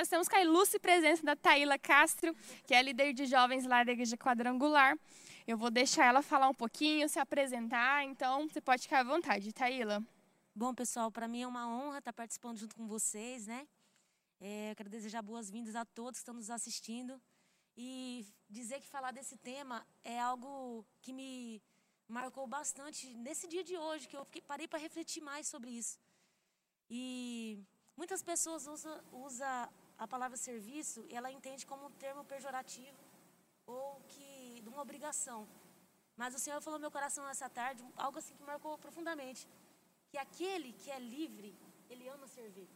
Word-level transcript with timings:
nós 0.00 0.06
estamos 0.06 0.28
com 0.28 0.36
a 0.36 0.40
ilustre 0.40 0.80
presença 0.80 1.22
da 1.22 1.36
Taíla 1.36 1.78
Castro, 1.78 2.34
que 2.66 2.72
é 2.72 2.82
líder 2.82 3.12
de 3.12 3.26
jovens 3.26 3.66
lá 3.66 3.84
da 3.84 3.92
Igreja 3.92 4.16
Quadrangular. 4.16 4.98
Eu 5.46 5.58
vou 5.58 5.70
deixar 5.70 6.06
ela 6.06 6.22
falar 6.22 6.48
um 6.48 6.54
pouquinho, 6.54 7.06
se 7.06 7.18
apresentar, 7.18 8.02
então 8.04 8.48
você 8.48 8.62
pode 8.62 8.84
ficar 8.84 9.00
à 9.00 9.04
vontade, 9.04 9.52
Taíla. 9.52 10.02
Bom, 10.54 10.74
pessoal, 10.74 11.12
para 11.12 11.28
mim 11.28 11.42
é 11.42 11.46
uma 11.46 11.68
honra 11.68 11.98
estar 11.98 12.14
participando 12.14 12.56
junto 12.56 12.74
com 12.76 12.86
vocês, 12.86 13.46
né? 13.46 13.68
É, 14.40 14.74
quero 14.74 14.88
desejar 14.88 15.20
boas-vindas 15.20 15.76
a 15.76 15.84
todos 15.84 16.12
que 16.12 16.22
estão 16.22 16.32
nos 16.32 16.48
assistindo 16.48 17.20
e 17.76 18.24
dizer 18.48 18.80
que 18.80 18.88
falar 18.88 19.10
desse 19.10 19.36
tema 19.36 19.86
é 20.02 20.18
algo 20.18 20.82
que 21.02 21.12
me 21.12 21.62
marcou 22.08 22.46
bastante 22.46 23.14
nesse 23.16 23.46
dia 23.46 23.62
de 23.62 23.76
hoje, 23.76 24.08
que 24.08 24.16
eu 24.16 24.26
parei 24.46 24.66
para 24.66 24.78
refletir 24.78 25.22
mais 25.22 25.46
sobre 25.46 25.68
isso. 25.68 26.00
E 26.88 27.62
muitas 27.94 28.22
pessoas 28.22 28.66
usam 28.66 28.98
usa 29.12 29.68
a 30.04 30.06
palavra 30.12 30.36
serviço 30.48 31.00
ela 31.18 31.30
entende 31.36 31.66
como 31.70 31.82
um 31.86 31.94
termo 32.04 32.22
pejorativo 32.32 33.00
ou 33.66 34.00
que 34.12 34.28
de 34.62 34.68
uma 34.72 34.80
obrigação. 34.86 35.40
Mas 36.20 36.34
o 36.34 36.40
Senhor 36.44 36.60
falou 36.64 36.78
no 36.78 36.84
meu 36.86 36.94
coração 36.98 37.22
essa 37.28 37.48
tarde 37.58 37.84
algo 38.06 38.18
assim 38.20 38.34
que 38.38 38.42
marcou 38.42 38.72
profundamente, 38.84 39.42
que 40.10 40.18
aquele 40.26 40.70
que 40.80 40.90
é 40.90 40.98
livre, 40.98 41.50
ele 41.90 42.08
ama 42.08 42.26
servir. 42.26 42.68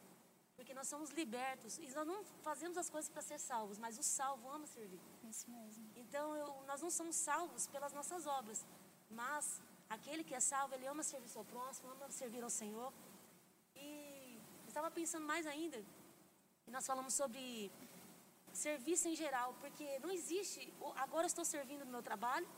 Porque 0.57 0.75
nós 0.79 0.87
somos 0.93 1.11
libertos 1.21 1.79
e 1.79 1.87
nós 1.99 2.07
não 2.13 2.19
fazemos 2.49 2.77
as 2.83 2.91
coisas 2.95 3.11
para 3.15 3.23
ser 3.31 3.39
salvos, 3.39 3.79
mas 3.85 3.99
o 3.99 4.03
salvo 4.03 4.47
ama 4.57 4.67
servir. 4.67 5.01
Isso 5.33 5.51
mesmo. 5.51 5.85
Então 5.97 6.27
eu, 6.37 6.49
nós 6.71 6.83
não 6.83 6.91
somos 6.91 7.17
salvos 7.17 7.67
pelas 7.67 7.93
nossas 7.99 8.27
obras, 8.39 8.61
mas 9.11 9.63
aquele 9.97 10.23
que 10.23 10.35
é 10.35 10.41
salvo, 10.41 10.75
ele 10.75 10.87
ama 10.87 11.03
servir 11.03 11.31
ao 11.35 11.45
próximo, 11.45 11.91
ama 11.91 12.11
servir 12.11 12.45
ao 12.45 12.51
Senhor. 12.51 12.93
E 13.75 14.39
estava 14.69 14.91
pensando 14.91 15.27
mais 15.27 15.47
ainda, 15.47 15.83
e 16.67 16.71
nós 16.71 16.87
falamos 16.87 17.15
sobre 17.15 17.71
serviço 18.53 19.09
em 19.09 19.17
geral, 19.17 19.55
porque 19.61 19.99
não 19.99 20.11
existe, 20.11 20.73
agora 20.97 21.27
estou 21.27 21.45
servindo 21.45 21.85
no 21.85 21.91
meu 21.91 22.03
trabalho, 22.03 22.49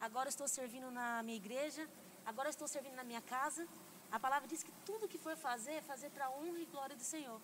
agora 0.00 0.28
estou 0.28 0.48
servindo 0.48 0.90
na 0.90 1.22
minha 1.22 1.36
igreja, 1.36 1.88
agora 2.24 2.48
estou 2.50 2.66
servindo 2.66 2.96
na 2.96 3.04
minha 3.04 3.22
casa. 3.22 3.68
A 4.10 4.18
palavra 4.18 4.48
diz 4.48 4.62
que 4.62 4.72
tudo 4.88 5.08
que 5.08 5.18
for 5.18 5.36
fazer, 5.36 5.74
é 5.80 5.82
fazer 5.82 6.10
para 6.10 6.26
a 6.26 6.30
honra 6.30 6.60
e 6.60 6.66
glória 6.66 6.96
do 6.96 7.06
Senhor. 7.14 7.40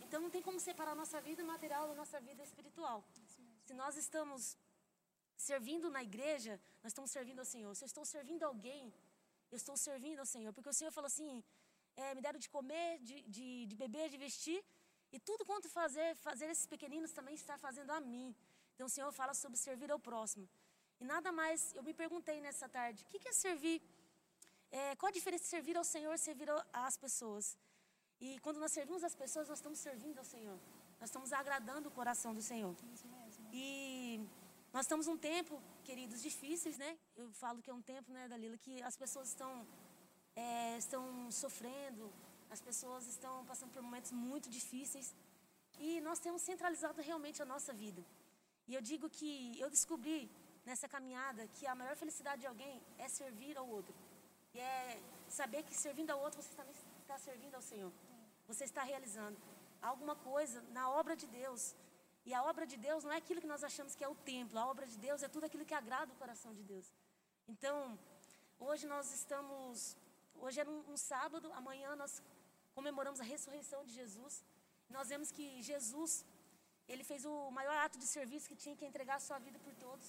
Então 0.00 0.20
não 0.20 0.30
tem 0.34 0.42
como 0.42 0.58
separar 0.58 0.92
a 0.92 1.00
nossa 1.02 1.20
vida 1.20 1.42
material 1.44 1.86
da 1.88 1.94
nossa 1.94 2.18
vida 2.20 2.42
espiritual. 2.42 3.04
Se 3.66 3.74
nós 3.74 3.96
estamos 3.96 4.56
servindo 5.36 5.88
na 5.96 6.02
igreja, 6.02 6.60
nós 6.82 6.90
estamos 6.92 7.10
servindo 7.10 7.38
ao 7.38 7.48
Senhor. 7.54 7.72
Se 7.74 7.84
eu 7.84 7.90
estou 7.92 8.04
servindo 8.04 8.42
alguém, 8.42 8.92
eu 9.52 9.56
estou 9.56 9.76
servindo 9.76 10.18
ao 10.18 10.26
Senhor. 10.26 10.52
Porque 10.52 10.68
o 10.68 10.78
Senhor 10.78 10.90
falou 10.90 11.06
assim: 11.06 11.44
é, 11.96 12.14
me 12.16 12.20
deram 12.26 12.38
de 12.44 12.48
comer, 12.56 12.98
de, 13.08 13.16
de, 13.34 13.66
de 13.66 13.76
beber, 13.76 14.08
de 14.14 14.18
vestir. 14.26 14.60
E 15.12 15.18
tudo 15.18 15.44
quanto 15.44 15.68
fazer, 15.68 16.14
fazer 16.16 16.46
esses 16.50 16.66
pequeninos 16.66 17.12
também 17.12 17.34
está 17.34 17.56
fazendo 17.58 17.90
a 17.90 18.00
mim. 18.00 18.34
Então 18.74 18.86
o 18.86 18.90
Senhor 18.90 19.12
fala 19.12 19.34
sobre 19.34 19.58
servir 19.58 19.90
ao 19.90 19.98
próximo. 19.98 20.48
E 21.00 21.04
nada 21.04 21.32
mais, 21.32 21.74
eu 21.74 21.82
me 21.82 21.94
perguntei 21.94 22.40
nessa 22.40 22.68
tarde: 22.68 23.04
o 23.04 23.06
que 23.06 23.28
é 23.28 23.32
servir? 23.32 23.82
É, 24.70 24.94
qual 24.96 25.08
a 25.08 25.12
diferença 25.12 25.44
de 25.44 25.50
servir 25.50 25.76
ao 25.76 25.84
Senhor 25.84 26.14
e 26.14 26.18
servir 26.18 26.48
às 26.72 26.96
pessoas? 26.96 27.58
E 28.20 28.38
quando 28.40 28.60
nós 28.60 28.72
servimos 28.72 29.02
as 29.02 29.14
pessoas, 29.14 29.48
nós 29.48 29.58
estamos 29.58 29.78
servindo 29.78 30.18
ao 30.18 30.24
Senhor. 30.24 30.58
Nós 31.00 31.08
estamos 31.08 31.32
agradando 31.32 31.88
o 31.88 31.90
coração 31.90 32.34
do 32.34 32.42
Senhor. 32.42 32.76
E 33.52 34.20
nós 34.72 34.82
estamos 34.84 35.08
um 35.08 35.16
tempo, 35.16 35.60
queridos, 35.82 36.22
difíceis, 36.22 36.76
né? 36.78 36.98
Eu 37.16 37.32
falo 37.32 37.62
que 37.62 37.70
é 37.70 37.74
um 37.74 37.82
tempo, 37.82 38.12
né, 38.12 38.28
Dalila, 38.28 38.58
que 38.58 38.82
as 38.82 38.96
pessoas 38.96 39.28
estão, 39.28 39.66
é, 40.36 40.76
estão 40.76 41.30
sofrendo, 41.32 42.12
as 42.54 42.60
pessoas 42.68 43.06
estão 43.06 43.34
passando 43.50 43.72
por 43.74 43.82
momentos 43.82 44.12
muito 44.12 44.48
difíceis. 44.50 45.14
E 45.78 46.00
nós 46.00 46.18
temos 46.18 46.42
centralizado 46.42 47.00
realmente 47.00 47.40
a 47.42 47.44
nossa 47.52 47.72
vida. 47.72 48.02
E 48.68 48.74
eu 48.74 48.82
digo 48.82 49.08
que 49.08 49.58
eu 49.58 49.70
descobri 49.70 50.20
nessa 50.64 50.88
caminhada 50.94 51.46
que 51.56 51.66
a 51.66 51.74
maior 51.74 51.96
felicidade 51.96 52.42
de 52.42 52.48
alguém 52.52 52.74
é 52.98 53.08
servir 53.08 53.56
ao 53.56 53.66
outro. 53.68 53.94
E 54.54 54.58
é 54.58 55.00
saber 55.28 55.62
que 55.62 55.74
servindo 55.74 56.10
ao 56.10 56.20
outro 56.20 56.42
você 56.42 56.54
também 56.54 56.74
está 57.02 57.16
servindo 57.18 57.54
ao 57.54 57.62
Senhor. 57.62 57.92
Você 58.48 58.64
está 58.64 58.82
realizando 58.82 59.38
alguma 59.80 60.16
coisa 60.16 60.60
na 60.78 60.90
obra 60.90 61.16
de 61.16 61.26
Deus. 61.26 61.74
E 62.26 62.34
a 62.34 62.42
obra 62.50 62.66
de 62.66 62.76
Deus 62.76 63.04
não 63.04 63.12
é 63.12 63.16
aquilo 63.16 63.40
que 63.40 63.52
nós 63.54 63.64
achamos 63.64 63.94
que 63.94 64.04
é 64.04 64.08
o 64.08 64.14
templo. 64.32 64.58
A 64.58 64.66
obra 64.66 64.86
de 64.86 64.98
Deus 64.98 65.22
é 65.22 65.28
tudo 65.28 65.44
aquilo 65.46 65.64
que 65.64 65.74
agrada 65.74 66.12
o 66.12 66.16
coração 66.16 66.52
de 66.52 66.62
Deus. 66.62 66.92
Então, 67.48 67.98
hoje 68.58 68.86
nós 68.86 69.12
estamos. 69.14 69.96
Hoje 70.34 70.60
é 70.60 70.68
um, 70.68 70.84
um 70.92 70.96
sábado, 70.96 71.50
amanhã 71.54 71.96
nós 71.96 72.22
comemoramos 72.80 73.20
a 73.24 73.30
ressurreição 73.34 73.80
de 73.88 73.92
Jesus. 74.00 74.34
Nós 74.96 75.08
vemos 75.12 75.28
que 75.36 75.46
Jesus, 75.70 76.12
ele 76.92 77.04
fez 77.10 77.22
o 77.32 77.34
maior 77.58 77.76
ato 77.84 77.96
de 78.02 78.06
serviço 78.16 78.48
que 78.50 78.60
tinha 78.62 78.76
que 78.78 78.86
entregar 78.90 79.16
a 79.18 79.26
sua 79.28 79.38
vida 79.46 79.58
por 79.66 79.74
todos. 79.86 80.08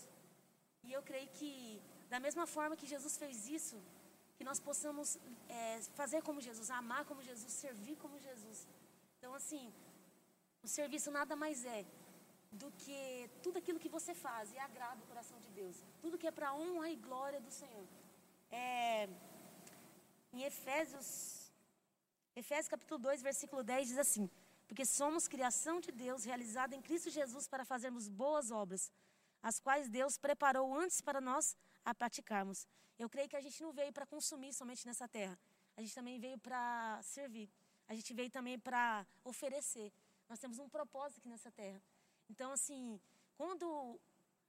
E 0.85 0.91
eu 0.97 1.01
creio 1.09 1.29
que, 1.37 1.51
da 2.13 2.19
mesma 2.25 2.45
forma 2.55 2.79
que 2.81 2.91
Jesus 2.93 3.15
fez 3.23 3.35
isso, 3.57 3.77
que 4.37 4.45
nós 4.49 4.59
possamos 4.67 5.07
é, 5.57 5.81
fazer 5.99 6.21
como 6.27 6.45
Jesus, 6.47 6.69
amar 6.81 7.03
como 7.09 7.27
Jesus, 7.29 7.51
servir 7.65 7.97
como 8.03 8.23
Jesus. 8.27 8.59
Então, 9.17 9.33
assim, 9.39 9.65
o 10.65 10.69
serviço 10.77 11.11
nada 11.19 11.35
mais 11.43 11.59
é 11.77 11.81
do 12.61 12.69
que 12.81 12.97
tudo 13.43 13.57
aquilo 13.61 13.83
que 13.83 13.93
você 13.97 14.13
faz 14.25 14.51
e 14.55 14.57
agrada 14.67 15.03
o 15.03 15.09
coração 15.11 15.37
de 15.45 15.51
Deus. 15.59 15.77
Tudo 16.03 16.17
que 16.21 16.29
é 16.31 16.35
para 16.39 16.55
honra 16.61 16.89
e 16.89 16.97
glória 17.09 17.41
do 17.47 17.51
Senhor. 17.51 17.85
É, 18.51 19.07
em 20.33 20.43
Efésios, 20.51 21.09
Efésios 22.33 22.69
capítulo 22.69 22.97
2, 22.97 23.21
versículo 23.21 23.61
10 23.61 23.89
diz 23.89 23.97
assim: 23.97 24.29
Porque 24.65 24.85
somos 24.85 25.27
criação 25.27 25.81
de 25.81 25.91
Deus, 25.91 26.23
realizada 26.23 26.73
em 26.73 26.81
Cristo 26.81 27.09
Jesus 27.09 27.45
para 27.45 27.65
fazermos 27.65 28.07
boas 28.07 28.51
obras, 28.51 28.89
as 29.43 29.59
quais 29.59 29.89
Deus 29.89 30.17
preparou 30.17 30.73
antes 30.73 31.01
para 31.01 31.19
nós 31.19 31.57
a 31.83 31.93
praticarmos. 31.93 32.65
Eu 32.97 33.09
creio 33.09 33.27
que 33.27 33.35
a 33.35 33.41
gente 33.41 33.61
não 33.61 33.73
veio 33.73 33.91
para 33.91 34.05
consumir 34.05 34.53
somente 34.53 34.85
nessa 34.85 35.09
terra. 35.09 35.37
A 35.75 35.81
gente 35.81 35.93
também 35.93 36.19
veio 36.19 36.37
para 36.37 37.01
servir. 37.03 37.49
A 37.89 37.93
gente 37.93 38.13
veio 38.13 38.29
também 38.29 38.57
para 38.57 39.05
oferecer. 39.25 39.91
Nós 40.29 40.39
temos 40.39 40.57
um 40.57 40.69
propósito 40.69 41.17
aqui 41.19 41.27
nessa 41.27 41.51
terra. 41.51 41.81
Então, 42.29 42.53
assim, 42.53 42.97
quando 43.35 43.99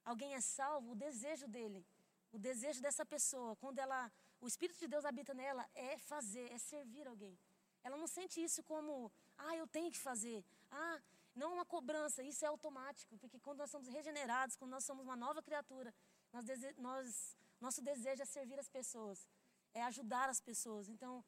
alguém 0.05 0.35
é 0.35 0.41
salvo, 0.41 0.93
o 0.93 0.95
desejo 0.95 1.49
dele, 1.49 1.85
o 2.31 2.39
desejo 2.39 2.81
dessa 2.81 3.05
pessoa, 3.05 3.57
quando 3.57 3.81
ela, 3.81 4.13
o 4.41 4.47
Espírito 4.47 4.79
de 4.79 4.87
Deus 4.87 5.05
habita 5.05 5.35
nela, 5.35 5.69
é 5.75 5.99
fazer, 5.99 6.53
é 6.53 6.59
servir 6.59 7.09
alguém. 7.09 7.37
Ela 7.85 7.97
não 7.97 8.07
sente 8.07 8.43
isso 8.43 8.63
como, 8.63 9.11
ah, 9.39 9.57
eu 9.57 9.67
tenho 9.67 9.91
que 9.91 9.99
fazer. 9.99 10.45
Ah, 10.71 11.01
não 11.35 11.55
uma 11.55 11.65
cobrança, 11.65 12.23
isso 12.23 12.45
é 12.45 12.49
automático, 12.49 13.17
porque 13.19 13.39
quando 13.39 13.59
nós 13.59 13.71
somos 13.71 13.89
regenerados, 13.89 14.57
quando 14.57 14.71
nós 14.71 14.85
somos 14.85 15.05
uma 15.05 15.17
nova 15.17 15.43
criatura, 15.43 15.95
nós, 16.33 16.45
nós 16.79 17.37
nosso 17.61 17.81
desejo 17.81 18.23
é 18.23 18.25
servir 18.25 18.59
as 18.59 18.69
pessoas, 18.69 19.29
é 19.73 19.83
ajudar 19.85 20.29
as 20.29 20.41
pessoas. 20.41 20.89
Então, 20.89 21.25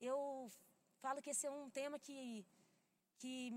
eu 0.00 0.50
falo 1.00 1.22
que 1.22 1.30
esse 1.30 1.46
é 1.46 1.50
um 1.50 1.68
tema 1.70 1.98
que 1.98 2.44
que 3.18 3.50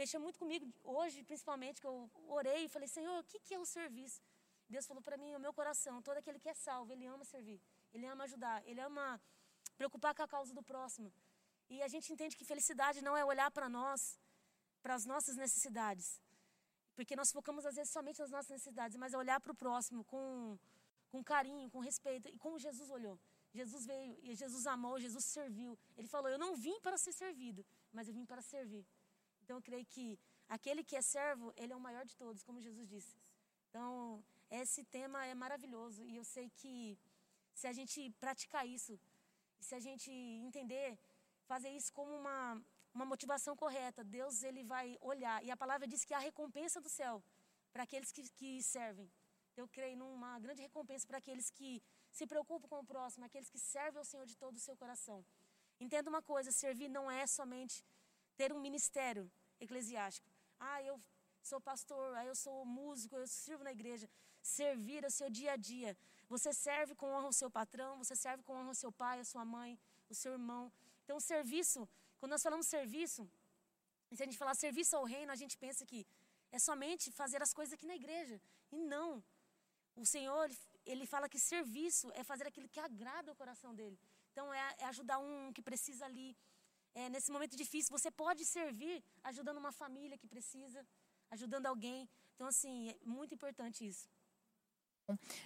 mexeu 0.00 0.20
muito 0.20 0.38
comigo 0.38 0.64
hoje, 0.84 1.24
principalmente, 1.24 1.80
que 1.80 1.86
eu 1.86 2.08
orei 2.28 2.66
e 2.66 2.68
falei, 2.68 2.86
Senhor, 2.86 3.18
o 3.18 3.24
que, 3.24 3.40
que 3.40 3.54
é 3.54 3.58
o 3.58 3.66
serviço? 3.66 4.22
Deus 4.68 4.86
falou 4.86 5.02
para 5.02 5.16
mim, 5.16 5.34
o 5.34 5.40
meu 5.40 5.52
coração, 5.52 6.00
todo 6.00 6.18
aquele 6.18 6.38
que 6.38 6.48
é 6.48 6.54
salvo, 6.54 6.92
ele 6.92 7.06
ama 7.06 7.24
servir, 7.24 7.60
ele 7.92 8.06
ama 8.06 8.22
ajudar, 8.24 8.64
ele 8.68 8.80
ama 8.80 9.20
preocupar 9.76 10.14
com 10.14 10.22
a 10.22 10.28
causa 10.28 10.54
do 10.54 10.62
próximo. 10.62 11.12
E 11.74 11.82
a 11.86 11.88
gente 11.88 12.12
entende 12.12 12.36
que 12.36 12.44
felicidade 12.52 13.00
não 13.08 13.16
é 13.16 13.24
olhar 13.24 13.50
para 13.50 13.68
nós, 13.68 14.18
para 14.82 14.94
as 14.98 15.04
nossas 15.12 15.36
necessidades, 15.36 16.20
porque 16.96 17.14
nós 17.20 17.30
focamos 17.36 17.64
às 17.64 17.76
vezes 17.78 17.92
somente 17.92 18.18
nas 18.18 18.30
nossas 18.30 18.50
necessidades, 18.56 18.96
mas 19.02 19.14
é 19.14 19.18
olhar 19.24 19.40
para 19.40 19.52
o 19.52 19.60
próximo 19.64 20.02
com 20.12 20.58
com 21.12 21.22
carinho, 21.24 21.68
com 21.74 21.80
respeito. 21.80 22.28
E 22.28 22.38
como 22.38 22.58
Jesus 22.66 22.88
olhou. 22.88 23.18
Jesus 23.52 23.84
veio 23.84 24.16
e 24.22 24.34
Jesus 24.42 24.64
amou, 24.74 24.94
Jesus 25.06 25.24
serviu. 25.24 25.76
Ele 25.96 26.06
falou: 26.14 26.28
Eu 26.30 26.38
não 26.38 26.54
vim 26.54 26.78
para 26.80 26.96
ser 27.04 27.12
servido, 27.12 27.66
mas 27.92 28.06
eu 28.06 28.14
vim 28.14 28.24
para 28.24 28.42
servir. 28.42 28.84
Então 29.42 29.56
eu 29.56 29.62
creio 29.62 29.84
que 29.84 30.18
aquele 30.48 30.84
que 30.84 30.96
é 30.96 31.02
servo, 31.02 31.52
ele 31.56 31.72
é 31.72 31.76
o 31.76 31.80
maior 31.88 32.04
de 32.10 32.16
todos, 32.16 32.44
como 32.44 32.60
Jesus 32.60 32.88
disse. 32.88 33.16
Então, 33.68 34.22
esse 34.50 34.84
tema 34.84 35.24
é 35.26 35.34
maravilhoso 35.34 36.04
e 36.04 36.16
eu 36.16 36.24
sei 36.24 36.48
que 36.60 36.98
se 37.54 37.66
a 37.66 37.72
gente 37.72 38.10
praticar 38.24 38.66
isso, 38.66 38.98
se 39.58 39.74
a 39.74 39.80
gente 39.80 40.10
entender, 40.48 40.98
fazer 41.52 41.70
isso 41.78 41.92
como 41.98 42.12
uma, 42.20 42.40
uma 42.96 43.06
motivação 43.12 43.54
correta, 43.62 44.02
Deus 44.18 44.42
ele 44.48 44.62
vai 44.74 44.86
olhar. 45.12 45.38
E 45.46 45.50
a 45.50 45.56
palavra 45.62 45.86
diz 45.92 46.04
que 46.04 46.14
há 46.14 46.20
recompensa 46.30 46.80
do 46.80 46.90
céu 46.98 47.16
para 47.72 47.82
aqueles 47.84 48.10
que, 48.12 48.22
que 48.38 48.50
servem 48.74 49.08
eu 49.60 49.68
creio 49.68 49.96
numa 50.02 50.38
grande 50.38 50.62
recompensa 50.62 51.06
para 51.06 51.18
aqueles 51.18 51.50
que 51.50 51.82
se 52.10 52.26
preocupam 52.26 52.68
com 52.68 52.78
o 52.80 52.86
próximo, 52.92 53.24
aqueles 53.24 53.50
que 53.50 53.58
servem 53.58 53.98
ao 53.98 54.04
Senhor 54.04 54.26
de 54.26 54.36
todo 54.42 54.56
o 54.56 54.64
seu 54.66 54.76
coração. 54.82 55.18
Entenda 55.78 56.08
uma 56.08 56.22
coisa: 56.22 56.50
servir 56.50 56.88
não 56.88 57.10
é 57.10 57.26
somente 57.26 57.84
ter 58.36 58.52
um 58.52 58.60
ministério 58.60 59.30
eclesiástico. 59.60 60.28
Ah, 60.58 60.82
eu 60.82 60.98
sou 61.42 61.60
pastor, 61.60 62.16
ah, 62.16 62.24
eu 62.24 62.34
sou 62.34 62.64
músico, 62.64 63.16
eu 63.16 63.26
sirvo 63.26 63.64
na 63.64 63.72
igreja. 63.72 64.08
Servir 64.42 65.04
é 65.04 65.08
o 65.08 65.10
seu 65.10 65.28
dia 65.28 65.52
a 65.52 65.56
dia. 65.56 65.96
Você 66.28 66.52
serve 66.52 66.94
com 66.94 67.06
honra 67.14 67.26
ao 67.26 67.32
seu 67.32 67.50
patrão, 67.50 67.98
você 68.02 68.16
serve 68.16 68.42
com 68.42 68.54
honra 68.54 68.68
ao 68.68 68.74
seu 68.74 68.92
pai, 68.92 69.20
a 69.20 69.24
sua 69.24 69.44
mãe, 69.44 69.78
o 70.08 70.14
seu 70.14 70.32
irmão. 70.32 70.72
Então, 71.10 71.18
serviço, 71.18 71.88
quando 72.20 72.30
nós 72.34 72.42
falamos 72.46 72.66
serviço, 72.68 73.28
se 74.16 74.22
a 74.22 74.26
gente 74.26 74.38
falar 74.42 74.54
serviço 74.54 74.94
ao 74.96 75.04
reino, 75.14 75.32
a 75.32 75.38
gente 75.40 75.56
pensa 75.58 75.84
que 75.84 76.06
é 76.52 76.58
somente 76.66 77.10
fazer 77.10 77.42
as 77.42 77.52
coisas 77.52 77.72
aqui 77.74 77.84
na 77.84 77.96
igreja. 77.96 78.40
E 78.70 78.78
não. 78.92 79.08
O 79.96 80.06
Senhor, 80.06 80.48
ele 80.86 81.06
fala 81.12 81.28
que 81.28 81.40
serviço 81.40 82.12
é 82.14 82.22
fazer 82.22 82.46
aquilo 82.46 82.68
que 82.68 82.78
agrada 82.78 83.32
o 83.32 83.34
coração 83.34 83.74
dele. 83.74 83.98
Então, 84.30 84.54
é, 84.54 84.76
é 84.78 84.84
ajudar 84.84 85.18
um 85.18 85.52
que 85.52 85.60
precisa 85.70 86.04
ali. 86.04 86.28
É, 86.94 87.08
nesse 87.08 87.32
momento 87.32 87.56
difícil, 87.56 87.90
você 87.90 88.08
pode 88.08 88.44
servir 88.44 89.02
ajudando 89.24 89.58
uma 89.64 89.72
família 89.72 90.16
que 90.16 90.28
precisa, 90.28 90.86
ajudando 91.28 91.66
alguém. 91.66 92.08
Então, 92.36 92.46
assim, 92.46 92.90
é 92.90 92.96
muito 93.04 93.34
importante 93.34 93.84
isso. 93.84 94.08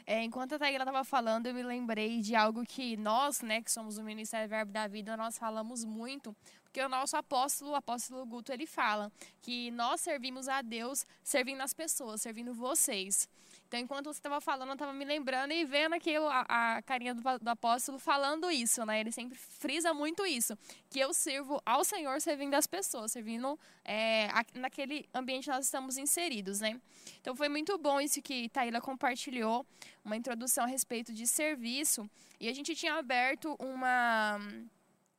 É, 0.07 0.23
enquanto 0.23 0.55
a 0.55 0.59
Taíla 0.59 0.85
estava 0.85 1.05
falando, 1.05 1.47
eu 1.47 1.55
me 1.55 1.63
lembrei 1.63 2.21
de 2.21 2.35
algo 2.35 2.65
que 2.65 2.97
nós, 2.97 3.41
né, 3.43 3.63
que 3.63 3.71
somos 3.71 3.99
o 3.99 4.03
Ministério 4.03 4.49
Verbo 4.49 4.73
da 4.73 4.87
Vida, 4.87 5.17
nós 5.17 5.39
falamos 5.39 5.85
muito, 5.85 6.35
porque 6.63 6.81
o 6.81 6.89
nosso 6.89 7.17
apóstolo, 7.17 7.71
o 7.71 7.75
apóstolo 7.75 8.27
Guto, 8.27 8.53
ele 8.53 8.67
fala 8.67 9.13
que 9.41 9.71
nós 9.71 10.01
servimos 10.01 10.49
a 10.49 10.61
Deus 10.61 11.07
servindo 11.23 11.61
as 11.61 11.73
pessoas, 11.73 12.23
servindo 12.23 12.53
vocês. 12.53 13.29
Então, 13.67 13.81
enquanto 13.81 14.07
você 14.07 14.19
estava 14.19 14.41
falando, 14.41 14.69
eu 14.69 14.75
estava 14.75 14.93
me 14.93 15.05
lembrando 15.05 15.53
e 15.53 15.65
vendo 15.65 15.95
aqui 15.95 16.15
a, 16.17 16.77
a 16.77 16.83
carinha 16.83 17.15
do, 17.15 17.23
do, 17.23 17.49
apóstolo 17.49 17.99
falando 17.99 18.51
isso, 18.51 18.85
né? 18.85 19.01
Ele 19.01 19.11
sempre 19.11 19.37
frisa 19.37 19.93
muito 19.93 20.25
isso, 20.25 20.57
que 20.91 21.01
eu 21.01 21.13
sirvo 21.13 21.61
ao 21.65 21.85
Senhor 21.85 22.21
servindo 22.21 22.55
as 22.55 22.67
pessoas, 22.67 23.13
servindo 23.13 23.59
é, 23.85 24.29
naquele 24.55 25.09
ambiente 25.13 25.45
que 25.45 25.51
nós 25.51 25.65
estamos 25.65 25.97
inseridos, 25.97 26.61
né? 26.61 26.81
Então, 27.21 27.35
foi 27.35 27.49
muito 27.49 27.77
bom 27.79 28.01
isso 28.01 28.23
que 28.23 28.49
Taíla 28.49 28.81
compartilhou, 28.81 29.67
uma 30.05 30.17
introdução 30.17 30.65
a 30.65 30.69
respeito 30.69 31.13
de 31.13 31.27
serviço. 31.27 32.09
E 32.39 32.49
a 32.49 32.53
gente 32.53 32.75
tinha 32.75 32.95
aberto 32.95 33.57
uma 33.59 34.39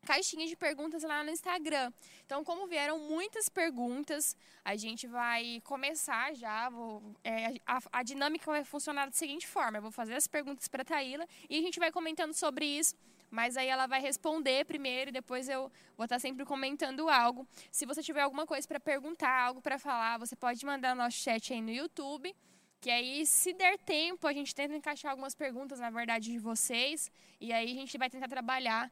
caixinha 0.06 0.48
de 0.48 0.56
perguntas 0.56 1.04
lá 1.04 1.24
no 1.24 1.32
Instagram. 1.32 1.92
Então, 2.26 2.44
como 2.44 2.68
vieram 2.68 2.98
muitas 3.00 3.50
perguntas, 3.50 4.38
a 4.64 4.76
gente 4.76 5.08
vai 5.08 5.62
começar 5.66 6.34
já. 6.36 6.70
Vou, 6.70 7.04
é, 7.24 7.56
a, 7.66 7.80
a, 7.92 8.04
dinâmica 8.04 8.46
vai 8.50 8.64
funcionar 8.64 9.08
da 9.08 9.12
seguinte 9.12 9.48
forma: 9.48 9.78
eu 9.78 9.82
vou 9.82 9.92
fazer 9.92 10.16
as 10.16 10.28
perguntas 10.28 10.68
para 10.68 10.84
a 10.84 10.86
Taíla 10.86 11.28
e 11.50 11.58
a 11.58 11.62
gente 11.62 11.80
vai 11.80 11.92
comentando 11.92 12.34
sobre 12.34 12.66
isso. 12.66 12.96
Mas 13.30 13.58
aí 13.58 13.68
ela 13.68 13.88
vai 13.88 14.00
responder 14.00 14.66
primeiro 14.66 15.10
e 15.10 15.12
depois 15.12 15.50
eu 15.50 15.70
vou 15.98 16.06
estar 16.06 16.20
sempre 16.20 16.46
comentando 16.46 17.10
algo. 17.10 17.46
Se 17.72 17.86
você 17.86 18.02
tiver 18.02 18.22
alguma 18.22 18.46
coisa 18.46 18.66
para 18.68 18.80
perguntar, 18.80 19.48
algo 19.48 19.62
para 19.62 19.78
falar, 19.78 20.18
você 20.18 20.36
pode 20.36 20.64
mandar 20.66 20.96
no 20.96 21.04
nosso 21.04 21.18
chat 21.18 21.52
aí 21.52 21.62
no 21.62 21.72
YouTube. 21.72 22.34
Que 22.80 22.92
aí, 22.92 23.26
se 23.26 23.52
der 23.52 23.80
tempo, 23.80 24.28
a 24.28 24.34
gente 24.34 24.54
tenta 24.54 24.76
encaixar 24.76 25.10
algumas 25.10 25.34
perguntas, 25.34 25.80
na 25.80 25.90
verdade, 25.90 26.32
de 26.32 26.38
vocês. 26.38 27.12
E 27.42 27.52
aí 27.52 27.72
a 27.72 27.74
gente 27.74 27.98
vai 27.98 28.10
tentar 28.10 28.28
trabalhar 28.28 28.92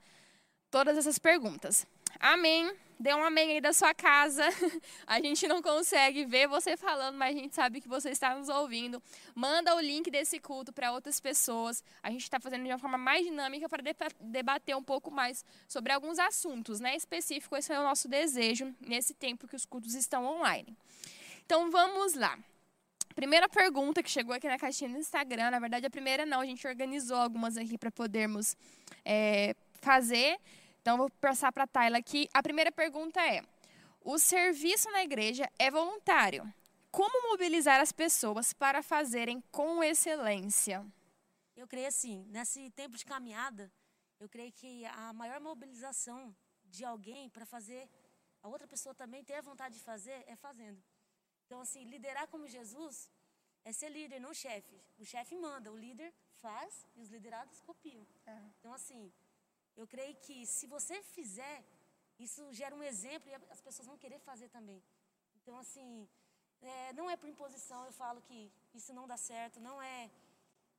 todas 0.73 0.97
essas 0.97 1.19
perguntas. 1.19 1.85
Amém. 2.19 2.73
Dê 2.99 3.13
um 3.13 3.23
amém 3.23 3.51
aí 3.51 3.61
da 3.61 3.71
sua 3.73 3.93
casa. 3.93 4.43
A 5.05 5.21
gente 5.21 5.47
não 5.47 5.61
consegue 5.61 6.25
ver 6.25 6.47
você 6.47 6.75
falando, 6.75 7.15
mas 7.15 7.35
a 7.35 7.39
gente 7.39 7.53
sabe 7.53 7.79
que 7.79 7.87
você 7.87 8.09
está 8.09 8.33
nos 8.33 8.49
ouvindo. 8.49 9.01
Manda 9.35 9.75
o 9.75 9.79
link 9.79 10.09
desse 10.09 10.39
culto 10.39 10.73
para 10.73 10.91
outras 10.91 11.19
pessoas. 11.19 11.83
A 12.01 12.09
gente 12.09 12.23
está 12.23 12.39
fazendo 12.39 12.63
de 12.63 12.69
uma 12.69 12.79
forma 12.79 12.97
mais 12.97 13.23
dinâmica 13.23 13.69
para 13.69 13.83
debater 14.19 14.75
um 14.75 14.81
pouco 14.81 15.11
mais 15.11 15.45
sobre 15.67 15.91
alguns 15.91 16.17
assuntos, 16.17 16.79
né? 16.79 16.95
Específico, 16.95 17.55
esse 17.55 17.71
é 17.71 17.79
o 17.79 17.83
nosso 17.83 18.07
desejo 18.07 18.73
nesse 18.79 19.13
tempo 19.13 19.47
que 19.47 19.55
os 19.55 19.67
cultos 19.67 19.93
estão 19.93 20.25
online. 20.25 20.75
Então 21.45 21.69
vamos 21.69 22.15
lá. 22.15 22.35
Primeira 23.13 23.47
pergunta 23.47 24.01
que 24.01 24.09
chegou 24.09 24.33
aqui 24.33 24.47
na 24.47 24.57
caixinha 24.57 24.89
do 24.89 24.97
Instagram, 24.97 25.51
na 25.51 25.59
verdade 25.59 25.85
a 25.85 25.89
primeira 25.89 26.25
não, 26.25 26.39
a 26.39 26.45
gente 26.45 26.65
organizou 26.65 27.17
algumas 27.17 27.57
aqui 27.57 27.77
para 27.77 27.91
podermos 27.91 28.57
é, 29.05 29.55
fazer. 29.81 30.39
Então, 30.83 30.97
vou 30.97 31.09
passar 31.09 31.49
para 31.53 31.63
a 31.63 31.67
Tayla 31.67 31.97
aqui. 31.97 32.29
A 32.33 32.43
primeira 32.43 32.69
pergunta 32.69 33.17
é: 33.25 33.41
o 34.01 34.19
serviço 34.19 34.91
na 34.91 35.01
igreja 35.01 35.49
é 35.57 35.71
voluntário. 35.71 36.43
Como 36.91 37.29
mobilizar 37.29 37.79
as 37.79 37.93
pessoas 37.93 38.51
para 38.51 38.83
fazerem 38.83 39.41
com 39.49 39.81
excelência? 39.81 40.85
Eu 41.55 41.65
creio 41.69 41.87
assim, 41.87 42.25
nesse 42.25 42.69
tempo 42.71 42.97
de 42.97 43.05
caminhada, 43.05 43.71
eu 44.19 44.27
creio 44.27 44.51
que 44.51 44.85
a 44.87 45.13
maior 45.13 45.39
mobilização 45.39 46.35
de 46.65 46.83
alguém 46.83 47.29
para 47.29 47.45
fazer 47.45 47.89
a 48.41 48.49
outra 48.49 48.67
pessoa 48.67 48.93
também 48.93 49.23
ter 49.23 49.35
a 49.35 49.41
vontade 49.41 49.75
de 49.75 49.83
fazer 49.83 50.25
é 50.27 50.35
fazendo. 50.35 50.83
Então, 51.45 51.61
assim, 51.61 51.85
liderar 51.85 52.27
como 52.27 52.45
Jesus 52.45 53.09
é 53.63 53.71
ser 53.71 53.87
líder, 53.87 54.19
não 54.19 54.33
chefe. 54.33 54.75
O 54.99 55.05
chefe 55.05 55.33
manda, 55.37 55.71
o 55.71 55.77
líder 55.77 56.13
faz 56.41 56.85
e 56.93 57.01
os 57.01 57.09
liderados 57.09 57.61
copiam. 57.61 58.05
É. 58.25 58.37
Então, 58.59 58.73
assim, 58.73 59.13
eu 59.75 59.85
creio 59.93 60.15
que 60.25 60.45
se 60.45 60.65
você 60.67 61.01
fizer, 61.15 61.63
isso 62.19 62.41
gera 62.53 62.75
um 62.75 62.83
exemplo 62.91 63.29
e 63.29 63.35
as 63.55 63.61
pessoas 63.61 63.87
vão 63.87 63.97
querer 63.97 64.19
fazer 64.19 64.49
também. 64.49 64.81
Então, 65.39 65.57
assim, 65.63 66.07
é, 66.61 66.93
não 66.93 67.09
é 67.09 67.15
por 67.17 67.27
imposição, 67.29 67.85
eu 67.85 67.91
falo 67.91 68.21
que 68.21 68.51
isso 68.73 68.93
não 68.93 69.05
dá 69.07 69.17
certo, 69.17 69.59
não 69.59 69.81
é, 69.81 70.09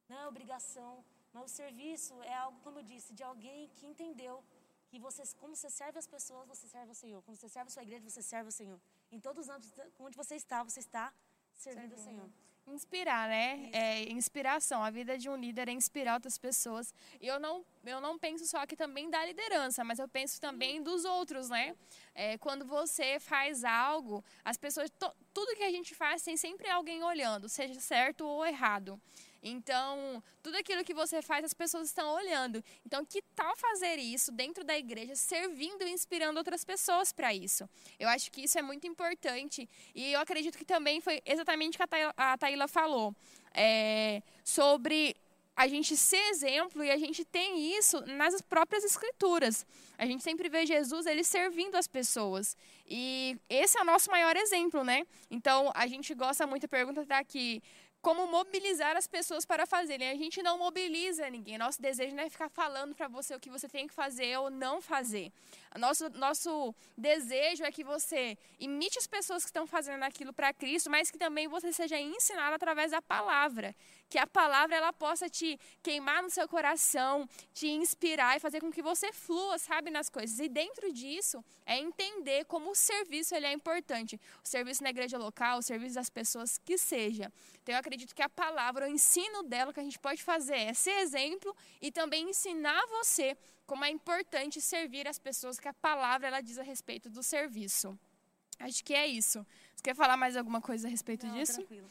não 0.09 0.19
é 0.23 0.27
obrigação, 0.27 1.05
mas 1.33 1.45
o 1.51 1.55
serviço 1.55 2.15
é 2.23 2.35
algo, 2.35 2.59
como 2.61 2.79
eu 2.79 2.85
disse, 2.93 3.13
de 3.13 3.25
alguém 3.31 3.69
que 3.77 3.87
entendeu 3.87 4.43
que 4.89 4.99
você, 4.99 5.23
como 5.41 5.57
você 5.57 5.69
serve 5.69 5.99
as 5.99 6.07
pessoas, 6.07 6.47
você 6.47 6.67
serve 6.69 6.93
o 6.93 6.95
Senhor. 6.95 7.21
Quando 7.23 7.37
você 7.37 7.49
serve 7.49 7.69
a 7.69 7.75
sua 7.77 7.83
igreja, 7.83 8.09
você 8.09 8.23
serve 8.23 8.49
o 8.49 8.53
Senhor. 8.53 8.81
Em 9.11 9.21
todos 9.21 9.45
os 9.45 9.49
âmbitos 9.55 9.73
onde 9.99 10.17
você 10.17 10.37
está, 10.37 10.63
você 10.63 10.81
está 10.81 11.13
servindo, 11.53 11.97
servindo. 11.97 11.99
o 11.99 12.05
Senhor. 12.05 12.31
Inspirar, 12.67 13.29
né? 13.29 13.69
É 13.73 14.11
inspiração. 14.11 14.83
A 14.83 14.91
vida 14.91 15.19
de 15.19 15.29
um 15.29 15.37
líder 15.37 15.69
é 15.69 15.73
inspirar 15.73 16.15
outras 16.15 16.39
pessoas. 16.39 16.95
E 17.21 17.27
eu 17.27 17.39
não, 17.39 17.65
eu 17.85 18.01
não 18.01 18.19
penso 18.19 18.47
só 18.47 18.59
aqui 18.59 18.75
também 18.75 19.11
da 19.11 19.25
liderança, 19.25 19.85
mas 19.85 19.99
eu 19.99 20.09
penso 20.09 20.41
também 20.41 20.83
dos 20.83 21.05
outros, 21.05 21.51
né? 21.51 21.77
É, 22.15 22.39
quando 22.39 22.65
você 22.65 23.21
faz 23.21 23.65
algo, 23.65 24.25
as 24.43 24.57
pessoas, 24.57 24.91
tudo 25.33 25.57
que 25.57 25.63
a 25.63 25.71
gente 25.71 25.95
faz 25.95 26.23
tem 26.23 26.37
sempre 26.37 26.69
alguém 26.71 27.03
olhando, 27.03 27.49
seja 27.49 27.79
certo 27.81 28.25
ou 28.27 28.47
errado. 28.47 28.99
Então, 29.47 30.23
tudo 30.43 30.57
aquilo 30.57 30.83
que 30.83 30.95
você 30.95 31.21
faz, 31.21 31.45
as 31.45 31.53
pessoas 31.53 31.89
estão 31.89 32.15
olhando. 32.15 32.65
Então, 32.85 33.05
que 33.05 33.21
tal 33.37 33.55
fazer 33.57 33.99
isso 33.99 34.33
dentro 34.33 34.65
da 34.65 34.77
igreja, 34.77 35.15
servindo 35.15 35.83
e 35.83 35.91
inspirando 35.91 36.39
outras 36.39 36.65
pessoas 36.65 37.13
para 37.13 37.35
isso? 37.35 37.69
Eu 37.99 38.09
acho 38.09 38.33
que 38.33 38.43
isso 38.43 38.59
é 38.59 38.63
muito 38.63 38.87
importante. 38.87 39.69
E 39.95 40.13
eu 40.13 40.21
acredito 40.21 40.57
que 40.57 40.65
também 40.65 40.99
foi 41.03 41.21
exatamente 41.27 41.77
o 41.77 41.79
que 41.79 41.85
a 42.17 42.39
Taíla 42.39 42.67
falou. 42.67 43.15
É, 43.53 44.23
sobre 44.43 45.15
a 45.57 45.69
gente 45.69 45.97
ser 45.97 46.31
exemplo 46.31 46.83
e 46.83 46.91
a 46.91 46.97
gente 46.97 47.25
tem 47.25 47.77
isso 47.77 48.01
nas 48.07 48.41
próprias 48.43 48.83
escrituras. 48.83 49.65
A 49.97 50.05
gente 50.05 50.25
sempre 50.25 50.49
vê 50.49 50.67
Jesus 50.67 51.07
ele 51.07 51.23
servindo 51.23 51.77
as 51.77 51.87
pessoas. 51.87 52.57
E 52.87 53.39
esse 53.49 53.79
é 53.79 53.83
o 53.83 53.85
nosso 53.85 54.11
maior 54.11 54.37
exemplo, 54.37 54.83
né? 54.83 55.07
Então, 55.31 55.71
a 55.75 55.87
gente 55.87 56.13
gosta 56.15 56.47
muito, 56.47 56.67
a 56.67 56.69
pergunta 56.69 57.03
está 57.03 57.19
aqui, 57.19 57.63
como 58.05 58.27
mobilizar 58.27 58.95
as 58.99 59.07
pessoas 59.07 59.47
para 59.47 59.65
fazerem. 59.65 60.11
A 60.11 60.15
gente 60.15 60.43
não 60.43 60.59
mobiliza 60.59 61.29
ninguém. 61.31 61.57
Nosso 61.57 61.81
desejo 61.81 62.15
não 62.15 62.23
é 62.23 62.29
ficar 62.29 62.51
falando 62.51 62.95
para 62.95 63.09
você 63.09 63.35
o 63.35 63.41
que 63.41 63.49
você 63.49 63.67
tem 63.67 63.87
que 63.87 63.95
fazer 63.95 64.37
ou 64.39 64.51
não 64.51 64.83
fazer. 64.83 65.33
Nosso, 65.77 66.09
nosso 66.11 66.75
desejo 66.97 67.65
é 67.65 67.73
que 67.73 67.83
você 67.83 68.39
imite 68.61 68.97
as 68.97 69.09
pessoas 69.09 69.43
que 69.43 69.49
estão 69.49 69.67
fazendo 69.67 70.05
aquilo 70.05 70.33
para 70.33 70.53
Cristo, 70.53 70.89
mas 70.89 71.11
que 71.11 71.19
também 71.19 71.49
você 71.49 71.73
seja 71.73 71.99
ensinado 71.99 72.55
através 72.55 72.93
da 72.93 73.03
palavra. 73.03 73.75
Que 74.09 74.17
a 74.17 74.27
palavra 74.27 74.77
ela 74.77 74.93
possa 74.93 75.29
te 75.29 75.59
queimar 75.83 76.23
no 76.23 76.31
seu 76.31 76.49
coração, 76.49 77.29
te 77.53 77.67
inspirar 77.67 78.37
e 78.37 78.41
fazer 78.41 78.61
com 78.61 78.71
que 78.71 78.83
você 78.83 79.13
flua, 79.13 79.59
sabe, 79.59 79.91
nas 79.91 80.09
coisas. 80.09 80.39
E 80.39 80.49
dentro 80.49 80.93
disso 80.93 81.45
é 81.67 81.77
entender 81.77 82.45
como 82.45 82.71
o 82.71 82.75
serviço 82.77 83.35
ele 83.35 83.47
é 83.47 83.53
importante. 83.53 84.21
O 84.45 84.49
serviço 84.49 84.81
na 84.81 84.91
igreja 84.91 85.19
local, 85.19 85.59
o 85.59 85.63
serviço 85.63 85.97
das 85.97 86.09
pessoas, 86.09 86.57
que 86.57 86.79
seja. 86.79 87.33
Então 87.63 87.75
eu 87.75 87.81
acredito 87.81 88.15
que 88.15 88.23
a 88.23 88.29
palavra, 88.29 88.87
o 88.87 88.91
ensino 88.91 89.43
dela 89.43 89.73
que 89.73 89.81
a 89.81 89.85
gente 89.85 89.99
pode 89.99 90.23
fazer 90.23 90.57
é 90.57 90.73
ser 90.73 90.99
exemplo 90.99 91.55
e 91.83 91.91
também 91.91 92.31
ensinar 92.31 92.81
você 92.87 93.37
como 93.67 93.85
é 93.85 93.91
importante 93.91 94.61
servir 94.61 95.09
as 95.09 95.19
pessoas 95.19 95.59
que 95.59 95.69
a 95.69 95.75
palavra 95.75 96.29
ela 96.29 96.41
diz 96.41 96.59
a 96.59 96.63
respeito 96.63 97.09
do 97.09 97.23
serviço. 97.23 97.99
Acho 98.59 98.85
que 98.85 98.95
é 98.95 99.07
isso. 99.07 99.45
Você 99.75 99.83
quer 99.83 99.95
falar 99.95 100.17
mais 100.17 100.37
alguma 100.37 100.61
coisa 100.61 100.87
a 100.87 100.91
respeito 100.91 101.27
Não, 101.27 101.35
disso? 101.35 101.55
Tranquilo. 101.55 101.89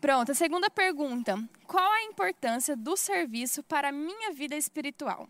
Pronto, 0.00 0.32
a 0.32 0.34
segunda 0.34 0.68
pergunta. 0.68 1.36
Qual 1.66 1.92
a 1.92 2.02
importância 2.02 2.76
do 2.76 2.96
serviço 2.96 3.62
para 3.62 3.88
a 3.88 3.92
minha 3.92 4.32
vida 4.32 4.56
espiritual? 4.56 5.28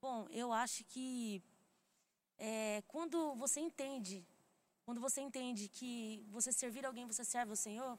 Bom, 0.00 0.26
eu 0.30 0.52
acho 0.52 0.84
que 0.84 1.42
é, 2.38 2.82
quando 2.88 3.34
você 3.34 3.60
entende, 3.60 4.26
quando 4.84 5.00
você 5.00 5.20
entende 5.20 5.68
que 5.68 6.24
você 6.30 6.52
servir 6.52 6.84
alguém, 6.84 7.06
você 7.06 7.24
serve 7.24 7.52
o 7.52 7.56
Senhor, 7.56 7.98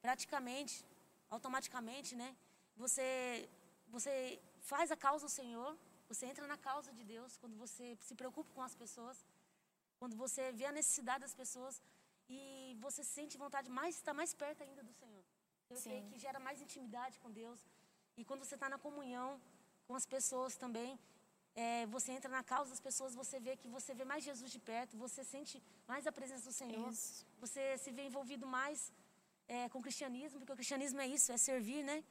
praticamente, 0.00 0.84
automaticamente, 1.30 2.14
né? 2.14 2.34
Você, 2.76 3.48
você 3.88 4.38
faz 4.60 4.90
a 4.90 4.96
causa 4.96 5.26
do 5.26 5.30
Senhor, 5.30 5.76
você 6.08 6.24
entra 6.26 6.46
na 6.52 6.58
causa 6.68 6.90
de 6.98 7.04
Deus 7.04 7.36
quando 7.40 7.56
você 7.64 7.86
se 8.08 8.14
preocupa 8.20 8.50
com 8.56 8.62
as 8.68 8.74
pessoas, 8.82 9.18
quando 9.98 10.16
você 10.16 10.52
vê 10.52 10.66
a 10.66 10.72
necessidade 10.80 11.20
das 11.26 11.34
pessoas 11.42 11.74
e 12.36 12.40
você 12.80 13.02
sente 13.04 13.36
vontade 13.44 13.68
mais 13.70 13.96
estar 13.96 14.14
mais 14.20 14.32
perto 14.42 14.62
ainda 14.62 14.82
do 14.82 14.92
Senhor. 15.00 15.24
Eu 15.70 15.76
Sim. 15.76 15.82
creio 15.84 16.04
que 16.10 16.18
gera 16.18 16.40
mais 16.40 16.60
intimidade 16.66 17.18
com 17.22 17.30
Deus 17.30 17.60
e 18.16 18.24
quando 18.24 18.44
você 18.44 18.56
está 18.58 18.68
na 18.74 18.78
comunhão 18.86 19.40
com 19.86 19.94
as 19.94 20.06
pessoas 20.14 20.54
também, 20.56 20.98
é, 21.54 21.86
você 21.86 22.12
entra 22.12 22.30
na 22.30 22.42
causa 22.52 22.70
das 22.70 22.80
pessoas, 22.80 23.14
você 23.14 23.38
vê 23.46 23.56
que 23.60 23.68
você 23.76 23.92
vê 23.94 24.04
mais 24.04 24.22
Jesus 24.28 24.50
de 24.56 24.60
perto, 24.70 24.96
você 24.96 25.22
sente 25.24 25.62
mais 25.86 26.06
a 26.06 26.12
presença 26.12 26.44
do 26.50 26.52
Senhor, 26.52 26.88
isso. 26.90 27.26
você 27.40 27.62
se 27.78 27.90
vê 27.90 28.02
envolvido 28.10 28.46
mais 28.46 28.92
é, 29.48 29.68
com 29.68 29.78
o 29.78 29.82
cristianismo, 29.82 30.38
porque 30.38 30.52
o 30.52 30.60
cristianismo 30.60 31.00
é 31.00 31.06
isso, 31.06 31.32
é 31.32 31.38
servir, 31.38 31.82
né? 31.82 32.04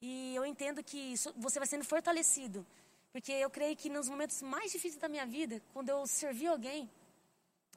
E 0.00 0.34
eu 0.34 0.44
entendo 0.46 0.82
que 0.90 1.14
você 1.36 1.58
vai 1.58 1.66
sendo 1.66 1.84
fortalecido, 1.84 2.64
porque 3.12 3.32
eu 3.32 3.50
creio 3.50 3.76
que 3.76 3.88
nos 3.88 4.08
momentos 4.08 4.42
mais 4.42 4.70
difíceis 4.70 5.00
da 5.00 5.08
minha 5.08 5.26
vida, 5.26 5.62
quando 5.72 5.88
eu 5.88 6.06
servi 6.06 6.46
alguém, 6.46 6.90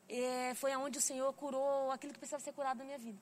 é, 0.08 0.54
foi 0.56 0.72
aonde 0.74 0.98
o 0.98 1.02
Senhor 1.02 1.32
curou 1.34 1.90
aquilo 1.92 2.14
que 2.14 2.20
precisava 2.20 2.44
ser 2.44 2.52
curado 2.54 2.80
na 2.80 2.86
minha 2.86 2.98
vida. 2.98 3.20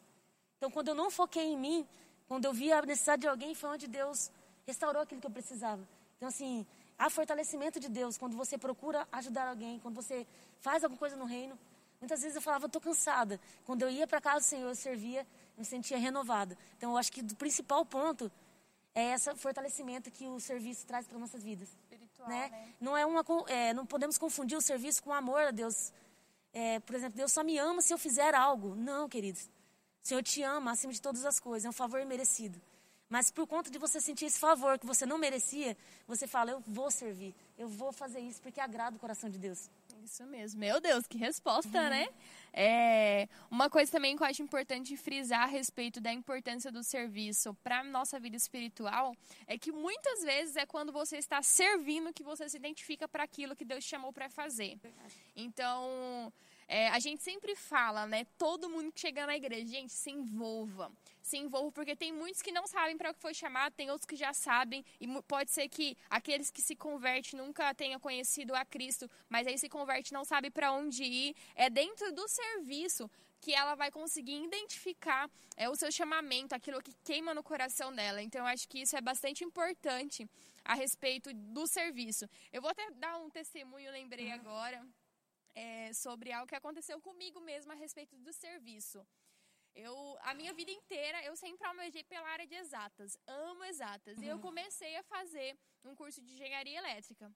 Então, 0.58 0.72
quando 0.72 0.90
eu 0.90 0.96
não 0.96 1.12
foquei 1.12 1.44
em 1.44 1.58
mim, 1.58 1.88
quando 2.28 2.46
eu 2.46 2.54
vi 2.54 2.72
a 2.72 2.82
necessidade 2.82 3.22
de 3.22 3.28
alguém, 3.28 3.54
foi 3.56 3.70
onde 3.70 3.88
Deus 3.88 4.32
restaurou 4.66 5.02
aquilo 5.02 5.22
que 5.22 5.28
eu 5.28 5.32
precisava. 5.32 5.88
Então, 6.18 6.28
assim, 6.28 6.66
há 6.98 7.10
fortalecimento 7.10 7.80
de 7.80 7.88
Deus 7.90 8.18
quando 8.18 8.36
você 8.36 8.58
procura 8.58 9.08
ajudar 9.12 9.48
alguém, 9.48 9.80
quando 9.80 9.96
você 9.96 10.28
faz 10.60 10.84
alguma 10.84 11.00
coisa 11.00 11.16
no 11.16 11.26
reino. 11.26 11.58
Muitas 12.02 12.22
vezes 12.22 12.36
eu 12.36 12.42
falava, 12.42 12.66
estou 12.66 12.82
cansada. 12.82 13.40
Quando 13.66 13.84
eu 13.84 13.90
ia 13.90 14.08
para 14.08 14.20
casa 14.20 14.40
do 14.40 14.50
Senhor, 14.50 14.68
eu 14.70 14.76
servia, 14.76 15.22
eu 15.22 15.60
me 15.60 15.66
sentia 15.66 15.98
renovada. 15.98 16.58
Então, 16.78 16.92
eu 16.92 16.98
acho 16.98 17.12
que 17.12 17.22
o 17.22 17.36
principal 17.36 17.86
ponto 17.86 18.32
é 18.94 19.14
esse 19.14 19.34
fortalecimento 19.36 20.12
que 20.12 20.26
o 20.28 20.40
serviço 20.40 20.86
traz 20.86 21.08
para 21.08 21.18
nossas 21.18 21.44
vidas. 21.44 21.70
Espiritual, 22.20 22.30
né? 22.30 22.50
né? 22.50 22.74
Não, 22.80 22.98
é 22.98 23.06
uma, 23.06 23.24
é, 23.48 23.74
não 23.74 23.86
podemos 23.86 24.18
confundir 24.18 24.58
o 24.58 24.62
serviço 24.62 25.02
com 25.02 25.10
o 25.10 25.14
amor 25.14 25.42
a 25.42 25.52
Deus. 25.52 25.94
É, 26.52 26.80
por 26.80 26.96
exemplo, 26.96 27.16
Deus 27.16 27.32
só 27.32 27.44
me 27.44 27.58
ama 27.58 27.82
se 27.82 27.94
eu 27.94 27.98
fizer 27.98 28.34
algo. 28.36 28.76
Não, 28.76 29.08
queridos. 29.08 29.44
O 30.04 30.08
Senhor 30.08 30.24
te 30.24 30.42
ama 30.42 30.72
acima 30.72 30.92
de 30.94 31.02
todas 31.02 31.26
as 31.26 31.40
coisas. 31.40 31.66
É 31.66 31.70
um 31.70 31.74
favor 31.74 32.04
merecido. 32.06 32.60
Mas 33.08 33.32
por 33.32 33.48
conta 33.48 33.72
de 33.72 33.80
você 33.80 34.00
sentir 34.00 34.26
esse 34.26 34.40
favor 34.40 34.78
que 34.78 34.86
você 34.86 35.06
não 35.06 35.18
merecia, 35.18 35.76
você 36.08 36.28
fala: 36.28 36.52
Eu 36.52 36.64
vou 36.68 36.92
servir, 36.92 37.36
eu 37.58 37.68
vou 37.68 37.92
fazer 37.92 38.20
isso 38.20 38.42
porque 38.42 38.62
agrada 38.62 38.96
o 38.96 39.00
coração 39.00 39.30
de 39.30 39.40
Deus. 39.40 39.70
Isso 40.04 40.26
mesmo. 40.26 40.60
Meu 40.60 40.80
Deus, 40.80 41.06
que 41.06 41.18
resposta, 41.18 41.84
uhum. 41.84 41.90
né? 41.90 42.10
É, 42.52 43.28
uma 43.52 43.70
coisa 43.70 43.92
também 43.92 44.16
que 44.16 44.24
eu 44.24 44.28
acho 44.28 44.42
importante 44.42 44.96
frisar 44.98 45.44
a 45.44 45.46
respeito 45.46 46.02
da 46.02 46.12
importância 46.12 46.72
do 46.72 46.84
serviço 46.84 47.54
para 47.64 47.82
a 47.82 47.84
nossa 47.84 48.20
vida 48.20 48.36
espiritual 48.36 49.16
é 49.46 49.58
que 49.58 49.72
muitas 49.72 50.24
vezes 50.24 50.56
é 50.56 50.66
quando 50.66 50.92
você 50.92 51.18
está 51.18 51.42
servindo 51.44 52.14
que 52.14 52.24
você 52.24 52.50
se 52.50 52.58
identifica 52.58 53.08
para 53.08 53.24
aquilo 53.24 53.56
que 53.56 53.66
Deus 53.66 53.84
chamou 53.84 54.12
para 54.12 54.30
fazer. 54.30 54.80
Então, 55.36 56.34
é, 56.68 56.88
a 56.90 57.00
gente 57.00 57.22
sempre 57.22 57.56
fala, 57.56 58.06
né? 58.06 58.26
Todo 58.38 58.70
mundo 58.70 58.92
que 58.92 59.00
chega 59.00 59.26
na 59.26 59.36
igreja, 59.36 59.66
gente, 59.66 59.92
se 59.92 60.12
envolva. 60.12 60.92
Se 61.30 61.38
envolva, 61.38 61.72
porque 61.72 61.96
tem 61.96 62.12
muitos 62.12 62.42
que 62.42 62.52
não 62.52 62.66
sabem 62.66 62.98
para 62.98 63.12
o 63.12 63.14
que 63.14 63.22
foi 63.22 63.36
chamado, 63.36 63.74
tem 63.74 63.92
outros 63.92 64.08
que 64.12 64.16
já 64.16 64.34
sabem, 64.34 64.84
e 65.00 65.08
pode 65.34 65.52
ser 65.52 65.70
que 65.70 65.96
aqueles 66.10 66.50
que 66.50 66.60
se 66.60 66.76
convertem 66.76 67.40
nunca 67.40 67.72
tenham 67.76 68.00
conhecido 68.00 68.56
a 68.56 68.66
Cristo, 68.66 69.08
mas 69.30 69.46
aí 69.46 69.56
se 69.64 69.70
converte 69.70 70.12
não 70.12 70.26
sabe 70.26 70.50
para 70.50 70.72
onde 70.72 71.04
ir. 71.04 71.36
É 71.54 71.70
dentro 71.70 72.12
do 72.12 72.28
serviço 72.28 73.04
que 73.40 73.54
ela 73.54 73.76
vai 73.76 73.92
conseguir 73.92 74.44
identificar 74.44 75.30
é, 75.56 75.70
o 75.70 75.76
seu 75.76 75.92
chamamento, 75.92 76.56
aquilo 76.56 76.82
que 76.82 76.96
queima 77.04 77.32
no 77.32 77.44
coração 77.44 77.94
dela. 77.94 78.24
Então, 78.24 78.42
eu 78.42 78.48
acho 78.48 78.68
que 78.68 78.80
isso 78.82 78.98
é 78.98 79.02
bastante 79.02 79.44
importante 79.44 80.28
a 80.66 80.74
respeito 80.74 81.32
do 81.32 81.68
serviço. 81.68 82.28
Eu 82.52 82.60
vou 82.60 82.72
até 82.72 82.90
dar 82.92 83.20
um 83.20 83.30
testemunho, 83.30 83.92
lembrei 83.92 84.30
uhum. 84.30 84.34
agora 84.34 84.88
é, 85.54 85.94
sobre 85.94 86.32
algo 86.32 86.48
que 86.48 86.56
aconteceu 86.56 87.00
comigo 87.00 87.40
mesmo 87.40 87.72
a 87.72 87.76
respeito 87.76 88.18
do 88.18 88.34
serviço. 88.34 89.06
Eu, 89.76 90.18
a 90.22 90.34
minha 90.34 90.54
vida 90.54 90.72
inteira, 90.72 91.24
eu 91.24 91.36
sempre 91.36 91.66
almejei 91.68 92.04
pela 92.04 92.28
área 92.28 92.46
de 92.46 92.56
exatas, 92.56 93.18
amo 93.28 93.64
exatas. 93.64 94.18
E 94.22 94.26
eu 94.26 94.36
uhum. 94.36 94.42
comecei 94.42 94.96
a 94.98 95.04
fazer 95.04 95.58
um 95.84 95.96
curso 95.96 96.22
de 96.22 96.34
engenharia 96.34 96.80
elétrica. 96.80 97.32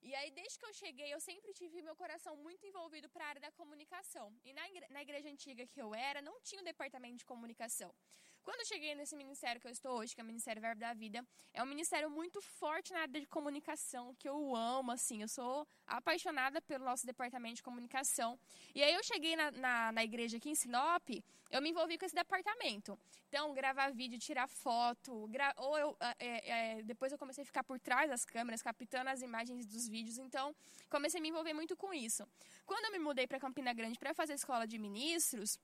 E 0.00 0.14
aí, 0.16 0.30
desde 0.32 0.58
que 0.58 0.64
eu 0.64 0.72
cheguei, 0.72 1.14
eu 1.14 1.20
sempre 1.20 1.52
tive 1.52 1.80
meu 1.80 1.94
coração 1.94 2.36
muito 2.36 2.66
envolvido 2.66 3.08
para 3.08 3.24
a 3.24 3.28
área 3.28 3.40
da 3.40 3.52
comunicação. 3.52 4.36
E 4.44 4.52
na, 4.52 4.68
igreja, 4.68 4.86
na 4.90 5.02
igreja 5.02 5.28
antiga 5.28 5.64
que 5.66 5.80
eu 5.80 5.94
era, 5.94 6.20
não 6.20 6.40
tinha 6.40 6.60
o 6.60 6.62
um 6.62 6.64
departamento 6.64 7.18
de 7.18 7.24
comunicação. 7.24 7.94
Quando 8.42 8.58
eu 8.58 8.66
cheguei 8.66 8.94
nesse 8.96 9.14
ministério 9.14 9.60
que 9.60 9.68
eu 9.68 9.70
estou 9.70 9.98
hoje, 9.98 10.14
que 10.14 10.20
é 10.20 10.24
o 10.24 10.26
Ministério 10.26 10.60
Verbo 10.60 10.80
da 10.80 10.92
Vida, 10.92 11.24
é 11.54 11.62
um 11.62 11.66
ministério 11.66 12.10
muito 12.10 12.40
forte 12.40 12.92
na 12.92 13.02
área 13.02 13.20
de 13.20 13.26
comunicação, 13.26 14.14
que 14.16 14.28
eu 14.28 14.56
amo, 14.56 14.90
assim, 14.90 15.22
eu 15.22 15.28
sou 15.28 15.66
apaixonada 15.86 16.60
pelo 16.60 16.84
nosso 16.84 17.06
departamento 17.06 17.56
de 17.56 17.62
comunicação. 17.62 18.36
E 18.74 18.82
aí 18.82 18.92
eu 18.94 19.02
cheguei 19.04 19.36
na, 19.36 19.52
na, 19.52 19.92
na 19.92 20.02
igreja 20.02 20.38
aqui 20.38 20.50
em 20.50 20.56
Sinop, 20.56 21.08
eu 21.50 21.62
me 21.62 21.70
envolvi 21.70 21.96
com 21.96 22.04
esse 22.04 22.14
departamento. 22.14 22.98
Então, 23.28 23.54
gravar 23.54 23.92
vídeo, 23.92 24.18
tirar 24.18 24.48
foto, 24.48 25.28
gra 25.28 25.54
ou 25.58 25.78
eu, 25.78 25.96
é, 26.18 26.78
é, 26.78 26.82
depois 26.82 27.12
eu 27.12 27.18
comecei 27.18 27.42
a 27.42 27.46
ficar 27.46 27.62
por 27.62 27.78
trás 27.78 28.10
das 28.10 28.24
câmeras, 28.24 28.60
captando 28.60 29.08
as 29.08 29.22
imagens 29.22 29.66
dos 29.66 29.86
vídeos, 29.86 30.18
então 30.18 30.54
comecei 30.90 31.20
a 31.20 31.22
me 31.22 31.28
envolver 31.28 31.52
muito 31.52 31.76
com 31.76 31.94
isso. 31.94 32.26
Quando 32.66 32.86
eu 32.86 32.92
me 32.92 32.98
mudei 32.98 33.26
para 33.26 33.38
Campina 33.38 33.72
Grande 33.72 33.98
para 33.98 34.12
fazer 34.12 34.34
escola 34.34 34.66
de 34.66 34.78
ministros, 34.78 35.58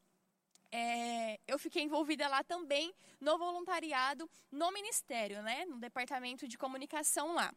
é, 0.70 1.38
eu 1.46 1.58
fiquei 1.58 1.82
envolvida 1.82 2.28
lá 2.28 2.42
também 2.44 2.92
no 3.20 3.38
voluntariado 3.38 4.28
no 4.50 4.70
ministério, 4.72 5.42
né, 5.42 5.64
no 5.64 5.78
departamento 5.78 6.46
de 6.46 6.58
comunicação 6.58 7.34
lá. 7.34 7.52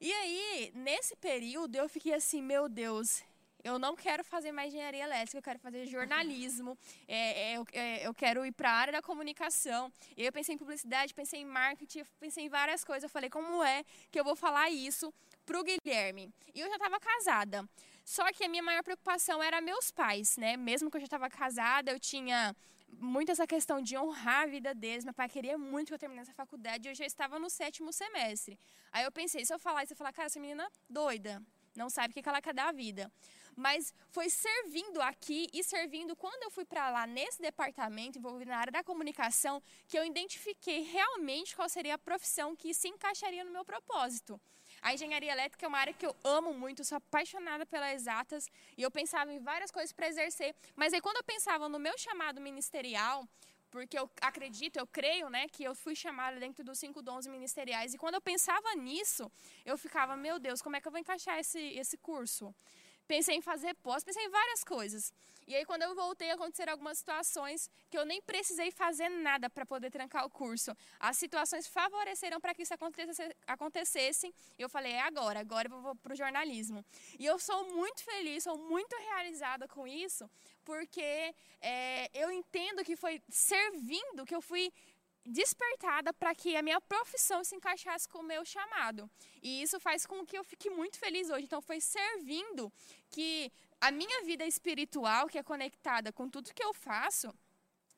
E 0.00 0.12
aí, 0.12 0.72
nesse 0.74 1.14
período, 1.16 1.76
eu 1.76 1.88
fiquei 1.88 2.12
assim, 2.12 2.42
meu 2.42 2.68
Deus, 2.68 3.22
eu 3.62 3.78
não 3.78 3.94
quero 3.94 4.24
fazer 4.24 4.50
mais 4.50 4.74
engenharia 4.74 5.04
elétrica, 5.04 5.38
eu 5.38 5.42
quero 5.42 5.58
fazer 5.60 5.86
jornalismo, 5.86 6.76
é, 7.06 7.52
é, 7.52 7.56
eu, 7.56 7.66
é, 7.72 8.06
eu, 8.06 8.12
quero 8.12 8.44
ir 8.44 8.52
para 8.52 8.70
a 8.70 8.74
área 8.74 8.92
da 8.92 9.02
comunicação. 9.02 9.92
Eu 10.16 10.32
pensei 10.32 10.54
em 10.54 10.58
publicidade, 10.58 11.14
pensei 11.14 11.40
em 11.40 11.44
marketing, 11.44 12.04
pensei 12.18 12.44
em 12.44 12.48
várias 12.48 12.82
coisas. 12.82 13.04
Eu 13.04 13.08
falei, 13.08 13.30
como 13.30 13.62
é 13.62 13.84
que 14.10 14.18
eu 14.18 14.24
vou 14.24 14.34
falar 14.34 14.70
isso 14.70 15.12
para 15.46 15.60
o 15.60 15.62
Guilherme? 15.62 16.32
E 16.54 16.60
eu 16.60 16.68
já 16.68 16.74
estava 16.74 16.98
casada. 16.98 17.64
Só 18.04 18.30
que 18.32 18.44
a 18.44 18.48
minha 18.48 18.62
maior 18.62 18.82
preocupação 18.82 19.42
era 19.42 19.60
meus 19.60 19.90
pais, 19.90 20.36
né? 20.36 20.56
Mesmo 20.56 20.90
que 20.90 20.96
eu 20.96 21.00
já 21.00 21.06
estava 21.06 21.30
casada, 21.30 21.90
eu 21.90 22.00
tinha 22.00 22.54
muito 22.98 23.32
essa 23.32 23.46
questão 23.46 23.80
de 23.80 23.96
honrar 23.96 24.42
a 24.42 24.46
vida 24.46 24.74
deles. 24.74 25.04
Meu 25.04 25.14
pai 25.14 25.28
queria 25.28 25.56
muito 25.56 25.88
que 25.88 25.94
eu 25.94 25.98
terminasse 25.98 26.30
a 26.30 26.34
faculdade 26.34 26.88
e 26.88 26.90
eu 26.90 26.94
já 26.94 27.06
estava 27.06 27.38
no 27.38 27.48
sétimo 27.48 27.92
semestre. 27.92 28.58
Aí 28.90 29.04
eu 29.04 29.12
pensei, 29.12 29.44
se 29.44 29.52
eu 29.54 29.58
falar 29.58 29.84
isso, 29.84 29.92
eu 29.92 29.96
falar, 29.96 30.12
cara, 30.12 30.26
essa 30.26 30.40
menina 30.40 30.68
doida, 30.88 31.42
não 31.74 31.88
sabe 31.88 32.10
o 32.10 32.22
que 32.22 32.28
ela 32.28 32.42
quer 32.42 32.54
da 32.54 32.70
vida. 32.72 33.10
Mas 33.54 33.92
foi 34.08 34.28
servindo 34.30 35.00
aqui 35.00 35.48
e 35.52 35.62
servindo 35.62 36.16
quando 36.16 36.42
eu 36.42 36.50
fui 36.50 36.64
para 36.64 36.90
lá 36.90 37.06
nesse 37.06 37.40
departamento 37.40 38.18
envolvido 38.18 38.50
na 38.50 38.58
área 38.58 38.72
da 38.72 38.82
comunicação 38.82 39.62
que 39.86 39.98
eu 39.98 40.04
identifiquei 40.04 40.82
realmente 40.82 41.54
qual 41.54 41.68
seria 41.68 41.94
a 41.94 41.98
profissão 41.98 42.56
que 42.56 42.72
se 42.72 42.88
encaixaria 42.88 43.44
no 43.44 43.50
meu 43.50 43.64
propósito. 43.64 44.40
A 44.82 44.92
engenharia 44.92 45.30
elétrica 45.30 45.64
é 45.64 45.68
uma 45.68 45.78
área 45.78 45.92
que 45.94 46.04
eu 46.04 46.14
amo 46.24 46.52
muito, 46.52 46.84
sou 46.84 46.96
apaixonada 46.96 47.64
pelas 47.64 47.94
exatas 47.94 48.50
e 48.76 48.82
eu 48.82 48.90
pensava 48.90 49.32
em 49.32 49.38
várias 49.38 49.70
coisas 49.70 49.92
para 49.92 50.08
exercer. 50.08 50.52
Mas 50.74 50.92
aí 50.92 51.00
quando 51.00 51.18
eu 51.18 51.24
pensava 51.24 51.68
no 51.68 51.78
meu 51.78 51.96
chamado 51.96 52.40
ministerial, 52.40 53.24
porque 53.70 53.96
eu 53.96 54.10
acredito, 54.20 54.76
eu 54.78 54.86
creio, 54.86 55.30
né, 55.30 55.46
que 55.48 55.62
eu 55.62 55.74
fui 55.74 55.94
chamada 55.94 56.38
dentro 56.40 56.64
dos 56.64 56.80
cinco 56.80 57.00
dons 57.00 57.28
ministeriais. 57.28 57.94
E 57.94 57.98
quando 57.98 58.16
eu 58.16 58.20
pensava 58.20 58.74
nisso, 58.74 59.30
eu 59.64 59.78
ficava, 59.78 60.16
meu 60.16 60.40
Deus, 60.40 60.60
como 60.60 60.74
é 60.74 60.80
que 60.80 60.88
eu 60.88 60.92
vou 60.92 61.00
encaixar 61.00 61.38
esse, 61.38 61.60
esse 61.60 61.96
curso? 61.96 62.52
Pensei 63.06 63.36
em 63.36 63.40
fazer 63.40 63.74
pós, 63.76 64.02
pensei 64.02 64.24
em 64.24 64.30
várias 64.30 64.64
coisas. 64.64 65.12
E 65.46 65.54
aí, 65.54 65.64
quando 65.64 65.82
eu 65.82 65.94
voltei, 65.94 66.30
aconteceram 66.30 66.72
algumas 66.72 66.98
situações 66.98 67.68
que 67.90 67.98
eu 67.98 68.04
nem 68.04 68.20
precisei 68.22 68.70
fazer 68.70 69.08
nada 69.08 69.50
para 69.50 69.66
poder 69.66 69.90
trancar 69.90 70.24
o 70.24 70.30
curso. 70.30 70.76
As 70.98 71.16
situações 71.16 71.66
favoreceram 71.66 72.40
para 72.40 72.54
que 72.54 72.62
isso 72.62 72.74
acontecesse, 72.74 73.36
acontecesse. 73.46 74.34
E 74.58 74.62
eu 74.62 74.68
falei, 74.68 74.92
é 74.92 75.02
agora, 75.02 75.40
agora 75.40 75.68
eu 75.68 75.80
vou 75.80 75.96
para 75.96 76.12
o 76.12 76.16
jornalismo. 76.16 76.84
E 77.18 77.26
eu 77.26 77.38
sou 77.38 77.74
muito 77.74 78.02
feliz, 78.02 78.44
sou 78.44 78.56
muito 78.56 78.94
realizada 78.96 79.66
com 79.68 79.86
isso, 79.86 80.28
porque 80.64 81.34
é, 81.60 82.10
eu 82.14 82.30
entendo 82.30 82.84
que 82.84 82.96
foi 82.96 83.20
servindo 83.28 84.24
que 84.24 84.34
eu 84.34 84.40
fui 84.40 84.72
despertada 85.24 86.12
para 86.12 86.34
que 86.34 86.56
a 86.56 86.62
minha 86.62 86.80
profissão 86.80 87.44
se 87.44 87.54
encaixasse 87.54 88.08
com 88.08 88.18
o 88.18 88.22
meu 88.24 88.44
chamado. 88.44 89.10
E 89.42 89.62
isso 89.62 89.78
faz 89.78 90.04
com 90.06 90.26
que 90.26 90.36
eu 90.36 90.44
fique 90.44 90.68
muito 90.70 90.98
feliz 90.98 91.30
hoje. 91.30 91.44
Então 91.44 91.60
foi 91.60 91.80
servindo 91.80 92.72
que 93.10 93.52
a 93.80 93.90
minha 93.90 94.24
vida 94.24 94.46
espiritual, 94.46 95.26
que 95.28 95.38
é 95.38 95.42
conectada 95.42 96.12
com 96.12 96.28
tudo 96.28 96.54
que 96.54 96.64
eu 96.64 96.72
faço, 96.72 97.32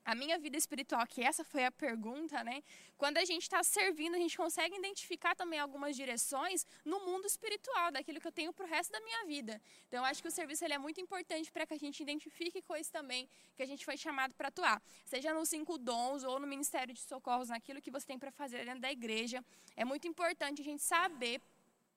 a 0.05 0.15
minha 0.15 0.39
vida 0.39 0.57
espiritual, 0.57 1.07
que 1.07 1.23
essa 1.23 1.43
foi 1.43 1.65
a 1.65 1.73
pergunta, 1.73 2.45
né? 2.45 2.63
Quando 2.97 3.17
a 3.17 3.25
gente 3.25 3.43
está 3.43 3.63
servindo, 3.63 4.15
a 4.15 4.19
gente 4.19 4.37
consegue 4.37 4.77
identificar 4.77 5.35
também 5.35 5.59
algumas 5.59 5.97
direções 5.97 6.67
no 6.85 7.01
mundo 7.01 7.27
espiritual, 7.27 7.91
daquilo 7.91 8.21
que 8.21 8.27
eu 8.27 8.33
tenho 8.33 8.53
para 8.53 8.67
o 8.67 8.69
resto 8.69 8.93
da 8.93 9.01
minha 9.01 9.25
vida. 9.25 9.61
Então, 9.89 10.01
eu 10.01 10.05
acho 10.05 10.21
que 10.21 10.29
o 10.29 10.31
serviço 10.31 10.65
ele 10.65 10.75
é 10.75 10.79
muito 10.79 11.01
importante 11.01 11.51
para 11.51 11.67
que 11.67 11.75
a 11.75 11.79
gente 11.79 12.03
identifique 12.03 12.61
coisas 12.63 12.91
também 12.91 13.29
que 13.57 13.63
a 13.63 13.67
gente 13.67 13.85
foi 13.85 13.97
chamado 13.97 14.35
para 14.35 14.49
atuar. 14.49 14.83
Seja 15.07 15.33
nos 15.33 15.49
cinco 15.49 15.79
dons 15.79 16.23
ou 16.23 16.39
no 16.39 16.47
ministério 16.47 16.93
de 16.93 17.01
socorros, 17.01 17.49
naquilo 17.49 17.81
que 17.81 17.91
você 17.91 18.07
tem 18.07 18.19
para 18.19 18.31
fazer 18.31 18.65
dentro 18.67 18.81
da 18.81 18.93
igreja. 18.93 19.43
É 19.75 19.85
muito 19.85 20.07
importante 20.07 20.61
a 20.61 20.65
gente 20.65 20.83
saber 20.83 21.41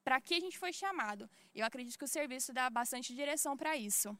para 0.03 0.21
que 0.21 0.35
a 0.35 0.39
gente 0.39 0.57
foi 0.57 0.71
chamado. 0.71 1.29
Eu 1.53 1.65
acredito 1.65 1.97
que 1.97 2.05
o 2.05 2.07
serviço 2.07 2.53
dá 2.53 2.69
bastante 2.69 3.13
direção 3.13 3.57
para 3.57 3.75
isso. 3.75 4.17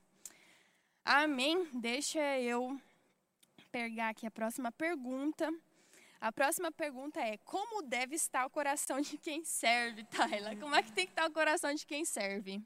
Amém? 1.06 1.70
Deixa 1.74 2.20
eu 2.40 2.78
pegar 3.68 4.10
aqui 4.10 4.26
a 4.26 4.32
próxima 4.32 4.72
pergunta. 4.72 5.54
A 6.20 6.32
próxima 6.32 6.72
pergunta 6.72 7.20
é: 7.20 7.38
como 7.40 7.82
deve 7.82 8.16
estar 8.16 8.46
o 8.46 8.50
coração 8.50 9.00
de 9.00 9.18
quem 9.18 9.44
serve, 9.44 10.04
Tayla? 10.06 10.56
Como 10.56 10.76
é 10.76 10.82
que 10.82 10.92
tem 10.92 11.06
que 11.06 11.12
estar 11.12 11.28
o 11.28 11.32
coração 11.32 11.74
de 11.74 11.86
quem 11.86 12.04
serve? 12.06 12.62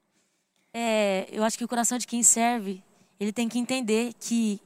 É, 0.73 1.27
eu 1.31 1.43
acho 1.43 1.57
que 1.57 1.65
o 1.65 1.67
coração 1.67 1.97
de 1.97 2.07
quem 2.07 2.23
serve, 2.23 2.81
ele 3.19 3.33
tem 3.33 3.49
que 3.49 3.59
entender 3.59 4.13
que 4.13 4.61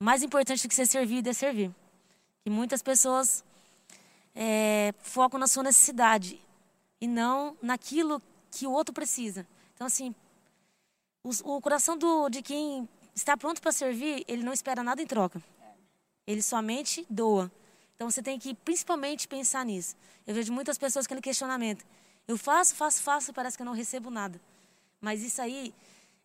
mais 0.00 0.22
importante 0.22 0.62
do 0.62 0.68
que 0.68 0.74
ser 0.74 0.86
servido 0.86 1.28
é 1.28 1.32
servir. 1.32 1.74
Que 2.42 2.50
muitas 2.50 2.82
pessoas 2.82 3.44
é, 4.34 4.94
focam 4.98 5.38
na 5.38 5.46
sua 5.46 5.62
necessidade 5.62 6.40
e 7.00 7.06
não 7.06 7.56
naquilo 7.60 8.22
que 8.50 8.66
o 8.66 8.72
outro 8.72 8.94
precisa. 8.94 9.46
Então, 9.74 9.86
assim, 9.86 10.14
o, 11.22 11.56
o 11.56 11.60
coração 11.60 11.96
do, 11.96 12.28
de 12.28 12.40
quem 12.40 12.88
está 13.16 13.36
pronto 13.36 13.60
para 13.62 13.72
servir, 13.72 14.24
ele 14.28 14.42
não 14.42 14.52
espera 14.52 14.82
nada 14.82 15.02
em 15.02 15.06
troca. 15.06 15.42
Ele 16.26 16.42
somente 16.42 17.06
doa. 17.08 17.50
Então, 17.94 18.10
você 18.10 18.22
tem 18.22 18.38
que 18.38 18.54
principalmente 18.54 19.26
pensar 19.26 19.64
nisso. 19.64 19.96
Eu 20.26 20.34
vejo 20.34 20.52
muitas 20.52 20.76
pessoas 20.76 21.06
com 21.06 21.14
aquele 21.14 21.22
questionamento. 21.22 21.84
Eu 22.28 22.36
faço, 22.36 22.74
faço, 22.74 23.02
faço 23.02 23.30
e 23.30 23.34
parece 23.34 23.56
que 23.56 23.62
eu 23.62 23.66
não 23.66 23.72
recebo 23.72 24.10
nada. 24.10 24.38
Mas 25.00 25.22
isso 25.22 25.40
aí 25.40 25.72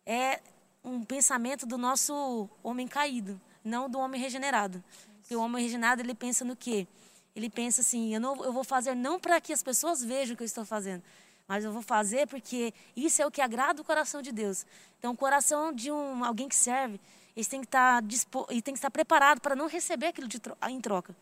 é 0.04 0.40
um 0.84 1.02
pensamento 1.02 1.64
do 1.64 1.78
nosso 1.78 2.48
homem 2.62 2.86
caído, 2.86 3.40
não 3.64 3.88
do 3.88 3.98
homem 3.98 4.20
regenerado. 4.20 4.82
Porque 5.20 5.34
o 5.34 5.40
homem 5.40 5.62
regenerado, 5.62 6.02
ele 6.02 6.14
pensa 6.14 6.44
no 6.44 6.54
quê? 6.54 6.86
Ele 7.34 7.48
pensa 7.48 7.80
assim, 7.80 8.12
eu, 8.12 8.20
não, 8.20 8.44
eu 8.44 8.52
vou 8.52 8.64
fazer 8.64 8.94
não 8.94 9.18
para 9.18 9.40
que 9.40 9.52
as 9.52 9.62
pessoas 9.62 10.04
vejam 10.04 10.34
o 10.34 10.36
que 10.36 10.42
eu 10.42 10.46
estou 10.46 10.64
fazendo, 10.64 11.02
mas 11.52 11.66
eu 11.66 11.70
vou 11.70 11.82
fazer 11.82 12.26
porque 12.26 12.72
isso 12.96 13.20
é 13.20 13.26
o 13.26 13.30
que 13.30 13.42
agrada 13.42 13.82
o 13.82 13.84
coração 13.84 14.22
de 14.22 14.32
Deus. 14.32 14.64
Então, 14.98 15.12
o 15.12 15.16
coração 15.16 15.70
de 15.70 15.92
um, 15.92 16.24
alguém 16.24 16.48
que 16.48 16.56
serve, 16.56 16.98
ele 17.36 17.44
tem 17.44 17.60
que 17.60 17.66
estar, 17.66 18.00
dispo, 18.00 18.46
ele 18.48 18.62
tem 18.62 18.72
que 18.72 18.78
estar 18.78 18.90
preparado 18.90 19.38
para 19.38 19.54
não 19.54 19.66
receber 19.66 20.06
aquilo 20.06 20.26
de, 20.26 20.40
em 20.70 20.80
troca. 20.80 21.14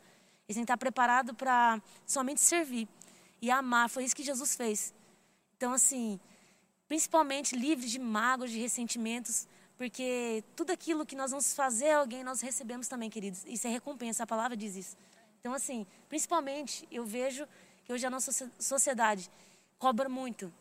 Ele 0.49 0.55
tem 0.55 0.55
que 0.55 0.61
estar 0.61 0.77
preparado 0.77 1.35
para 1.35 1.83
somente 2.07 2.41
servir 2.41 2.87
e 3.43 3.51
amar. 3.51 3.91
Foi 3.91 4.05
isso 4.05 4.15
que 4.15 4.23
Jesus 4.23 4.55
fez. 4.55 4.95
Então, 5.57 5.73
assim, 5.73 6.21
principalmente 6.87 7.57
livres 7.57 7.91
de 7.91 7.99
mágoas, 7.99 8.53
de 8.53 8.61
ressentimentos, 8.61 9.49
porque 9.77 10.45
tudo 10.55 10.71
aquilo 10.71 11.05
que 11.05 11.17
nós 11.17 11.33
vamos 11.33 11.55
fazer 11.55 11.91
a 11.91 11.99
alguém, 11.99 12.23
nós 12.23 12.41
recebemos 12.41 12.87
também, 12.87 13.11
queridos. 13.11 13.45
Isso 13.47 13.67
é 13.67 13.71
recompensa, 13.71 14.23
a 14.23 14.27
palavra 14.29 14.57
diz 14.57 14.77
isso. 14.77 14.97
Então, 15.41 15.53
assim, 15.53 15.85
principalmente, 16.09 16.87
eu 16.89 17.05
vejo 17.05 17.49
que 17.85 17.93
hoje 17.93 18.07
a 18.07 18.11
nossa 18.11 18.49
sociedade 18.61 19.29
cobra 19.81 20.09
muito. 20.09 20.53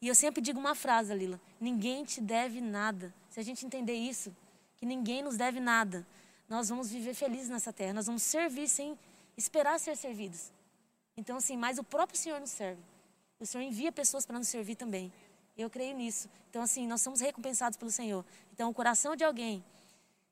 E 0.00 0.06
eu 0.06 0.14
sempre 0.14 0.40
digo 0.40 0.60
uma 0.60 0.76
frase, 0.76 1.12
Lila: 1.12 1.40
ninguém 1.60 2.04
te 2.04 2.20
deve 2.20 2.60
nada. 2.60 3.12
Se 3.30 3.40
a 3.40 3.42
gente 3.42 3.66
entender 3.66 3.94
isso, 3.94 4.32
que 4.76 4.86
ninguém 4.86 5.22
nos 5.22 5.36
deve 5.36 5.58
nada, 5.58 6.06
nós 6.48 6.68
vamos 6.68 6.90
viver 6.90 7.14
felizes 7.14 7.48
nessa 7.48 7.72
terra. 7.72 7.94
Nós 7.94 8.06
vamos 8.06 8.22
servir 8.22 8.68
sem 8.68 8.96
esperar 9.36 9.80
ser 9.80 9.96
servidos. 9.96 10.52
Então, 11.16 11.38
assim, 11.38 11.56
mas 11.56 11.78
o 11.78 11.82
próprio 11.82 12.18
Senhor 12.18 12.38
nos 12.38 12.50
serve. 12.50 12.80
O 13.40 13.46
Senhor 13.46 13.64
envia 13.64 13.90
pessoas 13.90 14.24
para 14.24 14.38
nos 14.38 14.48
servir 14.48 14.76
também. 14.76 15.12
Eu 15.56 15.70
creio 15.70 15.96
nisso. 15.96 16.28
Então, 16.50 16.62
assim, 16.62 16.86
nós 16.86 17.00
somos 17.00 17.20
recompensados 17.20 17.78
pelo 17.78 17.90
Senhor. 17.90 18.24
Então, 18.52 18.68
o 18.70 18.74
coração 18.74 19.16
de 19.16 19.24
alguém 19.24 19.64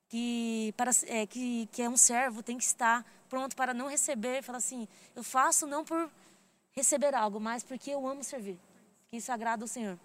que, 0.08 0.74
para, 0.76 0.90
é, 1.06 1.26
que, 1.26 1.66
que 1.72 1.82
é 1.82 1.88
um 1.88 1.96
servo 1.96 2.42
tem 2.42 2.58
que 2.58 2.64
estar 2.64 3.04
pronto 3.28 3.56
para 3.56 3.72
não 3.72 3.88
receber, 3.88 4.42
falar 4.42 4.58
assim, 4.58 4.86
eu 5.16 5.24
faço 5.24 5.66
não 5.66 5.84
por 5.84 6.10
receber 6.76 7.14
algo, 7.14 7.40
mas 7.40 7.62
porque 7.62 7.90
eu 7.90 8.06
amo 8.06 8.24
servir. 8.24 8.58
Que 9.08 9.16
isso 9.16 9.30
agrada 9.30 9.64
ao 9.64 9.68
Senhor. 9.68 9.98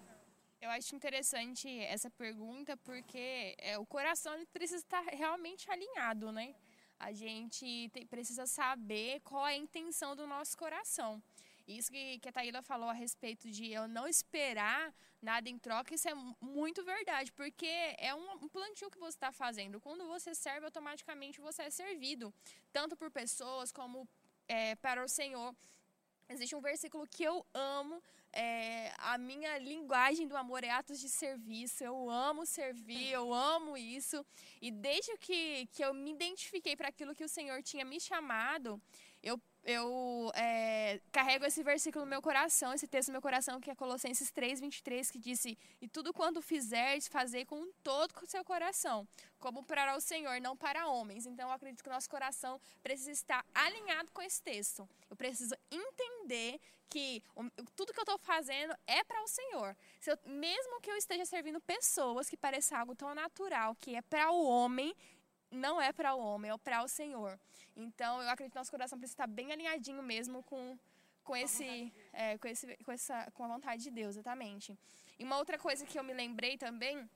Eu 0.60 0.70
acho 0.70 0.94
interessante 0.94 1.68
essa 1.80 2.10
pergunta 2.10 2.76
porque 2.78 3.56
é, 3.58 3.78
o 3.78 3.86
coração 3.86 4.32
precisa 4.52 4.80
estar 4.80 5.02
realmente 5.04 5.70
alinhado, 5.70 6.30
né? 6.30 6.54
A 6.98 7.12
gente 7.12 7.90
precisa 8.10 8.46
saber 8.46 9.20
qual 9.20 9.46
é 9.46 9.52
a 9.52 9.56
intenção 9.56 10.14
do 10.14 10.26
nosso 10.26 10.56
coração. 10.56 11.22
Isso 11.66 11.90
que, 11.90 12.18
que 12.18 12.28
a 12.28 12.32
Taíla 12.32 12.62
falou 12.62 12.90
a 12.90 12.92
respeito 12.92 13.50
de 13.50 13.72
eu 13.72 13.88
não 13.88 14.06
esperar 14.06 14.92
nada 15.22 15.48
em 15.48 15.58
troca, 15.58 15.94
isso 15.94 16.08
é 16.08 16.14
muito 16.40 16.84
verdade, 16.84 17.30
porque 17.32 17.66
é 17.98 18.14
um, 18.14 18.32
um 18.32 18.48
plantio 18.48 18.90
que 18.90 18.98
você 18.98 19.16
está 19.16 19.30
fazendo. 19.30 19.80
Quando 19.80 20.06
você 20.06 20.34
serve, 20.34 20.66
automaticamente 20.66 21.40
você 21.40 21.62
é 21.62 21.70
servido, 21.70 22.34
tanto 22.72 22.96
por 22.96 23.10
pessoas 23.10 23.70
como 23.70 24.08
é, 24.48 24.74
para 24.76 25.04
o 25.04 25.08
Senhor. 25.08 25.54
Existe 26.30 26.54
um 26.54 26.60
versículo 26.60 27.04
que 27.08 27.24
eu 27.24 27.44
amo, 27.52 28.00
é, 28.32 28.92
a 28.98 29.18
minha 29.18 29.58
linguagem 29.58 30.28
do 30.28 30.36
amor 30.36 30.62
é 30.62 30.70
atos 30.70 31.00
de 31.00 31.08
serviço. 31.08 31.82
Eu 31.82 32.08
amo 32.08 32.46
servir, 32.46 33.10
eu 33.10 33.34
amo 33.34 33.76
isso. 33.76 34.24
E 34.62 34.70
desde 34.70 35.16
que, 35.18 35.66
que 35.72 35.84
eu 35.84 35.92
me 35.92 36.12
identifiquei 36.12 36.76
para 36.76 36.86
aquilo 36.86 37.16
que 37.16 37.24
o 37.24 37.28
Senhor 37.28 37.60
tinha 37.64 37.84
me 37.84 37.98
chamado, 37.98 38.80
eu 39.20 39.40
eu 39.64 40.32
é, 40.34 41.00
carrego 41.12 41.44
esse 41.44 41.62
versículo 41.62 42.04
no 42.04 42.10
meu 42.10 42.22
coração, 42.22 42.72
esse 42.72 42.86
texto 42.86 43.08
no 43.08 43.12
meu 43.12 43.22
coração, 43.22 43.60
que 43.60 43.70
é 43.70 43.74
Colossenses 43.74 44.30
3, 44.30 44.60
23, 44.60 45.10
que 45.10 45.18
disse: 45.18 45.58
E 45.80 45.88
tudo 45.88 46.12
quanto 46.12 46.40
fizeres, 46.40 47.08
fazer 47.08 47.44
com 47.44 47.70
todo 47.82 48.12
o 48.22 48.26
seu 48.26 48.44
coração, 48.44 49.06
como 49.38 49.62
para 49.62 49.96
o 49.96 50.00
Senhor, 50.00 50.40
não 50.40 50.56
para 50.56 50.86
homens. 50.86 51.26
Então, 51.26 51.48
eu 51.48 51.54
acredito 51.54 51.84
que 51.84 51.90
nosso 51.90 52.08
coração 52.08 52.60
precisa 52.82 53.10
estar 53.10 53.44
alinhado 53.54 54.10
com 54.12 54.22
esse 54.22 54.42
texto. 54.42 54.88
Eu 55.08 55.16
preciso 55.16 55.54
entender 55.70 56.60
que 56.88 57.22
tudo 57.76 57.92
que 57.92 58.00
eu 58.00 58.02
estou 58.02 58.18
fazendo 58.18 58.74
é 58.86 59.04
para 59.04 59.22
o 59.22 59.28
Senhor. 59.28 59.76
Eu, 60.04 60.18
mesmo 60.26 60.80
que 60.80 60.90
eu 60.90 60.96
esteja 60.96 61.24
servindo 61.24 61.60
pessoas 61.60 62.28
que 62.28 62.36
pareça 62.36 62.76
algo 62.76 62.96
tão 62.96 63.14
natural, 63.14 63.76
que 63.76 63.94
é 63.94 64.02
para 64.02 64.30
o 64.32 64.44
homem, 64.44 64.94
não 65.50 65.80
é 65.80 65.92
para 65.92 66.14
o 66.14 66.20
homem, 66.20 66.50
é 66.50 66.56
para 66.58 66.82
o 66.82 66.88
Senhor. 66.88 67.38
Então, 67.76 68.22
eu 68.22 68.28
acredito 68.28 68.52
que 68.52 68.58
nosso 68.58 68.70
coração 68.70 68.98
precisa 68.98 69.14
estar 69.14 69.26
bem 69.26 69.52
alinhadinho 69.52 70.02
mesmo 70.02 70.42
com, 70.44 70.78
com, 71.24 71.36
esse, 71.36 71.92
é, 72.12 72.38
com, 72.38 72.48
esse, 72.48 72.76
com, 72.84 72.92
essa, 72.92 73.30
com 73.32 73.44
a 73.44 73.48
vontade 73.48 73.82
de 73.82 73.90
Deus, 73.90 74.16
exatamente. 74.16 74.76
E 75.18 75.24
uma 75.24 75.36
outra 75.38 75.58
coisa 75.58 75.84
que 75.86 75.98
eu 75.98 76.04
me 76.04 76.12
lembrei 76.12 76.56
também 76.56 77.08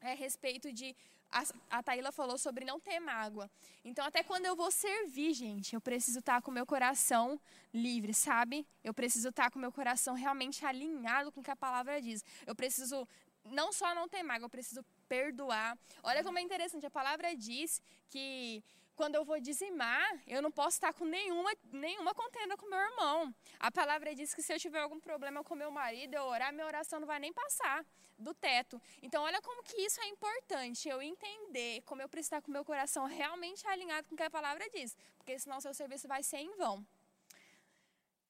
é 0.00 0.12
a 0.12 0.14
respeito 0.14 0.72
de. 0.72 0.94
A, 1.30 1.42
a 1.78 1.82
Taíla 1.82 2.12
falou 2.12 2.38
sobre 2.38 2.64
não 2.64 2.78
ter 2.78 3.00
mágoa. 3.00 3.50
Então, 3.84 4.04
até 4.04 4.22
quando 4.22 4.46
eu 4.46 4.54
vou 4.54 4.70
servir, 4.70 5.34
gente, 5.34 5.74
eu 5.74 5.80
preciso 5.80 6.20
estar 6.20 6.40
com 6.40 6.50
meu 6.50 6.64
coração 6.64 7.40
livre, 7.72 8.14
sabe? 8.14 8.64
Eu 8.84 8.94
preciso 8.94 9.30
estar 9.30 9.50
com 9.50 9.58
meu 9.58 9.72
coração 9.72 10.14
realmente 10.14 10.64
alinhado 10.64 11.32
com 11.32 11.40
o 11.40 11.42
que 11.42 11.50
a 11.50 11.56
palavra 11.56 12.00
diz. 12.00 12.24
Eu 12.46 12.54
preciso 12.54 13.08
não 13.44 13.72
só 13.72 13.94
não 13.94 14.08
ter 14.08 14.22
mágoa, 14.22 14.46
eu 14.46 14.50
preciso 14.50 14.84
perdoar. 15.08 15.78
Olha 16.02 16.22
como 16.22 16.38
é 16.38 16.42
interessante, 16.42 16.86
a 16.86 16.90
palavra 16.90 17.34
diz 17.36 17.82
que 18.08 18.62
quando 18.96 19.16
eu 19.16 19.24
vou 19.24 19.40
dizimar, 19.40 20.22
eu 20.26 20.40
não 20.40 20.50
posso 20.50 20.76
estar 20.76 20.92
com 20.92 21.04
nenhuma, 21.04 21.50
nenhuma 21.72 22.14
contenda 22.14 22.56
com 22.56 22.66
meu 22.68 22.78
irmão. 22.78 23.34
A 23.58 23.70
palavra 23.70 24.14
diz 24.14 24.34
que 24.34 24.42
se 24.42 24.52
eu 24.52 24.58
tiver 24.58 24.80
algum 24.80 25.00
problema 25.00 25.42
com 25.42 25.54
meu 25.54 25.70
marido, 25.70 26.14
eu 26.14 26.24
orar, 26.24 26.52
minha 26.52 26.66
oração 26.66 27.00
não 27.00 27.06
vai 27.06 27.18
nem 27.18 27.32
passar 27.32 27.84
do 28.16 28.32
teto. 28.32 28.80
Então, 29.02 29.24
olha 29.24 29.42
como 29.42 29.62
que 29.64 29.80
isso 29.80 30.00
é 30.00 30.06
importante, 30.06 30.88
eu 30.88 31.02
entender 31.02 31.82
como 31.82 32.02
eu 32.02 32.08
preciso 32.08 32.36
estar 32.36 32.42
com 32.42 32.52
meu 32.52 32.64
coração 32.64 33.06
realmente 33.06 33.66
alinhado 33.66 34.08
com 34.08 34.14
o 34.14 34.16
que 34.16 34.22
a 34.22 34.30
palavra 34.30 34.64
diz. 34.70 34.96
Porque 35.18 35.38
senão 35.38 35.60
seu 35.60 35.74
serviço 35.74 36.06
vai 36.06 36.22
ser 36.22 36.38
em 36.38 36.54
vão. 36.56 36.86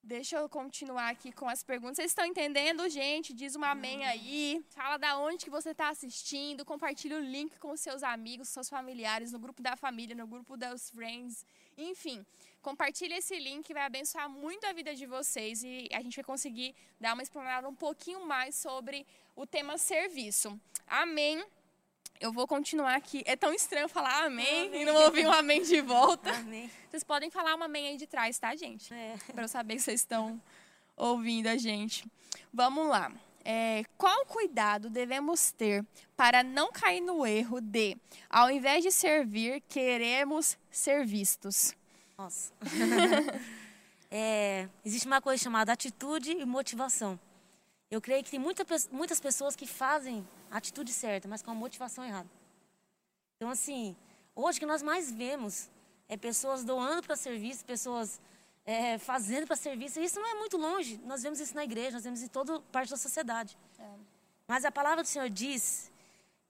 Deixa 0.07 0.37
eu 0.37 0.47
continuar 0.47 1.09
aqui 1.09 1.31
com 1.31 1.49
as 1.49 1.63
perguntas. 1.63 1.95
Vocês 1.95 2.11
estão 2.11 2.27
entendendo, 2.27 2.87
gente? 2.87 3.33
Diz 3.33 3.55
um 3.55 3.63
amém 3.63 4.05
aí. 4.05 4.63
Fala 4.69 4.97
da 4.97 5.17
onde 5.17 5.43
que 5.43 5.49
você 5.49 5.71
está 5.71 5.89
assistindo. 5.89 6.63
Compartilha 6.63 7.17
o 7.17 7.19
link 7.19 7.57
com 7.57 7.75
seus 7.75 8.03
amigos, 8.03 8.49
seus 8.49 8.69
familiares, 8.69 9.31
no 9.31 9.39
grupo 9.39 9.63
da 9.63 9.75
família, 9.75 10.15
no 10.15 10.27
grupo 10.27 10.55
dos 10.55 10.91
friends. 10.91 11.43
Enfim, 11.75 12.23
compartilha 12.61 13.17
esse 13.17 13.39
link, 13.39 13.73
vai 13.73 13.81
abençoar 13.81 14.29
muito 14.29 14.67
a 14.67 14.73
vida 14.73 14.93
de 14.93 15.07
vocês 15.07 15.63
e 15.63 15.89
a 15.91 16.03
gente 16.03 16.17
vai 16.17 16.23
conseguir 16.23 16.75
dar 17.01 17.15
uma 17.15 17.23
explanada 17.23 17.67
um 17.67 17.73
pouquinho 17.73 18.23
mais 18.27 18.53
sobre 18.53 19.07
o 19.35 19.47
tema 19.47 19.75
serviço. 19.75 20.61
Amém. 20.85 21.43
Eu 22.19 22.31
vou 22.31 22.47
continuar 22.47 22.95
aqui. 22.95 23.23
É 23.25 23.35
tão 23.35 23.53
estranho 23.53 23.89
falar 23.89 24.25
amém, 24.25 24.67
amém. 24.67 24.81
e 24.81 24.85
não 24.85 24.95
ouvir 25.03 25.27
um 25.27 25.31
amém 25.31 25.61
de 25.63 25.81
volta. 25.81 26.31
Amém. 26.31 26.69
Vocês 26.89 27.03
podem 27.03 27.29
falar 27.29 27.55
um 27.55 27.63
amém 27.63 27.87
aí 27.87 27.97
de 27.97 28.07
trás, 28.07 28.39
tá, 28.39 28.55
gente? 28.55 28.93
É. 28.93 29.15
Para 29.33 29.43
eu 29.43 29.47
saber 29.47 29.75
que 29.75 29.81
vocês 29.81 30.01
estão 30.01 30.41
ouvindo 30.95 31.47
a 31.47 31.57
gente. 31.57 32.05
Vamos 32.53 32.87
lá. 32.87 33.11
É, 33.43 33.83
qual 33.97 34.25
cuidado 34.25 34.89
devemos 34.89 35.51
ter 35.51 35.85
para 36.17 36.41
não 36.41 36.71
cair 36.71 37.01
no 37.01 37.27
erro 37.27 37.61
de, 37.61 37.95
ao 38.27 38.49
invés 38.49 38.83
de 38.83 38.91
servir, 38.91 39.61
queremos 39.69 40.57
ser 40.71 41.05
vistos? 41.05 41.75
Nossa. 42.17 42.51
é, 44.09 44.67
existe 44.83 45.05
uma 45.05 45.21
coisa 45.21 45.43
chamada 45.43 45.71
atitude 45.71 46.31
e 46.31 46.45
motivação. 46.45 47.19
Eu 47.89 48.01
creio 48.01 48.23
que 48.23 48.31
tem 48.31 48.39
muita, 48.39 48.65
muitas 48.91 49.19
pessoas 49.19 49.55
que 49.55 49.67
fazem 49.67 50.27
a 50.49 50.57
atitude 50.57 50.91
certa, 50.91 51.27
mas 51.27 51.41
com 51.41 51.51
a 51.51 51.55
motivação 51.55 52.03
errada. 52.03 52.29
Então, 53.35 53.49
assim, 53.49 53.95
hoje 54.35 54.57
o 54.57 54.61
que 54.61 54.65
nós 54.65 54.81
mais 54.81 55.11
vemos 55.11 55.69
é 56.07 56.17
pessoas 56.17 56.63
doando 56.63 57.03
para 57.03 57.15
serviço, 57.15 57.63
pessoas 57.65 58.19
é, 58.65 58.97
fazendo 58.97 59.45
para 59.45 59.55
serviço. 59.55 59.99
E 59.99 60.05
isso 60.05 60.19
não 60.19 60.27
é 60.27 60.33
muito 60.35 60.57
longe. 60.57 60.99
Nós 61.05 61.21
vemos 61.21 61.39
isso 61.39 61.55
na 61.55 61.63
igreja, 61.63 61.91
nós 61.91 62.03
vemos 62.03 62.21
em 62.21 62.27
toda 62.27 62.59
parte 62.71 62.89
da 62.89 62.97
sociedade. 62.97 63.57
É. 63.79 63.89
Mas 64.47 64.65
a 64.65 64.71
palavra 64.71 65.03
do 65.03 65.07
Senhor 65.07 65.29
diz 65.29 65.91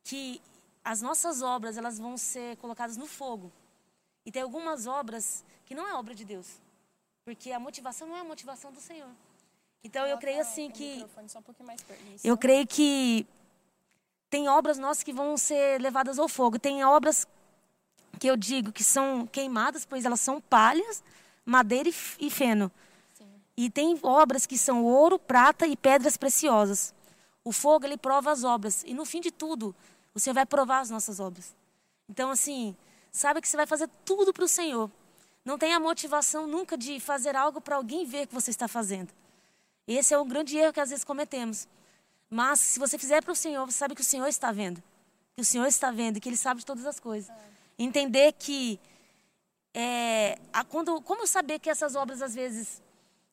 que 0.04 0.41
as 0.84 1.02
nossas 1.02 1.41
obras 1.41 1.78
elas 1.78 1.98
vão 1.98 2.17
ser 2.17 2.58
colocadas 2.58 2.95
no 2.95 3.08
fogo. 3.08 3.52
E 4.26 4.32
tem 4.32 4.41
algumas 4.41 4.88
obras 4.88 5.43
que 5.65 5.76
não 5.76 5.88
é 5.88 5.93
obra 5.93 6.15
de 6.15 6.24
Deus. 6.24 6.60
Porque 7.24 7.52
a 7.52 7.60
motivação 7.60 8.08
não 8.08 8.15
é 8.15 8.21
a 8.21 8.24
motivação 8.24 8.71
do 8.71 8.80
Senhor. 8.80 9.10
Então 9.86 10.04
eu 10.08 10.17
creio 10.17 10.41
assim 10.41 10.67
que. 10.71 11.06
Eu 12.24 12.36
creio 12.36 12.65
que 12.65 13.24
tem 14.32 14.50
obras 14.50 14.80
nossas 14.80 15.04
que 15.04 15.13
vão 15.13 15.38
ser 15.38 15.80
levadas 15.80 16.17
ao 16.17 16.28
fogo. 16.28 16.58
Tem 16.58 16.84
obras 16.84 17.28
que 18.19 18.26
eu 18.26 18.36
digo 18.36 18.71
que 18.71 18.84
são 18.84 19.28
queimadas, 19.28 19.86
pois 19.86 20.04
elas 20.04 20.19
são 20.19 20.41
palhas, 20.41 21.04
madeira 21.45 21.88
e 21.88 22.32
feno. 22.32 22.71
Sim. 23.13 23.28
E 23.56 23.69
tem 23.69 24.00
obras 24.02 24.48
que 24.48 24.58
são 24.58 24.84
ouro, 24.84 25.19
prata 25.19 25.67
e 25.67 25.78
pedras 25.78 26.17
preciosas. 26.17 26.91
O 27.43 27.52
fogo, 27.52 27.86
ele 27.86 27.95
prova 27.95 28.32
as 28.32 28.43
obras. 28.43 28.84
E 28.88 28.93
no 28.95 29.06
fim 29.06 29.21
de 29.21 29.30
tudo, 29.30 29.76
o 30.15 30.19
Senhor 30.19 30.34
vai 30.34 30.48
provar 30.48 30.80
as 30.80 30.89
nossas 30.89 31.19
obras. 31.19 31.56
Então, 32.10 32.32
assim, 32.32 32.76
sabe 33.12 33.39
que 33.39 33.48
você 33.48 33.56
vai 33.56 33.67
fazer 33.67 33.88
tudo 34.04 34.34
para 34.34 34.45
o 34.45 34.48
Senhor. 34.48 34.89
Não 35.45 35.60
tenha 35.60 35.80
motivação 35.80 36.48
nunca 36.48 36.76
de 36.76 37.00
fazer 37.00 37.36
algo 37.36 37.62
para 37.62 37.76
alguém 37.76 38.04
ver 38.04 38.24
o 38.24 38.28
que 38.30 38.34
você 38.34 38.50
está 38.50 38.67
fazendo. 38.67 39.13
Esse 39.88 40.13
é 40.13 40.17
o 40.17 40.26
grande 40.26 40.58
erro 40.58 40.74
que 40.74 40.80
às 40.80 40.89
vezes 40.89 41.04
cometemos. 41.04 41.67
Mas 42.30 42.60
se 42.60 42.80
você 42.80 42.98
fizer 42.98 43.24
para 43.24 43.32
o 43.32 43.36
Senhor, 43.36 43.65
você 43.65 43.78
sabe 43.78 43.95
que 43.95 44.02
o 44.02 44.06
Senhor 44.06 44.28
está 44.28 44.52
vendo. 44.52 44.82
Que 45.36 45.41
o 45.41 45.45
Senhor 45.45 45.65
está 45.67 45.91
vendo, 45.91 46.19
que 46.19 46.28
Ele 46.28 46.38
sabe 46.38 46.62
de 46.62 46.65
todas 46.65 46.86
as 46.86 47.00
coisas. 47.00 47.34
Entender 47.78 48.34
que 48.34 48.80
é, 49.74 50.39
a, 50.54 50.63
quando, 50.63 51.02
como 51.02 51.28
saber 51.28 51.60
que 51.60 51.69
essas 51.69 51.95
obras 51.95 52.21
às 52.21 52.34
vezes 52.34 52.82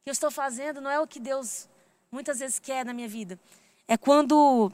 que 0.03 0.11
eu 0.11 0.13
estou 0.13 0.31
fazendo 0.31 0.81
não 0.81 0.91
é 0.91 0.99
o 0.99 1.07
que 1.07 1.21
Deus 1.21 1.69
muitas 2.11 2.41
vezes 2.41 2.59
quer 2.59 2.85
na 2.85 2.93
minha 2.93 3.09
vida. 3.09 3.39
É 3.87 3.97
quando 3.97 4.73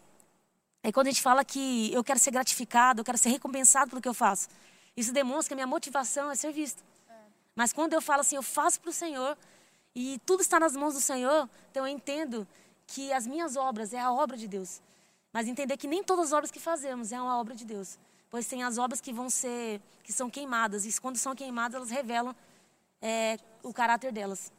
é 0.83 0.91
quando 0.91 1.09
a 1.09 1.11
gente 1.11 1.23
fala 1.23 1.45
que 1.45 1.93
eu 1.93 2.03
quero 2.03 2.19
ser 2.19 2.31
gratificado, 2.31 3.01
eu 3.01 3.05
quero 3.05 3.19
ser 3.19 3.29
recompensado 3.29 3.91
pelo 3.91 4.01
que 4.01 4.09
eu 4.09 4.15
faço. 4.15 4.49
Isso 4.97 5.13
demonstra 5.13 5.49
que 5.49 5.55
a 5.55 5.57
minha 5.57 5.67
motivação 5.67 6.31
é 6.31 6.35
ser 6.35 6.53
visto. 6.53 6.83
É. 7.09 7.15
Mas 7.55 7.73
quando 7.73 7.93
eu 7.93 8.01
falo 8.01 8.23
assim, 8.23 8.37
eu 8.37 8.43
faço 8.43 8.81
para 8.81 8.91
o 8.91 8.93
Senhor 8.93 9.37
e 9.95 10.21
tudo 10.25 10.41
está 10.41 10.61
nas 10.61 10.77
mãos 10.77 10.95
do 10.95 11.01
Senhor, 11.01 11.49
então 11.71 11.87
eu 11.87 11.93
entendo 11.93 12.47
que 12.87 13.13
as 13.13 13.27
minhas 13.27 13.57
obras 13.57 13.93
é 13.93 14.01
a 14.01 14.13
obra 14.13 14.37
de 14.37 14.49
Deus. 14.49 14.81
Mas 15.33 15.47
entender 15.47 15.77
que 15.77 15.87
nem 15.87 16.03
todas 16.03 16.27
as 16.27 16.33
obras 16.33 16.51
que 16.51 16.61
fazemos 16.61 17.13
é 17.13 17.21
uma 17.21 17.39
obra 17.39 17.55
de 17.55 17.65
Deus. 17.65 17.99
Pois 18.31 18.47
tem 18.47 18.63
as 18.63 18.79
obras 18.79 19.01
que 19.01 19.13
vão 19.13 19.29
ser, 19.31 19.81
que 20.03 20.13
são 20.13 20.31
queimadas. 20.31 20.85
E 20.85 21.01
quando 21.01 21.17
são 21.17 21.35
queimadas, 21.35 21.77
elas 21.77 21.91
revelam 21.91 22.35
é, 23.01 23.39
o 23.63 23.73
caráter 23.73 24.13
delas. 24.13 24.53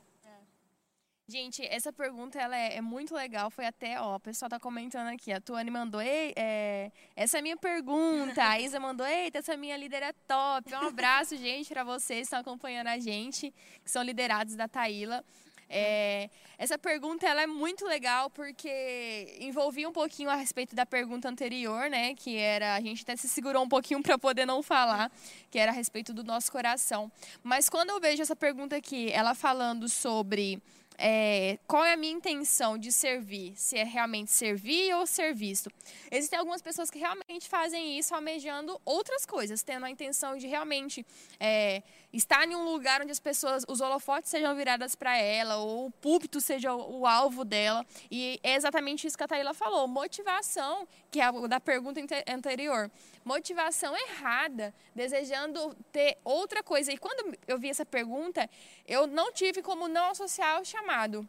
Gente, 1.30 1.64
essa 1.68 1.94
pergunta 1.94 2.42
ela 2.42 2.58
é, 2.58 2.78
é, 2.78 2.82
muito 2.82 3.14
legal. 3.14 3.52
Foi 3.52 3.64
até, 3.64 4.02
ó, 4.02 4.16
o 4.16 4.20
pessoal 4.20 4.50
tá 4.50 4.60
comentando 4.60 5.10
aqui. 5.10 5.32
A 5.32 5.40
Tuane 5.40 5.70
mandou, 5.70 6.02
Ei, 6.02 6.34
é, 6.36 6.92
essa 7.16 7.38
é 7.38 7.40
a 7.40 7.44
minha 7.44 7.56
pergunta. 7.56 8.44
A 8.44 8.60
Isa 8.60 8.80
mandou, 8.80 9.06
eita, 9.06 9.38
essa 9.38 9.56
minha 9.56 9.78
líder 9.78 10.02
é 10.02 10.12
top. 10.28 10.74
Um 10.74 10.88
abraço, 10.88 11.38
gente, 11.38 11.70
para 11.72 11.84
vocês 11.84 12.22
que 12.22 12.24
estão 12.24 12.40
acompanhando 12.40 12.88
a 12.88 12.98
gente, 12.98 13.54
que 13.84 13.92
são 13.92 14.02
liderados 14.02 14.56
da 14.56 14.68
Taíla. 14.68 15.24
É, 15.70 16.32
essa 16.58 16.80
pergunta 16.80 17.28
ela 17.28 17.44
é 17.44 17.48
muito 17.48 17.86
legal 17.86 18.32
porque 18.32 19.38
envolvia 19.40 19.88
um 19.88 19.94
pouquinho 19.94 20.32
a 20.32 20.36
respeito 20.36 20.76
da 20.76 20.84
pergunta 20.84 21.30
anterior, 21.30 21.92
né? 21.92 22.16
Que 22.16 22.38
era 22.38 22.74
a 22.74 22.82
gente 22.82 23.04
até 23.04 23.16
se 23.16 23.30
segurou 23.30 23.64
um 23.64 23.70
pouquinho 23.70 24.02
para 24.02 24.18
poder 24.18 24.48
não 24.48 24.64
falar, 24.64 25.12
que 25.52 25.60
era 25.60 25.72
a 25.72 25.76
respeito 25.76 26.12
do 26.12 26.24
nosso 26.24 26.52
coração. 26.52 27.12
Mas 27.44 27.70
quando 27.70 27.92
eu 27.92 28.00
vejo 28.00 28.24
essa 28.24 28.36
pergunta 28.36 28.76
aqui, 28.76 29.12
ela 29.12 29.36
falando 29.36 29.88
sobre 29.88 30.60
é, 31.00 31.58
qual 31.66 31.86
é 31.86 31.94
a 31.94 31.98
minha 31.98 32.12
intenção 32.12 32.78
de 32.78 32.92
servir? 32.92 33.54
Se 33.56 33.78
é 33.78 33.84
realmente 33.84 34.32
servir 34.32 34.94
ou 34.96 35.08
ser 35.08 35.34
visto? 35.34 35.72
Existem 36.12 36.38
algumas 36.38 36.62
pessoas 36.62 36.90
que 36.90 37.00
realmente 37.00 37.48
fazem 37.48 37.98
isso 37.98 38.14
almejando 38.14 38.80
outras 38.84 39.26
coisas, 39.26 39.64
tendo 39.64 39.86
a 39.86 39.90
intenção 39.90 40.38
de 40.38 40.46
realmente 40.46 41.06
é, 41.40 41.82
estar 42.12 42.46
em 42.46 42.56
um 42.56 42.64
lugar 42.64 43.02
onde 43.02 43.12
as 43.12 43.20
pessoas, 43.20 43.64
os 43.68 43.82
holofotes 43.82 44.30
sejam 44.30 44.56
viradas 44.56 44.96
para 44.96 45.18
ela, 45.18 45.58
ou 45.58 45.88
o 45.88 45.92
púlpito 45.92 46.42
seja 46.42 46.74
o, 46.74 47.02
o, 47.02 47.06
alvo 47.06 47.46
dela. 47.46 47.86
E 48.10 48.40
é 48.44 48.56
exatamente 48.56 49.06
isso 49.06 49.18
que 49.18 49.24
a 49.24 49.28
Taíla 49.28 49.54
falou. 49.54 49.88
Motivação, 49.88 50.88
que 51.12 51.20
é 51.20 51.26
a 51.26 51.32
da 51.32 51.60
pergunta 51.60 52.02
anterior. 52.28 52.90
Motivação 53.24 53.96
errada, 53.96 54.74
desejando 54.96 55.76
ter 55.92 56.18
outra 56.24 56.64
coisa. 56.64 56.92
E 56.92 56.98
quando 56.98 57.38
eu 57.48 57.60
vi 57.60 57.70
essa 57.70 57.86
pergunta, 57.86 58.50
eu 58.88 59.06
não 59.06 59.32
tive 59.32 59.62
como 59.62 59.88
não 59.88 60.10
associar 60.10 60.62
o 60.62 60.66
chamado. 60.66 61.28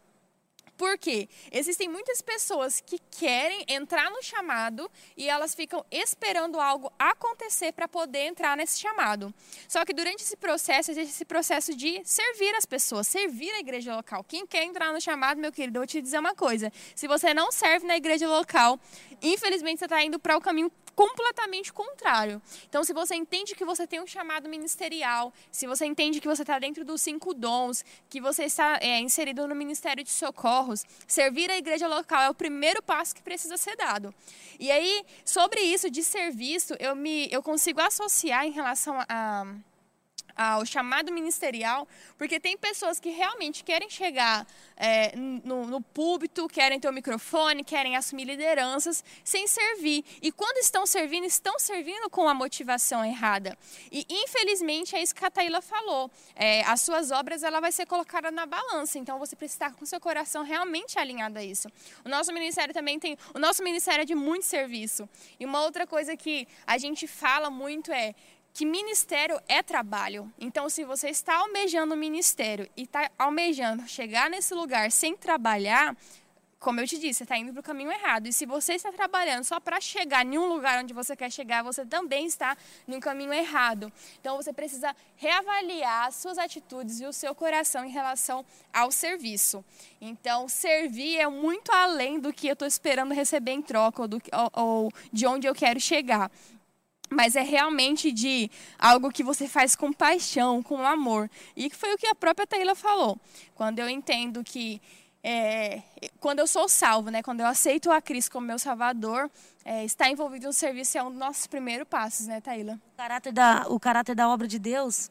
Por 0.81 0.97
quê? 0.97 1.29
Existem 1.53 1.89
muitas 1.89 2.23
pessoas 2.23 2.81
que 2.81 2.99
querem 3.11 3.67
entrar 3.69 4.11
no 4.11 4.23
chamado 4.23 4.91
e 5.15 5.29
elas 5.29 5.55
ficam 5.55 5.85
esperando 5.91 6.59
algo 6.59 6.91
acontecer 6.99 7.71
para 7.73 7.87
poder 7.87 8.21
entrar 8.21 8.57
nesse 8.57 8.81
chamado. 8.81 9.33
Só 9.69 9.85
que 9.85 9.93
durante 9.93 10.23
esse 10.23 10.37
processo, 10.39 10.91
existe 10.91 11.13
esse 11.13 11.25
processo 11.27 11.77
de 11.77 12.01
servir 12.03 12.55
as 12.55 12.65
pessoas, 12.65 13.07
servir 13.07 13.51
a 13.51 13.61
igreja 13.61 13.95
local. 13.95 14.25
Quem 14.25 14.47
quer 14.47 14.65
entrar 14.65 14.91
no 14.91 15.01
chamado, 15.03 15.39
meu 15.39 15.53
querido, 15.53 15.77
eu 15.77 15.83
vou 15.83 15.87
te 15.87 16.01
dizer 16.01 16.19
uma 16.19 16.35
coisa: 16.35 16.73
se 16.95 17.07
você 17.07 17.35
não 17.35 17.53
serve 17.53 17.87
na 17.87 17.99
igreja 17.99 18.27
local, 18.27 18.81
infelizmente 19.21 19.81
você 19.81 19.85
está 19.85 20.03
indo 20.03 20.19
para 20.19 20.35
o 20.35 20.41
caminho 20.41 20.71
completamente 20.95 21.73
contrário. 21.73 22.41
Então, 22.69 22.85
se 22.85 22.93
você 22.93 23.15
entende 23.15 23.55
que 23.55 23.65
você 23.65 23.87
tem 23.87 24.01
um 24.01 24.07
chamado 24.07 24.49
ministerial, 24.49 25.33
se 25.51 25.67
você 25.67 25.87
entende 25.87 26.21
que 26.21 26.29
você 26.29 26.43
está 26.43 26.59
dentro 26.59 26.85
dos 26.85 27.01
cinco 27.01 27.33
dons, 27.33 27.85
que 28.09 28.21
você 28.21 28.45
está 28.45 28.79
é, 28.81 29.01
inserido 29.01 29.47
no 29.47 29.55
ministério 29.55 30.05
de 30.05 30.11
socorros, 30.11 30.85
servir 31.07 31.51
a 31.51 31.57
igreja 31.57 31.89
local 31.89 32.23
é 32.23 32.31
o 32.31 32.35
primeiro 32.35 32.83
passo 32.83 33.15
que 33.15 33.23
precisa 33.23 33.57
ser 33.57 33.77
dado. 33.77 34.15
E 34.59 34.71
aí, 34.71 35.05
sobre 35.25 35.61
isso 35.61 35.91
de 35.91 36.03
serviço, 36.03 36.75
eu 36.79 36.95
me 36.95 37.29
eu 37.31 37.43
consigo 37.43 37.81
associar 37.81 38.45
em 38.45 38.51
relação 38.51 38.99
a 39.09 39.55
ao 40.41 40.65
chamado 40.65 41.13
ministerial, 41.13 41.87
porque 42.17 42.41
tem 42.41 42.57
pessoas 42.57 42.99
que 42.99 43.11
realmente 43.11 43.63
querem 43.63 43.91
chegar 43.91 44.47
é, 44.75 45.15
no, 45.45 45.67
no 45.67 45.83
púlpito, 45.83 46.49
querem 46.49 46.81
ter 46.81 46.89
o 46.89 46.93
microfone, 46.93 47.63
querem 47.63 47.95
assumir 47.95 48.25
lideranças 48.25 49.05
sem 49.23 49.47
servir. 49.47 50.03
E 50.23 50.33
quando 50.33 50.57
estão 50.57 50.87
servindo, 50.87 51.27
estão 51.27 51.59
servindo 51.59 52.09
com 52.09 52.27
a 52.27 52.33
motivação 52.33 53.05
errada. 53.05 53.57
E 53.93 54.07
infelizmente 54.09 54.97
é 54.97 55.03
isso 55.03 55.15
que 55.15 55.25
a 55.25 55.31
Taíla 55.31 55.61
falou. 55.61 56.11
É, 56.35 56.63
as 56.63 56.81
suas 56.81 57.11
obras 57.11 57.43
ela 57.43 57.61
vai 57.61 57.71
ser 57.71 57.85
colocada 57.85 58.31
na 58.31 58.47
balança, 58.47 58.99
então 58.99 59.19
você 59.19 59.37
precisa 59.37 59.67
estar 59.67 59.77
com 59.77 59.85
seu 59.85 60.01
coração 60.01 60.43
realmente 60.43 60.99
alinhado 60.99 61.39
a 61.39 61.45
isso. 61.45 61.69
O 62.03 62.09
nosso 62.09 62.33
ministério 62.33 62.73
também 62.73 62.99
tem. 62.99 63.19
O 63.35 63.39
nosso 63.39 63.63
ministério 63.63 64.03
é 64.03 64.07
de 64.07 64.15
muito 64.15 64.47
serviço. 64.47 65.07
E 65.39 65.45
uma 65.45 65.61
outra 65.63 65.87
coisa 65.87 66.17
que 66.17 66.49
a 66.67 66.79
gente 66.79 67.07
fala 67.07 67.51
muito 67.51 67.93
é 67.93 68.15
que 68.53 68.67
ministério 68.67 69.41
é 69.49 69.63
trabalho. 69.63 70.33
Então, 70.39 70.69
se 70.69 70.85
você 70.85 71.09
está 71.09 71.37
almejando 71.39 71.95
o 71.95 71.97
ministério 71.97 72.69
e 72.77 72.83
está 72.83 73.11
almejando 73.19 73.87
chegar 73.89 74.29
nesse 74.29 74.55
lugar 74.55 74.91
sem 74.91 75.17
trabalhar, 75.17 75.97
como 76.61 76.79
eu 76.79 76.87
te 76.87 76.99
disse, 76.99 77.19
você 77.19 77.23
está 77.23 77.39
indo 77.39 77.53
para 77.55 77.61
o 77.61 77.63
caminho 77.63 77.91
errado. 77.91 78.27
E 78.27 78.33
se 78.35 78.45
você 78.45 78.75
está 78.75 78.93
trabalhando 78.93 79.45
só 79.45 79.59
para 79.59 79.81
chegar 79.81 80.27
em 80.27 80.37
um 80.37 80.47
lugar 80.47 80.85
onde 80.85 80.93
você 80.93 81.17
quer 81.17 81.33
chegar, 81.33 81.63
você 81.63 81.87
também 81.87 82.27
está 82.27 82.55
no 82.87 83.01
caminho 83.01 83.33
errado. 83.33 83.91
Então 84.21 84.37
você 84.37 84.53
precisa 84.53 84.95
reavaliar 85.17 86.09
as 86.09 86.17
suas 86.17 86.37
atitudes 86.37 87.01
e 87.01 87.07
o 87.07 87.15
seu 87.15 87.35
coração 87.35 87.83
em 87.83 87.91
relação 87.91 88.45
ao 88.71 88.93
serviço. 88.93 89.65
Então, 90.03 90.49
servir 90.49 91.17
é 91.17 91.27
muito 91.27 91.73
além 91.73 92.21
do 92.21 92.31
que 92.31 92.49
eu 92.49 92.53
estou 92.53 92.69
esperando 92.69 93.15
receber 93.15 93.53
em 93.53 93.63
troca 93.63 94.03
ou, 94.03 94.09
do, 94.09 94.23
ou, 94.31 94.51
ou 94.53 94.93
de 95.11 95.27
onde 95.27 95.47
eu 95.47 95.55
quero 95.55 95.81
chegar 95.81 96.31
mas 97.11 97.35
é 97.35 97.43
realmente 97.43 98.13
de 98.13 98.51
algo 98.79 99.11
que 99.11 99.23
você 99.23 99.49
faz 99.49 99.75
com 99.75 99.93
paixão, 99.93 100.63
com 100.63 100.87
amor. 100.87 101.29
E 101.57 101.69
foi 101.71 101.93
o 101.93 101.99
que 101.99 102.07
a 102.07 102.15
própria 102.15 102.47
Taylor 102.47 102.77
falou. 102.77 103.19
Quando 103.55 103.81
eu 103.81 103.89
entendo 103.89 104.45
que 104.45 104.81
é, 105.23 105.83
quando 106.19 106.39
eu 106.39 106.47
sou 106.47 106.69
salvo, 106.69 107.11
né, 107.11 107.23
quando 107.23 107.41
eu 107.41 107.47
aceito 107.47 107.91
a 107.91 108.01
Cristo 108.01 108.31
como 108.31 108.47
meu 108.47 108.59
Salvador, 108.59 109.31
é, 109.65 109.85
estar 109.85 110.09
envolvido 110.09 110.47
no 110.47 110.53
serviço 110.53 110.97
é 110.97 111.03
um 111.03 111.11
dos 111.11 111.19
nossos 111.19 111.47
primeiros 111.47 111.87
passos, 111.87 112.27
né, 112.27 112.41
Taíla? 112.41 112.81
O 112.95 112.97
caráter 112.97 113.33
da, 113.33 113.67
o 113.69 113.81
caráter 113.81 114.15
da 114.15 114.29
obra 114.29 114.49
de 114.49 114.59
Deus 114.59 115.11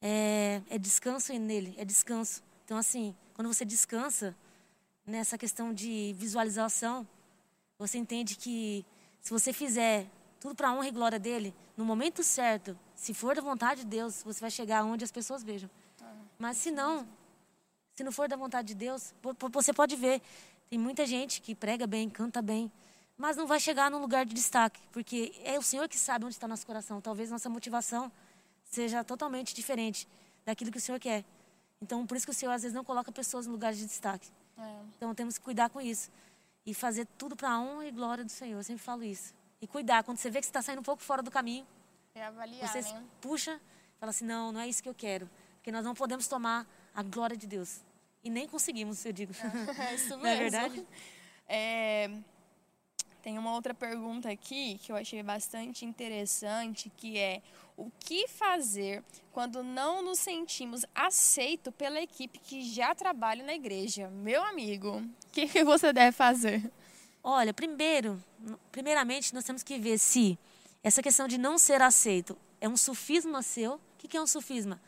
é, 0.00 0.60
é 0.70 0.78
descanso 0.78 1.32
nele, 1.32 1.74
é 1.76 1.84
descanso. 1.84 2.42
Então, 2.64 2.76
assim, 2.76 3.14
quando 3.34 3.48
você 3.48 3.64
descansa 3.64 4.36
nessa 5.06 5.36
questão 5.36 5.72
de 5.72 6.14
visualização, 6.16 7.06
você 7.78 7.98
entende 7.98 8.36
que 8.36 8.84
se 9.20 9.30
você 9.30 9.52
fizer 9.52 10.06
tudo 10.40 10.54
para 10.54 10.68
a 10.68 10.72
honra 10.72 10.88
e 10.88 10.90
glória 10.90 11.18
dele, 11.18 11.54
no 11.76 11.84
momento 11.84 12.22
certo, 12.22 12.78
se 12.94 13.12
for 13.12 13.34
da 13.34 13.42
vontade 13.42 13.82
de 13.82 13.86
Deus, 13.86 14.22
você 14.22 14.40
vai 14.40 14.50
chegar 14.50 14.84
onde 14.84 15.04
as 15.04 15.10
pessoas 15.10 15.42
vejam. 15.42 15.68
Mas 16.38 16.56
se 16.56 16.70
não, 16.70 17.06
se 17.94 18.04
não 18.04 18.12
for 18.12 18.28
da 18.28 18.36
vontade 18.36 18.68
de 18.68 18.74
Deus, 18.74 19.12
você 19.52 19.72
pode 19.72 19.96
ver, 19.96 20.22
tem 20.70 20.78
muita 20.78 21.04
gente 21.04 21.40
que 21.40 21.54
prega 21.54 21.86
bem, 21.86 22.08
canta 22.08 22.40
bem, 22.40 22.70
mas 23.16 23.36
não 23.36 23.46
vai 23.46 23.58
chegar 23.58 23.90
num 23.90 23.98
lugar 23.98 24.24
de 24.24 24.32
destaque, 24.32 24.80
porque 24.92 25.34
é 25.42 25.58
o 25.58 25.62
Senhor 25.62 25.88
que 25.88 25.98
sabe 25.98 26.24
onde 26.24 26.34
está 26.34 26.46
nosso 26.46 26.64
coração. 26.64 27.00
Talvez 27.00 27.30
nossa 27.30 27.48
motivação 27.48 28.12
seja 28.62 29.02
totalmente 29.02 29.52
diferente 29.54 30.06
daquilo 30.46 30.70
que 30.70 30.78
o 30.78 30.80
Senhor 30.80 31.00
quer. 31.00 31.24
Então, 31.82 32.06
por 32.06 32.16
isso 32.16 32.26
que 32.26 32.30
o 32.30 32.34
Senhor 32.34 32.52
às 32.52 32.62
vezes 32.62 32.74
não 32.74 32.84
coloca 32.84 33.10
pessoas 33.10 33.46
em 33.46 33.50
lugares 33.50 33.78
de 33.78 33.86
destaque. 33.86 34.28
É. 34.56 34.80
Então, 34.96 35.14
temos 35.14 35.36
que 35.36 35.44
cuidar 35.44 35.68
com 35.68 35.80
isso 35.80 36.10
e 36.64 36.74
fazer 36.74 37.06
tudo 37.16 37.34
para 37.34 37.50
a 37.50 37.60
honra 37.60 37.86
e 37.86 37.90
glória 37.90 38.24
do 38.24 38.30
Senhor. 38.30 38.58
Eu 38.58 38.64
sempre 38.64 38.82
falo 38.82 39.02
isso. 39.02 39.34
E 39.60 39.66
cuidar, 39.66 40.02
quando 40.04 40.18
você 40.18 40.30
vê 40.30 40.40
que 40.40 40.46
você 40.46 40.50
está 40.50 40.62
saindo 40.62 40.80
um 40.80 40.84
pouco 40.84 41.02
fora 41.02 41.22
do 41.22 41.30
caminho, 41.30 41.66
avaliar, 42.14 42.68
você 42.68 42.80
né? 42.80 43.04
puxa 43.20 43.60
Fala 43.98 44.10
assim, 44.10 44.24
não, 44.24 44.52
não 44.52 44.60
é 44.60 44.68
isso 44.68 44.82
que 44.82 44.88
eu 44.88 44.94
quero. 44.94 45.28
Porque 45.56 45.72
nós 45.72 45.84
não 45.84 45.94
podemos 45.94 46.28
tomar 46.28 46.66
a 46.94 47.02
glória 47.02 47.36
de 47.36 47.46
Deus. 47.46 47.80
E 48.22 48.30
nem 48.30 48.46
conseguimos, 48.48 49.04
eu 49.04 49.12
digo. 49.12 49.32
É 49.78 49.94
isso 49.94 50.16
mesmo. 50.16 50.18
Não 50.22 50.30
é 50.30 50.36
verdade? 50.36 50.86
É, 51.48 52.10
tem 53.22 53.38
uma 53.38 53.52
outra 53.52 53.74
pergunta 53.74 54.30
aqui 54.30 54.78
que 54.78 54.92
eu 54.92 54.96
achei 54.96 55.22
bastante 55.22 55.84
interessante, 55.84 56.90
que 56.96 57.18
é 57.18 57.42
o 57.76 57.90
que 57.98 58.28
fazer 58.28 59.02
quando 59.32 59.62
não 59.62 60.02
nos 60.02 60.18
sentimos 60.18 60.84
aceitos 60.94 61.72
pela 61.74 62.00
equipe 62.00 62.38
que 62.38 62.62
já 62.62 62.94
trabalha 62.94 63.44
na 63.44 63.54
igreja? 63.54 64.08
Meu 64.08 64.42
amigo, 64.44 64.98
o 64.98 65.30
que, 65.32 65.48
que 65.48 65.64
você 65.64 65.92
deve 65.92 66.12
fazer? 66.12 66.70
Olha, 67.22 67.52
primeiro, 67.52 68.22
primeiramente 68.70 69.34
nós 69.34 69.44
temos 69.44 69.62
que 69.62 69.78
ver 69.78 69.98
se 69.98 70.38
essa 70.82 71.02
questão 71.02 71.26
de 71.26 71.36
não 71.36 71.58
ser 71.58 71.82
aceito 71.82 72.36
é 72.60 72.68
um 72.68 72.76
sufisma 72.76 73.42
seu. 73.42 73.74
O 73.74 73.80
que 74.08 74.16
é 74.16 74.20
um 74.22 74.26
sufisma? 74.26 74.80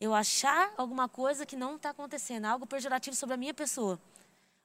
Eu 0.00 0.14
achar 0.14 0.72
alguma 0.76 1.08
coisa 1.08 1.46
que 1.46 1.56
não 1.56 1.76
está 1.76 1.90
acontecendo, 1.90 2.44
algo 2.44 2.66
pejorativo 2.66 3.16
sobre 3.16 3.34
a 3.34 3.36
minha 3.36 3.54
pessoa. 3.54 3.98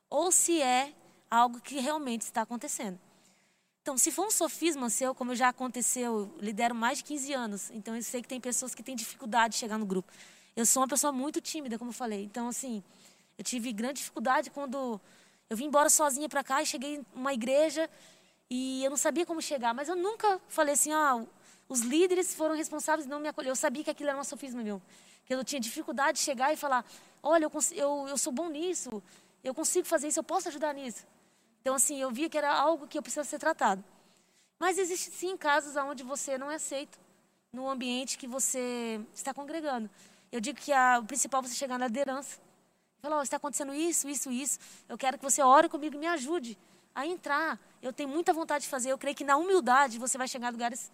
Ou 0.10 0.32
se 0.32 0.62
é 0.62 0.94
algo 1.30 1.60
que 1.62 1.80
realmente 1.80 2.22
está 2.22 2.42
acontecendo. 2.42 3.00
Então, 3.82 3.98
se 3.98 4.12
for 4.12 4.28
um 4.28 4.32
sofisma 4.32 4.90
seu, 4.90 5.16
como 5.16 5.34
já 5.34 5.48
aconteceu, 5.48 6.20
eu 6.20 6.38
lidero 6.42 6.76
mais 6.76 6.98
de 6.98 7.06
15 7.06 7.34
anos, 7.34 7.72
então 7.72 7.96
eu 7.96 8.04
sei 8.04 8.22
que 8.22 8.28
tem 8.28 8.40
pessoas 8.40 8.76
que 8.76 8.84
têm 8.84 8.96
dificuldade 8.96 9.54
de 9.54 9.60
chegar 9.60 9.78
no 9.78 9.86
grupo. 9.86 10.12
Eu 10.56 10.66
sou 10.66 10.82
uma 10.82 10.88
pessoa 10.90 11.14
muito 11.14 11.40
tímida, 11.40 11.78
como 11.78 11.92
eu 11.92 11.94
falei. 11.94 12.26
Então, 12.26 12.50
assim, 12.50 12.84
eu 13.38 13.44
tive 13.44 13.72
grande 13.72 14.00
dificuldade 14.00 14.50
quando 14.50 15.00
eu 15.50 15.58
vim 15.58 15.66
embora 15.66 15.90
sozinha 15.90 16.28
para 16.28 16.44
cá 16.44 16.62
e 16.62 16.66
cheguei 16.66 16.96
em 16.96 17.06
uma 17.14 17.34
igreja 17.34 17.90
e 18.50 18.84
eu 18.84 18.90
não 18.90 18.98
sabia 18.98 19.26
como 19.26 19.42
chegar, 19.42 19.74
mas 19.74 19.90
eu 19.90 19.96
nunca 19.96 20.40
falei 20.48 20.74
assim, 20.74 20.92
ah, 20.92 21.26
os 21.70 21.82
líderes 21.82 22.34
foram 22.34 22.56
responsáveis 22.56 23.06
e 23.06 23.10
não 23.10 23.20
me 23.20 23.28
acolheram. 23.28 23.52
Eu 23.52 23.56
sabia 23.56 23.84
que 23.84 23.90
aquilo 23.90 24.10
era 24.10 24.20
um 24.20 24.24
sofisma 24.24 24.64
meu. 24.64 24.82
Que 25.26 25.34
eu 25.34 25.44
tinha 25.44 25.60
dificuldade 25.60 26.20
de 26.20 26.24
chegar 26.24 26.54
e 26.54 26.56
falar, 26.56 26.86
olha, 27.22 27.46
eu, 27.46 27.52
eu, 27.74 28.08
eu 28.08 28.18
sou 28.18 28.32
bom 28.32 28.50
nisso, 28.50 29.04
eu 29.44 29.54
consigo 29.54 29.86
fazer 29.86 30.08
isso, 30.08 30.20
eu 30.20 30.24
posso 30.24 30.48
ajudar 30.48 30.74
nisso. 30.74 31.06
Então, 31.62 31.76
assim, 31.76 32.00
eu 32.00 32.10
via 32.12 32.30
que 32.30 32.38
era 32.38 32.54
algo 32.54 32.88
que 32.88 32.98
eu 32.98 33.02
precisava 33.02 33.28
ser 33.28 33.40
tratado. 33.40 33.84
Mas 34.58 34.78
existe 34.78 35.12
sim 35.12 35.36
casos 35.36 35.76
onde 35.76 36.04
você 36.04 36.38
não 36.38 36.50
é 36.50 36.56
aceito 36.56 36.98
no 37.52 37.70
ambiente 37.70 38.18
que 38.18 38.28
você 38.28 39.02
está 39.14 39.34
congregando. 39.34 39.90
Eu 40.32 40.40
digo 40.40 40.60
que 40.60 40.72
a, 40.72 41.00
o 41.00 41.06
principal 41.06 41.42
é 41.42 41.48
você 41.48 41.56
chegar 41.56 41.78
na 41.78 41.88
liderança. 41.88 42.40
Falar, 43.02 43.20
oh, 43.20 43.22
está 43.22 43.38
acontecendo 43.38 43.74
isso, 43.74 44.10
isso, 44.10 44.32
isso. 44.32 44.60
Eu 44.90 44.98
quero 44.98 45.18
que 45.18 45.24
você 45.24 45.42
ore 45.42 45.70
comigo 45.70 45.96
e 45.96 46.00
me 46.00 46.08
ajude 46.08 46.58
a 46.94 47.06
entrar. 47.06 47.60
Eu 47.82 47.94
tenho 47.94 48.10
muita 48.10 48.34
vontade 48.34 48.64
de 48.64 48.70
fazer. 48.70 48.92
Eu 48.92 48.98
creio 48.98 49.16
que 49.16 49.24
na 49.24 49.38
humildade 49.38 50.00
você 50.00 50.18
vai 50.18 50.28
chegar 50.28 50.48
a 50.48 50.52
lugares 50.52 50.92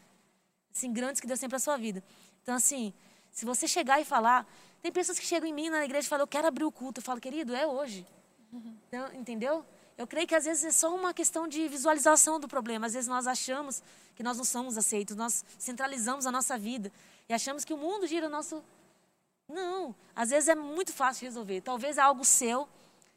assim, 0.73 0.91
grandes 0.91 1.21
que 1.21 1.27
Deus 1.27 1.39
tem 1.39 1.47
para 1.47 1.57
a 1.57 1.61
sua 1.61 1.77
vida. 1.77 2.03
Então, 2.41 2.55
assim, 2.55 2.93
se 3.31 3.45
você 3.45 3.67
chegar 3.67 4.01
e 4.01 4.05
falar... 4.05 4.47
Tem 4.81 4.91
pessoas 4.91 5.17
que 5.17 5.25
chegam 5.25 5.47
em 5.47 5.53
mim 5.53 5.69
na 5.69 5.85
igreja 5.85 6.05
e 6.05 6.09
falam, 6.09 6.23
eu 6.23 6.27
quero 6.27 6.45
abrir 6.45 6.65
o 6.65 6.71
culto. 6.71 6.99
Eu 6.99 7.03
falo, 7.05 7.21
querido, 7.21 7.55
é 7.55 7.65
hoje. 7.65 8.05
Uhum. 8.51 8.75
Então, 8.89 9.13
entendeu? 9.13 9.65
Eu 9.97 10.05
creio 10.05 10.27
que 10.27 10.35
às 10.35 10.43
vezes 10.43 10.65
é 10.65 10.71
só 10.71 10.93
uma 10.93 11.13
questão 11.13 11.47
de 11.47 11.69
visualização 11.69 12.37
do 12.37 12.49
problema. 12.49 12.85
Às 12.87 12.93
vezes 12.93 13.07
nós 13.07 13.25
achamos 13.25 13.81
que 14.13 14.21
nós 14.21 14.35
não 14.35 14.43
somos 14.43 14.77
aceitos, 14.77 15.15
nós 15.15 15.45
centralizamos 15.57 16.25
a 16.25 16.33
nossa 16.33 16.57
vida 16.57 16.91
e 17.29 17.33
achamos 17.33 17.63
que 17.63 17.73
o 17.73 17.77
mundo 17.77 18.05
gira 18.05 18.27
o 18.27 18.29
nosso. 18.29 18.61
Não, 19.47 19.95
às 20.15 20.29
vezes 20.29 20.49
é 20.49 20.55
muito 20.55 20.93
fácil 20.93 21.25
resolver. 21.25 21.61
Talvez 21.61 21.97
é 21.97 22.01
algo 22.01 22.23
seu, 22.23 22.67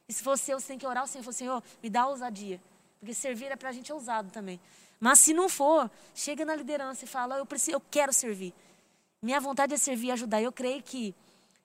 e 0.09 0.13
se 0.13 0.23
for 0.23 0.39
seu, 0.39 0.61
você 0.61 0.69
tem 0.69 0.79
que 0.79 0.87
orar 0.87 1.03
ao 1.03 1.07
Senhor, 1.07 1.33
Senhor, 1.33 1.63
me 1.83 1.91
dá 1.91 2.07
ousadia. 2.07 2.61
Porque 2.99 3.15
servir 3.15 3.47
é 3.47 3.57
para 3.57 3.71
a 3.71 3.73
gente 3.73 3.93
ousado 3.93 4.31
também. 4.31 4.61
Mas 5.01 5.19
se 5.19 5.35
não 5.35 5.49
for, 5.49 5.91
chega 6.15 6.45
na 6.45 6.55
liderança 6.55 7.05
e 7.05 7.09
fala, 7.09 7.39
eu, 7.39 7.47
preciso, 7.47 7.77
eu 7.77 7.83
quero 7.91 8.13
servir. 8.13 8.55
Minha 9.21 9.41
vontade 9.41 9.75
é 9.75 9.77
servir 9.77 10.09
e 10.09 10.11
ajudar. 10.13 10.41
Eu 10.41 10.53
creio 10.53 10.83
que 10.83 11.15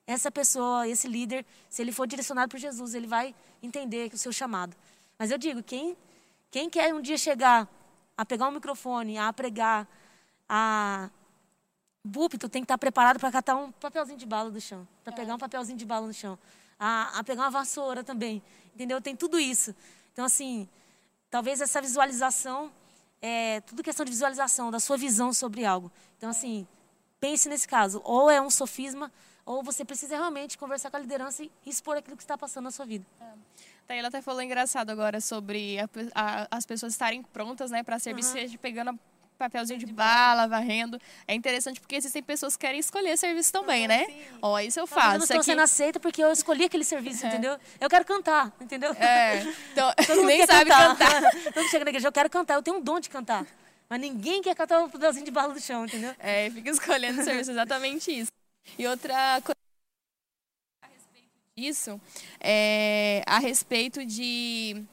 essa 0.06 0.32
pessoa, 0.32 0.88
esse 0.88 1.08
líder, 1.08 1.46
se 1.70 1.82
ele 1.82 1.92
for 1.92 2.08
direcionado 2.08 2.50
por 2.50 2.60
Jesus, 2.60 2.94
ele 2.94 3.08
vai 3.08 3.34
entender 3.62 4.12
o 4.14 4.18
seu 4.18 4.34
chamado. 4.34 4.76
Mas 5.18 5.32
eu 5.32 5.38
digo, 5.38 5.62
quem, 5.62 5.96
quem 6.50 6.70
quer 6.70 6.94
um 6.94 7.02
dia 7.02 7.18
chegar 7.18 7.68
a 8.18 8.26
pegar 8.26 8.48
um 8.48 8.52
microfone, 8.52 9.18
a 9.18 9.32
pregar, 9.32 9.88
a 10.50 11.10
púlpito, 12.10 12.50
tem 12.50 12.62
que 12.62 12.66
estar 12.66 12.78
preparado 12.78 13.20
para 13.20 13.32
catar 13.32 13.56
um 13.56 13.72
papelzinho 13.72 14.18
de 14.18 14.26
bala 14.26 14.50
do 14.50 14.60
chão, 14.60 14.88
para 15.04 15.14
pegar 15.14 15.36
um 15.36 15.38
papelzinho 15.38 15.78
de 15.78 15.86
bala 15.86 16.08
no 16.08 16.14
chão, 16.14 16.38
a, 16.80 17.20
a 17.20 17.24
pegar 17.24 17.44
uma 17.44 17.52
vassoura 17.52 18.04
também, 18.04 18.42
entendeu? 18.74 19.02
Tem 19.02 19.16
tudo 19.16 19.40
isso. 19.40 19.76
Então, 20.12 20.26
assim, 20.26 20.68
talvez 21.30 21.62
essa 21.62 21.82
visualização, 21.82 22.72
é 23.22 23.62
tudo 23.62 23.84
questão 23.84 24.04
de 24.04 24.12
visualização, 24.12 24.72
da 24.72 24.80
sua 24.80 24.98
visão 24.98 25.32
sobre 25.32 25.64
algo. 25.64 25.92
Então, 26.18 26.30
assim, 26.30 26.68
pense 27.20 27.48
nesse 27.48 27.68
caso, 27.68 28.02
ou 28.04 28.30
é 28.32 28.42
um 28.42 28.50
sofisma, 28.50 29.12
ou 29.46 29.64
você 29.64 29.86
precisa 29.86 30.16
realmente 30.16 30.58
conversar 30.58 30.90
com 30.90 30.98
a 30.98 31.00
liderança 31.00 31.44
e 31.44 31.52
expor 31.66 31.98
aquilo 31.98 32.18
que 32.18 32.24
está 32.24 32.38
passando 32.38 32.66
na 32.66 32.72
sua 32.72 32.86
vida. 32.86 33.06
É. 33.20 33.32
Taylor 33.88 34.08
até 34.08 34.22
falou 34.22 34.42
engraçado 34.42 34.90
agora 34.90 35.20
sobre 35.20 35.80
a, 35.80 35.90
a, 36.16 36.48
as 36.50 36.66
pessoas 36.66 36.94
estarem 36.94 37.22
prontas, 37.22 37.70
né, 37.70 37.84
para 37.84 38.00
serviço, 38.00 38.30
uhum. 38.30 38.36
seja 38.36 38.58
pegando 38.58 38.98
papelzinho 39.42 39.80
de 39.80 39.88
bala, 39.88 40.48
varrendo. 40.48 41.00
É 41.28 41.34
interessante 41.34 41.80
porque 41.80 41.96
existem 41.96 42.22
pessoas 42.22 42.56
que 42.56 42.66
querem 42.66 42.80
escolher 42.80 43.18
serviço 43.18 43.52
também, 43.52 43.88
né? 43.88 44.06
Ó, 44.42 44.60
isso 44.60 44.80
eu 44.80 44.86
faço. 44.86 45.08
Eu 45.08 45.18
não 45.18 45.24
estou 45.24 45.38
aqui... 45.38 45.46
sendo 45.46 45.62
aceita 45.62 46.00
porque 46.00 46.24
eu 46.24 46.32
escolhi 46.32 46.66
aquele 46.66 46.84
serviço, 46.84 47.26
é. 47.26 47.30
entendeu? 47.30 47.58
Eu 47.80 47.90
quero 47.90 48.06
cantar, 48.06 48.54
entendeu? 48.62 48.92
É. 48.94 49.42
Então, 49.72 49.92
nem 50.26 50.46
sabe 50.46 50.70
cantar. 50.70 51.22
cantar. 51.22 51.54
Todo 51.54 51.68
chega 51.70 51.86
na 51.86 51.90
igreja, 51.90 52.08
eu 52.08 52.12
quero 52.12 52.30
cantar, 52.30 52.56
eu 52.56 52.64
tenho 52.64 52.78
um 52.78 52.82
dom 52.82 53.00
de 53.00 53.10
cantar. 53.10 53.46
Mas 53.90 54.00
ninguém 54.00 54.42
quer 54.42 54.56
cantar 54.56 54.84
um 54.84 54.90
papelzinho 54.90 55.26
de 55.26 55.32
bala 55.32 55.54
do 55.54 55.60
chão, 55.60 55.86
entendeu? 55.86 56.16
É, 56.20 56.50
fica 56.50 56.70
escolhendo 56.70 57.24
serviço, 57.24 57.52
exatamente 57.52 58.12
isso. 58.12 58.32
E 58.78 58.88
outra 58.88 59.42
coisa 59.42 59.60
isso 61.58 62.00
é, 62.40 63.24
a 63.26 63.40
respeito 63.40 64.06
de. 64.06 64.84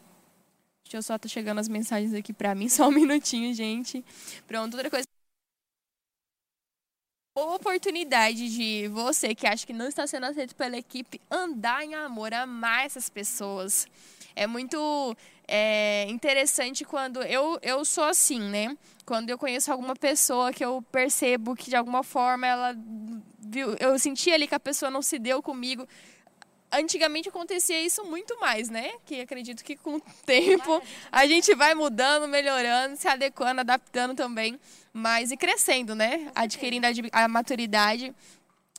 Deixa 0.88 0.96
eu 0.96 1.03
só 1.03 1.18
tá 1.18 1.29
chegando 1.29 1.59
as 1.59 1.68
mensagens 1.68 2.14
aqui 2.14 2.33
para 2.33 2.55
mim, 2.55 2.66
só 2.70 2.88
um 2.88 2.90
minutinho, 2.90 3.53
gente. 3.53 4.03
Pronto, 4.46 4.72
outra 4.72 4.88
coisa. 4.88 5.07
Oportunidade 7.37 8.48
de 8.48 8.88
você 8.88 9.35
que 9.35 9.46
acha 9.46 9.66
que 9.66 9.74
não 9.74 9.87
está 9.87 10.07
sendo 10.07 10.24
aceito 10.24 10.57
pela 10.57 10.79
equipe 10.79 11.20
andar 11.31 11.85
em 11.85 11.94
amor, 11.94 12.33
amar 12.33 12.87
essas 12.87 13.11
pessoas. 13.11 13.87
É 14.35 14.46
muito 14.46 15.14
é, 15.46 16.07
interessante 16.09 16.87
quando 16.87 17.22
eu, 17.22 17.59
eu 17.61 17.85
sou 17.85 18.05
assim, 18.05 18.40
né? 18.40 18.74
Quando 19.05 19.29
eu 19.29 19.37
conheço 19.37 19.70
alguma 19.70 19.94
pessoa 19.94 20.55
que 20.55 20.64
eu 20.64 20.81
percebo 20.90 21.55
que 21.55 21.68
de 21.68 21.77
alguma 21.77 22.03
forma 22.03 22.46
ela 22.46 22.74
viu, 23.38 23.77
eu 23.79 23.98
senti 23.98 24.33
ali 24.33 24.48
que 24.48 24.55
a 24.55 24.61
pessoa 24.61 24.90
não 24.90 25.03
se 25.03 25.18
deu 25.18 25.42
comigo, 25.42 25.87
antigamente 26.71 27.29
acontecia 27.29 27.81
isso 27.81 28.05
muito 28.05 28.39
mais, 28.41 28.69
né? 28.69 28.91
Que 29.07 29.21
acredito 29.21 29.65
que 29.65 29.77
com 29.77 29.97
o 29.97 30.01
tempo 30.25 30.83
a 31.11 31.27
gente 31.27 31.55
vai 31.55 31.75
mudando, 31.75 32.29
melhorando, 32.29 32.97
se 32.97 33.09
adequando, 33.09 33.61
adaptando 33.61 34.15
também, 34.15 34.59
mas 34.93 35.31
e 35.31 35.37
crescendo, 35.37 35.95
né? 35.95 36.31
Adquirindo 36.35 36.87
a, 36.87 37.25
a 37.25 37.29
maturidade. 37.29 38.15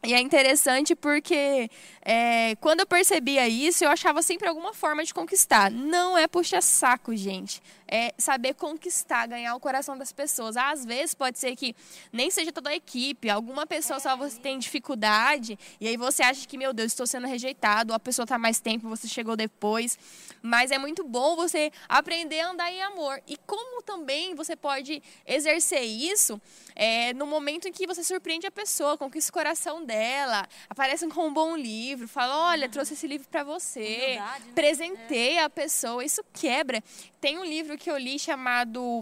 E 0.04 0.13
é 0.13 0.19
interessante 0.21 0.95
porque 0.95 1.69
é, 2.11 2.55
quando 2.55 2.79
eu 2.79 2.87
percebia 2.87 3.47
isso, 3.47 3.83
eu 3.83 3.89
achava 3.91 4.23
sempre 4.23 4.47
alguma 4.47 4.73
forma 4.73 5.03
de 5.03 5.13
conquistar. 5.13 5.69
Não 5.69 6.17
é 6.17 6.27
puxa-saco, 6.27 7.15
gente. 7.15 7.61
É 7.87 8.15
saber 8.17 8.55
conquistar, 8.55 9.27
ganhar 9.27 9.55
o 9.55 9.59
coração 9.59 9.95
das 9.95 10.11
pessoas. 10.11 10.57
Às 10.57 10.83
vezes 10.83 11.13
pode 11.13 11.37
ser 11.37 11.55
que 11.55 11.75
nem 12.11 12.31
seja 12.31 12.51
toda 12.51 12.71
a 12.71 12.75
equipe, 12.75 13.29
alguma 13.29 13.67
pessoa 13.67 13.99
só 13.99 14.17
você 14.17 14.39
tem 14.39 14.57
dificuldade, 14.57 15.57
e 15.79 15.87
aí 15.87 15.97
você 15.97 16.23
acha 16.23 16.47
que, 16.47 16.57
meu 16.57 16.73
Deus, 16.73 16.93
estou 16.93 17.05
sendo 17.05 17.27
rejeitado, 17.27 17.93
a 17.93 17.99
pessoa 17.99 18.23
está 18.23 18.39
mais 18.39 18.59
tempo, 18.59 18.89
você 18.89 19.07
chegou 19.07 19.35
depois. 19.35 19.95
Mas 20.41 20.71
é 20.71 20.79
muito 20.79 21.03
bom 21.03 21.35
você 21.35 21.71
aprender 21.87 22.39
a 22.39 22.49
andar 22.49 22.71
em 22.71 22.81
amor. 22.81 23.21
E 23.27 23.37
como 23.45 23.83
também 23.83 24.33
você 24.33 24.55
pode 24.55 25.03
exercer 25.27 25.83
isso 25.83 26.41
é, 26.75 27.13
no 27.13 27.27
momento 27.27 27.67
em 27.67 27.71
que 27.71 27.85
você 27.85 28.03
surpreende 28.03 28.47
a 28.47 28.51
pessoa, 28.51 28.97
conquista 28.97 29.29
o 29.29 29.33
coração 29.33 29.83
dela, 29.83 30.47
aparece 30.69 31.05
com 31.07 31.27
um 31.27 31.33
bom 31.33 31.55
livro, 31.57 31.98
fala: 32.07 32.51
olha, 32.51 32.69
trouxe 32.69 32.93
esse 32.93 33.07
livro 33.07 33.27
para 33.29 33.43
você, 33.43 33.83
Verdade, 33.83 34.45
né? 34.45 34.51
presenteia 34.55 35.45
a 35.45 35.49
pessoa. 35.49 36.03
Isso 36.03 36.23
quebra. 36.33 36.83
Tem 37.19 37.38
um 37.38 37.45
livro 37.45 37.77
que 37.77 37.89
eu 37.89 37.97
li 37.97 38.17
chamado. 38.17 39.01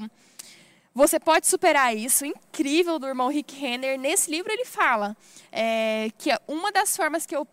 Você 0.93 1.19
pode 1.19 1.45
superar 1.45 1.95
isso, 1.95 2.25
incrível, 2.25 2.97
do 2.97 3.07
irmão 3.07 3.29
Rick 3.29 3.55
Renner. 3.55 3.99
Nesse 3.99 4.31
livro 4.31 4.51
ele 4.51 4.65
fala 4.65 5.15
é, 5.51 6.09
que 6.17 6.31
uma 6.47 6.71
das 6.71 6.97
formas 6.97 7.25
que 7.25 7.35
eu 7.35 7.47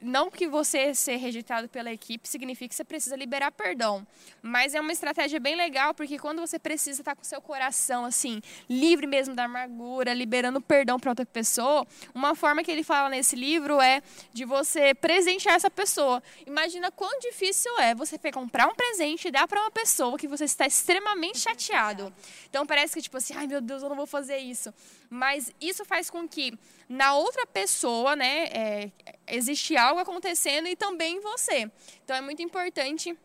não 0.00 0.30
que 0.30 0.46
você 0.46 0.94
ser 0.94 1.16
rejeitado 1.16 1.68
pela 1.68 1.92
equipe 1.92 2.28
significa 2.28 2.68
que 2.68 2.74
você 2.74 2.84
precisa 2.84 3.16
liberar 3.16 3.50
perdão, 3.50 4.06
mas 4.42 4.74
é 4.74 4.80
uma 4.80 4.92
estratégia 4.92 5.40
bem 5.40 5.56
legal 5.56 5.94
porque 5.94 6.18
quando 6.18 6.40
você 6.40 6.58
precisa 6.58 7.02
estar 7.02 7.14
com 7.14 7.24
seu 7.24 7.40
coração 7.40 8.04
assim 8.04 8.40
livre 8.68 9.06
mesmo 9.06 9.34
da 9.34 9.44
amargura, 9.44 10.12
liberando 10.14 10.60
perdão 10.60 10.98
para 10.98 11.10
outra 11.10 11.26
pessoa, 11.26 11.86
uma 12.14 12.34
forma 12.34 12.62
que 12.62 12.70
ele 12.70 12.82
fala 12.82 13.08
nesse 13.08 13.36
livro 13.36 13.80
é 13.80 14.02
de 14.32 14.44
você 14.44 14.94
presentear 14.94 15.54
essa 15.54 15.70
pessoa. 15.70 16.22
Imagina 16.46 16.90
quão 16.90 17.18
difícil 17.18 17.70
é 17.78 17.94
você 17.94 18.18
comprar 18.32 18.68
um 18.68 18.74
presente 18.74 19.28
e 19.28 19.30
dar 19.30 19.48
para 19.48 19.60
uma 19.60 19.70
pessoa 19.70 20.18
que 20.18 20.28
você 20.28 20.44
está 20.44 20.66
extremamente 20.66 21.38
chateado. 21.38 22.12
Então 22.48 22.66
parece 22.66 22.94
que 22.94 23.02
tipo 23.02 23.16
assim, 23.16 23.34
ai 23.36 23.46
meu 23.46 23.60
Deus, 23.60 23.82
eu 23.82 23.88
não 23.88 23.96
vou 23.96 24.06
fazer 24.06 24.38
isso. 24.38 24.72
Mas 25.10 25.52
isso 25.60 25.84
faz 25.84 26.08
com 26.08 26.26
que 26.26 26.56
na 26.88 27.14
outra 27.14 27.44
pessoa, 27.44 28.14
né, 28.14 28.44
é, 28.44 28.90
existe 29.26 29.76
algo 29.76 30.00
acontecendo 30.00 30.68
e 30.68 30.76
também 30.76 31.16
em 31.16 31.20
você. 31.20 31.70
Então 32.04 32.16
é 32.16 32.20
muito 32.20 32.40
importante 32.40 33.16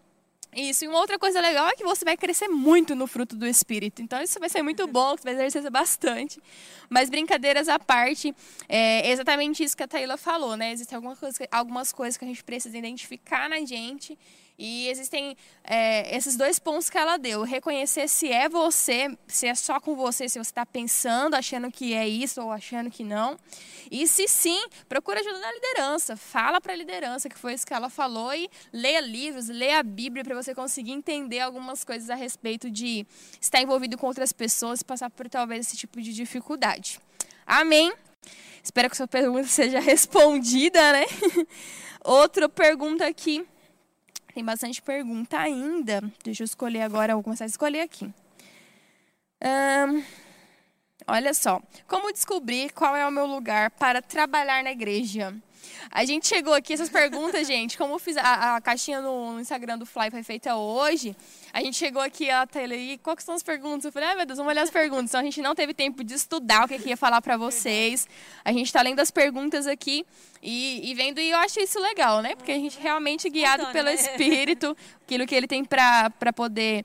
isso. 0.56 0.86
E 0.86 0.88
uma 0.88 1.00
outra 1.00 1.20
coisa 1.20 1.42
legal 1.42 1.68
é 1.68 1.74
que 1.74 1.84
você 1.84 2.06
vai 2.06 2.16
crescer 2.16 2.48
muito 2.48 2.96
no 2.96 3.06
fruto 3.06 3.36
do 3.36 3.46
Espírito. 3.46 4.02
Então, 4.02 4.22
isso 4.22 4.40
vai 4.40 4.48
ser 4.48 4.62
muito 4.62 4.88
bom, 4.88 5.16
você 5.16 5.34
vai 5.34 5.46
exercer 5.46 5.70
bastante. 5.70 6.42
Mas, 6.90 7.10
brincadeiras 7.10 7.68
à 7.68 7.78
parte, 7.78 8.34
é 8.70 9.12
exatamente 9.12 9.64
isso 9.64 9.76
que 9.76 9.84
a 9.84 9.88
Taíla 9.88 10.16
falou, 10.18 10.56
né? 10.56 10.72
Existem 10.72 10.96
algumas 10.96 11.20
coisas, 11.20 11.48
algumas 11.52 11.92
coisas 11.92 12.18
que 12.18 12.24
a 12.24 12.28
gente 12.28 12.44
precisa 12.44 12.78
identificar 12.78 13.50
na 13.50 13.60
gente 13.66 14.18
e 14.58 14.88
existem 14.88 15.36
é, 15.64 16.16
esses 16.16 16.38
dois 16.38 16.60
pontos 16.60 16.90
que 16.90 16.98
ela 16.98 17.18
deu: 17.18 17.44
reconhecer 17.44 18.08
se 18.08 18.32
é 18.32 18.48
você, 18.48 19.16
se 19.28 19.48
é 19.48 19.56
só 19.56 19.80
com 19.80 19.96
você, 19.96 20.30
se 20.30 20.40
você 20.40 20.50
está 20.50 20.66
pensando, 20.66 21.36
achando 21.36 21.70
que 21.70 21.94
é 21.94 22.08
isso 22.08 22.42
ou 22.42 22.52
achando 22.52 22.90
que 22.90 23.04
não. 23.04 23.38
E 23.92 24.08
se 24.08 24.28
sim, 24.28 24.66
procura 24.88 25.20
ajuda 25.20 25.40
da 25.40 25.52
liderança. 25.52 26.16
Fala 26.16 26.62
para 26.62 26.74
a 26.74 26.76
liderança, 26.76 27.30
que 27.30 27.38
foi 27.38 27.54
isso 27.54 27.68
que 27.68 27.74
ela 27.74 27.90
falou, 27.90 28.34
e 28.34 28.50
leia 28.72 29.02
livros, 29.02 29.50
leia 29.50 29.80
a 29.80 29.84
Bíblia 29.84 30.24
para 30.24 30.36
você 30.36 30.56
conseguir 30.56 30.94
entender 30.94 31.42
algumas 31.42 31.84
coisas 31.84 32.10
a 32.10 32.16
respeito 32.16 32.72
de 32.72 33.06
estar 33.40 33.62
envolvido 33.62 33.98
com 33.98 34.08
outras 34.08 34.32
pessoas 34.32 34.82
e 34.82 34.86
passar 34.86 35.10
por 35.10 35.30
talvez 35.30 35.68
esse 35.68 35.78
tipo 35.78 36.02
de 36.02 36.14
dificuldade. 36.14 37.00
Amém? 37.46 37.94
Espero 38.64 38.90
que 38.90 38.98
sua 38.98 39.08
pergunta 39.08 39.48
seja 39.50 39.80
respondida, 39.80 40.94
né? 40.94 41.06
Outra 42.04 42.48
pergunta 42.48 43.06
aqui 43.06 43.46
tem 44.36 44.44
bastante 44.44 44.82
pergunta 44.82 45.40
ainda. 45.40 46.04
Deixa 46.22 46.44
eu 46.44 46.46
escolher 46.46 46.82
agora, 46.82 47.14
vou 47.14 47.24
começar 47.24 47.46
a 47.46 47.48
escolher 47.48 47.80
aqui. 47.80 48.14
Um, 49.42 50.04
olha 51.08 51.34
só. 51.34 51.62
Como 51.88 52.12
descobrir 52.12 52.74
qual 52.74 52.98
é 52.98 53.08
o 53.08 53.12
meu 53.12 53.26
lugar 53.26 53.72
para 53.72 54.02
trabalhar 54.02 54.62
na 54.62 54.74
igreja? 54.74 55.34
A 55.90 56.04
gente 56.04 56.28
chegou 56.28 56.54
aqui, 56.54 56.74
essas 56.74 56.90
perguntas, 56.90 57.48
gente, 57.48 57.78
como 57.78 57.98
fiz 57.98 58.18
a, 58.18 58.58
a 58.58 58.62
caixinha 58.62 59.00
no, 59.00 59.40
Instagram 59.40 59.78
do 59.78 59.86
Fly 59.86 60.12
foi 60.12 60.22
feita 60.22 60.54
hoje, 60.58 61.16
a 61.56 61.62
gente 61.62 61.78
chegou 61.78 62.02
aqui, 62.02 62.30
a 62.30 62.46
Taylor, 62.46 62.78
e 62.78 62.98
quais 62.98 63.24
são 63.24 63.34
as 63.34 63.42
perguntas? 63.42 63.86
Eu 63.86 63.92
falei, 63.94 64.10
ah, 64.10 64.16
meu 64.16 64.26
Deus, 64.26 64.38
vamos 64.38 64.52
olhar 64.52 64.64
as 64.64 64.70
perguntas. 64.70 65.12
Então, 65.12 65.22
a 65.22 65.24
gente 65.24 65.42
não 65.42 65.56
teve 65.56 65.74
tempo 65.74 66.04
de 66.04 66.14
estudar 66.14 66.66
o 66.66 66.68
que, 66.68 66.78
que 66.78 66.90
ia 66.90 66.98
falar 66.98 67.22
para 67.22 67.38
vocês. 67.38 68.10
A 68.44 68.52
gente 68.52 68.66
está 68.66 68.82
lendo 68.82 69.00
as 69.00 69.10
perguntas 69.10 69.66
aqui 69.66 70.06
e, 70.44 70.92
e, 70.92 70.94
vendo, 70.94 71.22
e 71.22 71.32
eu 71.32 71.38
achei 71.38 71.64
isso 71.64 71.80
legal, 71.80 72.22
né? 72.22 72.36
Porque 72.36 72.52
a 72.52 72.60
gente 72.60 72.78
realmente 72.78 73.30
guiado 73.30 73.68
pelo 73.68 73.86
né? 73.86 73.94
Espírito, 73.94 74.76
aquilo 75.02 75.26
que 75.26 75.34
ele 75.34 75.48
tem 75.48 75.64
para 75.64 76.12
poder 76.36 76.84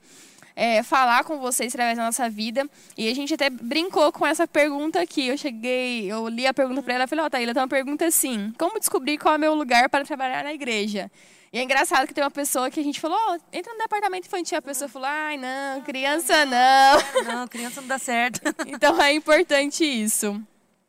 é, 0.54 0.84
falar 0.84 1.24
com 1.24 1.40
vocês 1.40 1.74
através 1.74 1.98
da 1.98 2.04
nossa 2.04 2.30
vida. 2.30 2.64
E 2.96 3.10
a 3.10 3.14
gente 3.14 3.34
até 3.34 3.50
brincou 3.50 4.12
com 4.12 4.24
essa 4.24 4.46
pergunta 4.46 5.02
aqui. 5.02 5.26
Eu 5.26 5.36
cheguei, 5.36 6.06
eu 6.06 6.28
li 6.28 6.46
a 6.46 6.54
pergunta 6.54 6.80
para 6.80 6.94
ela 6.94 7.04
e 7.04 7.08
falei, 7.08 7.24
ó, 7.24 7.26
oh, 7.26 7.30
Taíla, 7.30 7.52
tem 7.52 7.60
uma 7.60 7.68
pergunta 7.68 8.06
assim: 8.06 8.52
como 8.56 8.78
descobrir 8.78 9.18
qual 9.18 9.34
é 9.34 9.36
o 9.36 9.40
meu 9.40 9.52
lugar 9.52 9.88
para 9.88 10.04
trabalhar 10.04 10.44
na 10.44 10.54
igreja? 10.54 11.10
E 11.52 11.58
é 11.58 11.62
engraçado 11.62 12.06
que 12.06 12.14
tem 12.14 12.22
uma 12.22 12.30
pessoa 12.30 12.70
que 12.70 12.78
a 12.78 12.82
gente 12.82 13.00
falou, 13.00 13.18
oh, 13.28 13.38
entra 13.52 13.72
no 13.72 13.78
departamento 13.78 14.26
infantil. 14.26 14.58
A 14.58 14.62
pessoa 14.62 14.88
falou, 14.88 15.08
ai, 15.08 15.36
não, 15.36 15.82
criança 15.82 16.46
não. 16.46 17.24
Não, 17.40 17.48
criança 17.48 17.80
não 17.80 17.88
dá 17.88 17.98
certo. 17.98 18.40
então 18.66 19.00
é 19.02 19.12
importante 19.12 19.84
isso. 19.84 20.40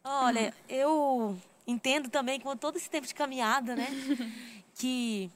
Olha, 0.04 0.54
eu 0.69 1.38
entendo 1.65 2.10
também 2.10 2.39
com 2.39 2.56
todo 2.56 2.78
esse 2.78 2.89
tempo 2.89 3.08
de 3.08 3.13
caminhada, 3.13 3.76
né? 3.76 3.88
que, 4.76 5.32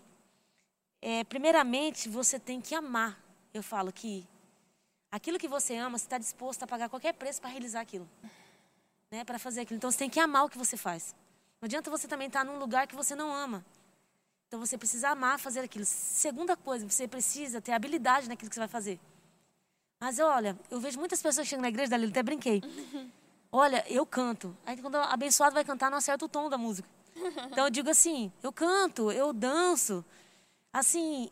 é, 1.02 1.24
primeiramente, 1.24 2.08
você 2.08 2.40
tem 2.40 2.62
que 2.62 2.76
amar 2.76 3.18
eu 3.58 3.64
falo 3.64 3.92
que 3.92 4.28
aquilo 5.10 5.40
que 5.40 5.48
você 5.48 5.76
ama, 5.78 5.98
você 5.98 6.06
está 6.06 6.18
disposto 6.18 6.64
a 6.64 6.68
pagar 6.68 6.90
qualquer 6.90 7.14
preço 7.14 7.40
para 7.40 7.50
realizar 7.50 7.80
aquilo. 7.80 8.08
Né, 9.10 9.24
para 9.24 9.40
fazer 9.40 9.62
aquilo. 9.62 9.78
Então 9.78 9.90
você 9.90 9.98
tem 9.98 10.10
que 10.10 10.20
amar 10.20 10.44
o 10.46 10.50
que 10.50 10.58
você 10.58 10.76
faz. 10.76 11.16
Não 11.62 11.68
adianta 11.68 11.90
você 11.90 12.08
também 12.08 12.28
estar 12.28 12.44
tá 12.44 12.46
num 12.46 12.60
lugar 12.60 12.86
que 12.86 12.96
você 12.96 13.16
não 13.16 13.34
ama. 13.34 13.66
Então 14.48 14.60
você 14.60 14.78
precisa 14.78 15.10
amar 15.10 15.40
fazer 15.40 15.62
aquilo. 15.62 15.86
Segunda 15.86 16.56
coisa, 16.56 16.88
você 16.88 17.08
precisa 17.08 17.62
ter 17.62 17.72
habilidade 17.72 18.28
naquilo 18.30 18.50
que 18.50 18.56
você 18.56 18.62
vai 18.62 18.68
fazer. 18.68 19.00
Mas 20.00 20.20
olha, 20.20 20.58
eu 20.70 20.80
vejo 20.80 21.00
muitas 21.00 21.22
pessoas 21.22 21.48
chegando 21.48 21.64
na 21.64 21.70
igreja 21.70 21.90
dali, 21.90 22.08
até 22.08 22.22
brinquei. 22.22 22.62
Olha, 23.52 23.86
eu 23.88 24.06
canto. 24.06 24.56
Aí 24.66 24.76
quando 24.76 24.96
o 24.96 25.02
abençoado 25.02 25.54
vai 25.54 25.64
cantar, 25.64 25.90
não 25.90 25.98
acerta 25.98 26.26
o 26.26 26.30
tom 26.30 26.50
da 26.50 26.58
música. 26.58 26.88
Então 27.50 27.64
eu 27.64 27.70
digo 27.70 27.90
assim, 27.90 28.30
eu 28.44 28.52
canto, 28.52 29.12
eu 29.12 29.32
danço. 29.32 30.04
Assim, 30.74 31.30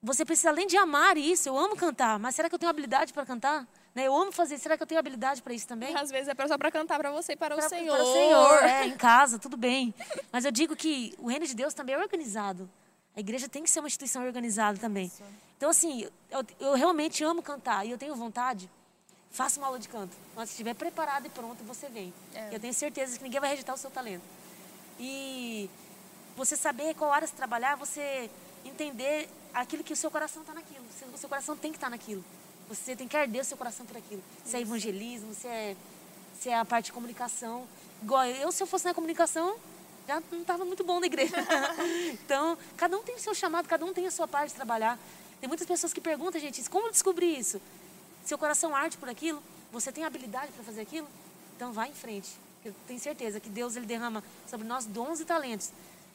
você 0.00 0.24
precisa, 0.24 0.50
além 0.50 0.68
de 0.68 0.76
amar 0.76 1.16
isso, 1.16 1.48
eu 1.48 1.58
amo 1.58 1.74
cantar, 1.76 2.20
mas 2.20 2.36
será 2.36 2.48
que 2.48 2.54
eu 2.54 2.58
tenho 2.58 2.70
habilidade 2.70 3.12
para 3.12 3.26
cantar? 3.26 3.66
Né? 3.96 4.08
Eu 4.08 4.14
amo 4.14 4.30
fazer, 4.30 4.58
será 4.58 4.76
que 4.76 4.82
eu 4.82 4.86
tenho 4.86 4.98
habilidade 4.98 5.40
para 5.40 5.54
isso 5.54 5.66
também? 5.66 5.96
Às 5.96 6.10
vezes 6.10 6.28
é 6.28 6.46
só 6.46 6.58
para 6.58 6.70
cantar 6.70 6.98
para 6.98 7.10
você 7.10 7.32
e 7.32 7.36
para 7.36 7.56
pra, 7.56 7.64
o 7.64 7.68
Senhor. 7.70 7.96
Para 7.96 8.04
o 8.04 8.12
Senhor, 8.12 8.64
é, 8.64 8.84
em 8.84 8.94
casa, 8.94 9.38
tudo 9.38 9.56
bem. 9.56 9.94
Mas 10.30 10.44
eu 10.44 10.52
digo 10.52 10.76
que 10.76 11.14
o 11.18 11.28
reino 11.28 11.46
de 11.46 11.54
Deus 11.54 11.72
também 11.72 11.94
é 11.94 11.98
organizado. 11.98 12.68
A 13.16 13.20
igreja 13.20 13.48
tem 13.48 13.62
que 13.62 13.70
ser 13.70 13.80
uma 13.80 13.88
instituição 13.88 14.22
organizada 14.22 14.78
também. 14.78 15.06
Isso. 15.06 15.22
Então, 15.56 15.70
assim, 15.70 16.06
eu, 16.30 16.44
eu, 16.60 16.74
realmente 16.74 17.24
amo 17.24 17.42
cantar 17.42 17.86
e 17.86 17.90
eu 17.90 17.96
tenho 17.96 18.14
vontade. 18.14 18.68
Faça 19.30 19.58
uma 19.58 19.68
aula 19.68 19.78
de 19.78 19.88
canto. 19.88 20.14
Quando 20.34 20.46
estiver 20.46 20.74
preparado 20.74 21.24
e 21.24 21.30
pronto, 21.30 21.64
você 21.64 21.88
vem. 21.88 22.12
É. 22.34 22.54
Eu 22.54 22.60
tenho 22.60 22.74
certeza 22.74 23.16
que 23.16 23.24
ninguém 23.24 23.40
vai 23.40 23.48
rejeitar 23.48 23.74
o 23.74 23.78
seu 23.78 23.90
talento. 23.90 24.24
E 25.00 25.70
você 26.36 26.54
saber 26.54 26.94
qual 26.96 27.10
área 27.10 27.26
se 27.26 27.32
trabalhar, 27.32 27.76
você 27.76 28.30
entender 28.62 29.26
aquilo 29.54 29.82
que 29.82 29.94
o 29.94 29.96
seu 29.96 30.10
coração 30.10 30.42
está 30.42 30.52
naquilo. 30.52 30.84
O 31.14 31.16
seu 31.16 31.30
coração 31.30 31.56
tem 31.56 31.72
que 31.72 31.78
estar 31.78 31.86
tá 31.86 31.92
naquilo. 31.92 32.22
Você 32.68 32.96
tem 32.96 33.06
que 33.06 33.16
arder 33.16 33.42
o 33.42 33.44
seu 33.44 33.56
coração 33.56 33.86
por 33.86 33.96
aquilo. 33.96 34.22
Se 34.44 34.56
é 34.56 34.60
evangelismo, 34.60 35.34
se 35.34 35.46
é, 35.46 35.76
se 36.40 36.48
é 36.48 36.58
a 36.58 36.64
parte 36.64 36.86
de 36.86 36.92
comunicação. 36.92 37.66
Igual 38.02 38.26
eu, 38.26 38.50
se 38.50 38.62
eu 38.62 38.66
fosse 38.66 38.84
na 38.84 38.94
comunicação, 38.94 39.56
já 40.06 40.22
não 40.30 40.40
estava 40.40 40.64
muito 40.64 40.84
bom 40.84 41.00
na 41.00 41.06
igreja. 41.06 41.34
então, 42.12 42.58
cada 42.76 42.96
um 42.96 43.02
tem 43.02 43.14
o 43.14 43.18
seu 43.18 43.34
chamado, 43.34 43.68
cada 43.68 43.84
um 43.84 43.92
tem 43.92 44.06
a 44.06 44.10
sua 44.10 44.26
parte 44.26 44.50
de 44.50 44.56
trabalhar. 44.56 44.98
Tem 45.40 45.48
muitas 45.48 45.66
pessoas 45.66 45.92
que 45.92 46.00
perguntam, 46.00 46.40
gente, 46.40 46.62
como 46.68 46.90
descobrir 46.90 47.38
isso? 47.38 47.60
Seu 48.24 48.38
coração 48.38 48.74
arde 48.74 48.96
por 48.96 49.08
aquilo? 49.08 49.42
Você 49.72 49.92
tem 49.92 50.04
habilidade 50.04 50.50
para 50.52 50.64
fazer 50.64 50.80
aquilo? 50.80 51.08
Então, 51.56 51.72
vá 51.72 51.86
em 51.86 51.94
frente. 51.94 52.30
Eu 52.64 52.74
tenho 52.86 52.98
certeza 52.98 53.38
que 53.38 53.48
Deus 53.48 53.76
ele 53.76 53.86
derrama 53.86 54.24
sobre 54.48 54.66
nós 54.66 54.86
dons 54.86 55.20
e 55.20 55.24
talentos. 55.24 55.70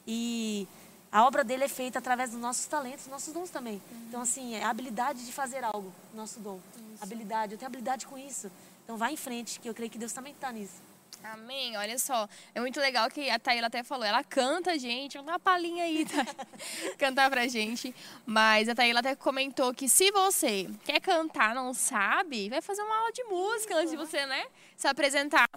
E 0.06 0.68
a 1.12 1.26
obra 1.26 1.44
dele 1.44 1.66
é 1.66 1.68
feita 1.68 2.00
através 2.00 2.32
dos 2.32 2.40
nossos 2.40 2.66
talentos, 2.66 3.08
nossos 3.08 3.34
dons 3.34 3.50
também. 3.50 3.82
Uhum. 3.92 4.06
Então, 4.08 4.22
assim, 4.22 4.56
é 4.56 4.64
a 4.64 4.70
habilidade 4.70 5.26
de 5.26 5.32
fazer 5.34 5.64
algo, 5.64 5.92
nosso 6.14 6.40
dom. 6.40 6.60
Isso. 6.94 7.04
Habilidade, 7.04 7.54
eu 7.54 7.58
tenho 7.58 7.68
habilidade 7.68 8.08
com 8.08 8.18
isso. 8.18 8.50
Então, 8.84 8.96
vá 8.98 9.12
em 9.12 9.18
frente, 9.18 9.60
que 9.60 9.68
eu 9.68 9.74
creio 9.74 9.92
que 9.92 9.98
Deus 9.98 10.14
também 10.14 10.32
está 10.32 10.52
nisso. 10.52 10.82
Amém. 11.24 11.78
Olha 11.78 12.00
só, 12.00 12.28
é 12.56 12.60
muito 12.60 12.80
legal 12.80 13.10
que 13.10 13.30
a 13.30 13.38
Taíla 13.38 13.68
até 13.68 13.84
falou, 13.84 14.06
ela 14.06 14.24
canta, 14.24 14.78
gente, 14.80 15.14
vamos 15.14 15.28
dar 15.28 15.34
uma 15.34 15.40
palhinha 15.40 15.84
aí, 15.84 16.06
tá? 16.06 16.26
cantar 16.98 17.30
pra 17.30 17.48
gente. 17.48 17.94
Mas 18.26 18.68
a 18.68 18.74
Taíla 18.74 19.02
até 19.02 19.16
comentou 19.16 19.74
que 19.74 19.88
se 19.88 20.12
você 20.12 20.70
quer 20.84 21.00
cantar, 21.00 21.54
não 21.54 21.74
sabe, 21.74 22.50
vai 22.50 22.62
fazer 22.62 22.82
uma 22.82 22.96
aula 22.96 23.12
de 23.12 23.24
música 23.26 23.76
antes 23.76 23.92
de 23.92 23.98
você, 23.98 24.26
né, 24.26 24.46
se 24.76 24.88
apresentar. 24.88 25.48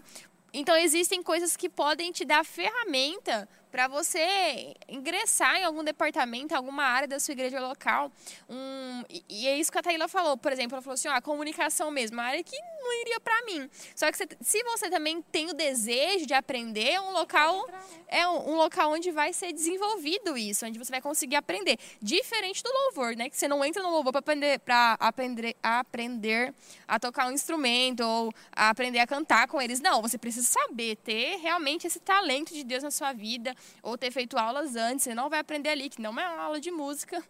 Então 0.53 0.77
existem 0.77 1.23
coisas 1.23 1.57
que 1.57 1.69
podem 1.69 2.12
te 2.12 2.25
dar 2.25 2.45
ferramenta 2.45 3.49
para 3.75 3.89
você 3.89 4.73
ingressar 4.89 5.57
em 5.57 5.65
algum 5.65 5.83
departamento, 5.83 6.55
alguma 6.55 6.85
área 6.85 7.09
da 7.09 7.19
sua 7.19 7.33
igreja 7.33 7.59
local. 7.59 8.09
Um, 8.49 9.03
e, 9.29 9.49
é 9.49 9.59
isso 9.59 9.73
que 9.73 9.77
a 9.77 9.83
Taíla 9.83 10.07
falou, 10.07 10.37
por 10.37 10.53
exemplo, 10.53 10.77
ela 10.77 10.83
falou 10.83 10.95
assim, 10.95 11.09
ó, 11.09 11.11
a 11.11 11.21
comunicação 11.21 11.91
mesmo, 11.91 12.17
uma 12.17 12.23
área 12.23 12.45
que 12.45 12.57
não 12.57 13.01
iria 13.01 13.19
para 13.19 13.45
mim. 13.47 13.69
Só 13.97 14.13
que 14.13 14.17
você, 14.17 14.29
se 14.41 14.63
você 14.63 14.89
também 14.89 15.21
tem 15.23 15.51
o 15.51 15.55
desejo 15.55 16.25
de 16.25 16.35
aprender, 16.35 16.93
é 16.93 17.01
um 17.01 17.11
local 17.11 17.69
é 18.07 18.29
um, 18.29 18.51
um, 18.51 18.55
local 18.55 18.93
onde 18.93 19.11
vai 19.11 19.33
ser 19.33 19.53
desenvolvido 19.53 20.39
isso, 20.39 20.65
onde 20.65 20.79
você 20.79 20.93
vai 20.93 21.01
conseguir 21.01 21.35
aprender. 21.35 21.77
Diferente 22.01 22.63
do 22.63 22.71
louvor, 22.73 23.17
né? 23.17 23.29
Que 23.29 23.37
você 23.37 23.49
não 23.49 23.65
entra 23.65 23.83
no 23.83 23.91
louvor 23.91 24.13
para 24.13 24.21
aprender, 24.21 24.61
para 24.61 24.97
aprender, 25.01 25.57
aprender 25.61 26.55
a 26.87 27.01
tocar 27.01 27.27
um 27.27 27.33
instrumento 27.33 28.05
ou 28.05 28.33
a 28.53 28.69
aprender 28.69 29.01
a 29.01 29.07
cantar 29.07 29.49
com 29.49 29.61
eles. 29.61 29.81
Não, 29.81 30.01
você 30.01 30.17
precisa 30.17 30.47
saber 30.47 30.95
ter 30.97 31.39
realmente 31.39 31.89
esse 31.89 31.99
talento 31.99 32.55
de 32.55 32.63
Deus 32.63 32.85
na 32.85 32.93
sua 32.93 33.13
vida 33.13 33.53
ou 33.83 33.96
ter 33.98 34.11
feito 34.11 34.38
aulas 34.38 34.77
antes, 34.77 35.05
você 35.05 35.14
não 35.14 35.29
vai 35.29 35.40
aprender 35.40 35.70
ali, 35.70 35.88
que 35.88 36.00
não 36.00 36.18
é 36.18 36.29
uma 36.29 36.42
aula 36.42 36.61
de 36.61 36.70
música. 36.70 37.22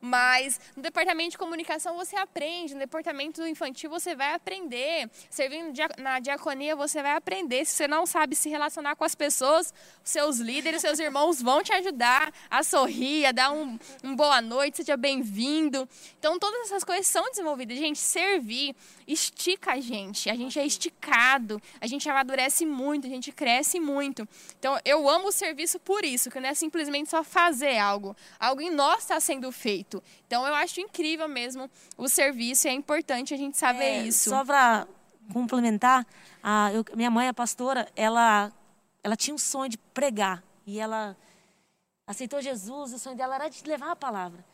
Mas 0.00 0.58
no 0.74 0.82
departamento 0.82 1.32
de 1.32 1.38
comunicação 1.38 1.94
você 1.96 2.16
aprende, 2.16 2.72
no 2.72 2.80
departamento 2.80 3.46
infantil 3.46 3.90
você 3.90 4.14
vai 4.14 4.32
aprender, 4.32 5.10
servindo 5.28 5.76
na 5.98 6.18
diaconia 6.18 6.74
você 6.74 7.02
vai 7.02 7.12
aprender. 7.12 7.66
Se 7.66 7.76
você 7.76 7.86
não 7.86 8.06
sabe 8.06 8.34
se 8.34 8.48
relacionar 8.48 8.96
com 8.96 9.04
as 9.04 9.14
pessoas, 9.14 9.74
seus 10.02 10.38
líderes, 10.38 10.80
seus 10.80 10.98
irmãos 10.98 11.42
vão 11.42 11.62
te 11.62 11.72
ajudar 11.72 12.32
a 12.50 12.62
sorrir, 12.62 13.26
a 13.26 13.32
dar 13.32 13.52
um, 13.52 13.78
um 14.02 14.16
boa 14.16 14.40
noite, 14.40 14.78
seja 14.78 14.96
bem-vindo. 14.96 15.86
Então 16.18 16.38
todas 16.38 16.62
essas 16.62 16.82
coisas 16.82 17.06
são 17.06 17.28
desenvolvidas. 17.30 17.76
Gente, 17.76 17.98
servir 17.98 18.74
estica 19.12 19.72
a 19.72 19.80
gente, 19.80 20.28
a 20.30 20.34
gente 20.34 20.58
é 20.58 20.64
esticado, 20.64 21.60
a 21.80 21.86
gente 21.86 22.08
amadurece 22.08 22.64
muito, 22.66 23.06
a 23.06 23.10
gente 23.10 23.32
cresce 23.32 23.80
muito. 23.80 24.28
Então 24.58 24.78
eu 24.84 25.08
amo 25.08 25.28
o 25.28 25.32
serviço 25.32 25.78
por 25.78 26.04
isso, 26.04 26.30
que 26.30 26.38
não 26.40 26.48
é 26.48 26.54
simplesmente 26.54 27.10
só 27.10 27.22
fazer 27.24 27.78
algo, 27.78 28.16
algo 28.38 28.60
em 28.60 28.70
nós 28.70 29.00
está 29.00 29.18
sendo 29.20 29.50
feito. 29.50 30.02
Então 30.26 30.46
eu 30.46 30.54
acho 30.54 30.80
incrível 30.80 31.28
mesmo 31.28 31.70
o 31.96 32.08
serviço 32.08 32.66
e 32.66 32.70
é 32.70 32.72
importante 32.72 33.34
a 33.34 33.36
gente 33.36 33.56
saber 33.56 33.84
é, 33.84 34.02
isso. 34.02 34.30
Só 34.30 34.44
para 34.44 34.86
complementar, 35.32 36.06
a, 36.42 36.72
eu, 36.72 36.84
minha 36.94 37.10
mãe, 37.10 37.28
a 37.28 37.34
pastora, 37.34 37.88
ela, 37.96 38.52
ela 39.02 39.16
tinha 39.16 39.34
um 39.34 39.38
sonho 39.38 39.70
de 39.70 39.78
pregar. 39.78 40.42
E 40.66 40.78
ela 40.78 41.16
aceitou 42.06 42.40
Jesus, 42.40 42.92
o 42.92 42.98
sonho 42.98 43.16
dela 43.16 43.36
era 43.36 43.48
de 43.48 43.62
levar 43.64 43.92
a 43.92 43.96
palavra. 43.96 44.44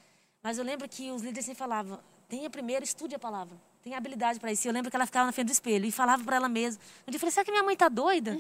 Mas 0.43 0.59
eu 0.59 0.65
lembro 0.65 0.89
que 0.89 1.11
os 1.11 1.23
líderes 1.23 1.45
sempre 1.45 1.59
falavam, 1.59 1.99
tenha 2.29 2.49
primeiro, 2.49 2.85
estude 2.85 3.15
a 3.15 3.19
palavra. 3.19 3.57
Tenha 3.87 3.99
habilidade 3.99 4.41
para 4.41 4.51
isso. 4.51 4.67
Eu 4.67 4.73
lembro 4.73 4.91
que 4.91 4.97
ela 4.97 5.07
ficava 5.07 5.27
na 5.27 5.31
frente 5.31 5.47
do 5.47 5.53
espelho 5.53 5.87
e 5.87 5.93
falava 5.93 6.25
para 6.25 6.35
ela 6.35 6.49
mesma. 6.49 6.83
Um 7.07 7.11
dia 7.13 7.19
eu 7.19 7.21
falei, 7.21 7.31
será 7.31 7.45
que 7.45 7.53
minha 7.53 7.63
mãe 7.63 7.75
está 7.75 7.89
doida? 7.89 8.33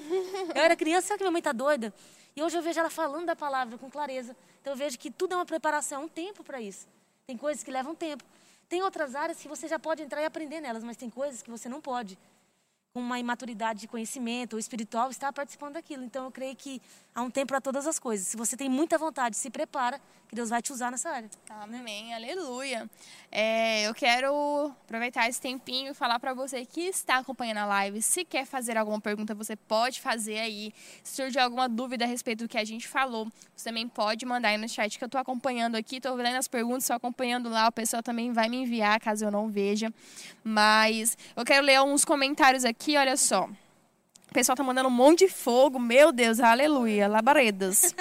eu 0.53 0.61
era 0.61 0.74
criança, 0.74 1.07
será 1.07 1.16
que 1.16 1.22
minha 1.22 1.30
mãe 1.30 1.38
está 1.38 1.53
doida? 1.53 1.94
E 2.34 2.42
hoje 2.42 2.59
eu 2.59 2.62
vejo 2.62 2.80
ela 2.80 2.90
falando 2.90 3.26
da 3.26 3.36
palavra 3.36 3.78
com 3.78 3.88
clareza. 3.88 4.34
Então 4.61 4.72
eu 4.72 4.76
vejo 4.76 4.99
que 4.99 5.09
tudo 5.09 5.34
é 5.34 5.36
uma 5.36 5.47
preparação, 5.47 6.03
um 6.03 6.09
tempo 6.09 6.42
para 6.42 6.61
isso. 6.61 6.88
Tem 7.28 7.36
coisas 7.36 7.62
que 7.62 7.70
levam 7.70 7.94
tempo. 7.94 8.24
Tem 8.68 8.82
outras 8.82 9.14
áreas 9.14 9.38
que 9.38 9.47
você 9.47 9.68
já 9.68 9.78
pode 9.78 10.03
entrar 10.03 10.20
e 10.20 10.24
aprender 10.24 10.61
nelas, 10.61 10.82
mas 10.82 10.97
tem 10.97 11.09
coisas 11.09 11.42
que 11.42 11.49
você 11.49 11.68
não 11.68 11.80
pode 11.80 12.18
com 12.92 12.99
uma 12.99 13.20
imaturidade 13.20 13.78
de 13.78 13.86
conhecimento 13.86 14.55
ou 14.55 14.59
espiritual, 14.59 15.11
está 15.11 15.32
participando 15.32 15.74
daquilo. 15.74 16.03
Então, 16.03 16.24
eu 16.24 16.32
creio 16.32 16.57
que 16.57 16.82
há 17.17 17.23
um 17.23 17.31
tempo 17.31 17.49
para 17.49 17.62
todas 17.62 17.87
as 17.87 17.99
coisas. 17.99 18.29
Se 18.29 18.37
você 18.37 18.59
tem 18.59 18.69
muita 18.69 18.99
vontade, 18.99 19.39
se 19.39 19.49
prepara, 19.49 19.99
que 20.29 20.35
Deus 20.35 20.51
vai 20.51 20.61
te 20.61 20.71
usar 20.71 20.91
nessa 20.91 21.09
área. 21.09 21.31
Amém, 21.49 22.12
aleluia. 22.12 22.91
É, 23.33 23.89
eu 23.89 23.95
quero 23.95 24.73
aproveitar 24.85 25.27
esse 25.29 25.41
tempinho 25.41 25.93
e 25.93 25.95
falar 25.95 26.19
para 26.19 26.35
você 26.35 26.67
que 26.67 26.81
está 26.83 27.19
acompanhando 27.19 27.59
a 27.59 27.67
live. 27.67 28.03
Se 28.03 28.23
quer 28.23 28.45
fazer 28.45 28.77
alguma 28.77 29.01
pergunta, 29.01 29.35
você 29.35 29.57
pode 29.57 30.01
fazer 30.01 30.41
aí. 30.41 30.75
Se 31.03 31.17
surgir 31.17 31.39
alguma 31.39 31.69
dúvida 31.69 32.05
a 32.05 32.09
respeito 32.09 32.45
do 32.45 32.49
que 32.49 32.59
a 32.59 32.64
gente 32.64 32.87
falou, 32.87 33.33
você 33.57 33.71
também 33.71 33.89
pode 33.89 34.27
mandar 34.27 34.49
aí 34.49 34.59
no 34.59 34.69
chat 34.69 34.99
que 34.99 35.05
eu 35.05 35.07
estou 35.07 35.21
acompanhando 35.21 35.77
aqui. 35.77 35.97
Estou 35.97 36.17
vendo 36.17 36.37
as 36.37 36.49
perguntas, 36.49 36.85
estou 36.85 36.97
acompanhando 36.97 37.49
lá. 37.49 37.69
O 37.69 37.73
pessoal 37.73 38.03
também 38.03 38.33
vai 38.33 38.49
me 38.49 38.59
enviar 38.59 39.01
caso 39.01 39.25
eu 39.25 39.31
não 39.31 39.49
veja. 39.49 39.95
Mas 40.45 41.17
eu 41.35 41.45
quero 41.45 41.64
ler 41.64 41.77
alguns 41.77 42.05
comentários 42.05 42.64
aqui, 42.64 42.97
olha 42.99 43.17
só. 43.17 43.49
O 44.31 44.35
pessoal 44.35 44.57
tá 44.57 44.62
mandando 44.62 44.89
um 44.89 44.93
monte 44.93 45.27
de 45.27 45.29
fogo. 45.29 45.79
Meu 45.79 46.12
Deus, 46.12 46.41
aleluia. 46.41 47.09
Labaredas. 47.09 47.95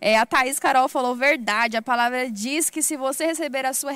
É, 0.00 0.16
a 0.16 0.24
Thaís 0.24 0.60
Carol 0.60 0.88
falou 0.88 1.16
verdade. 1.16 1.76
A 1.76 1.82
palavra 1.82 2.30
diz 2.30 2.70
que 2.70 2.80
se 2.82 2.96
você 2.96 3.26
receber 3.26 3.66
a 3.66 3.72
sua 3.72 3.92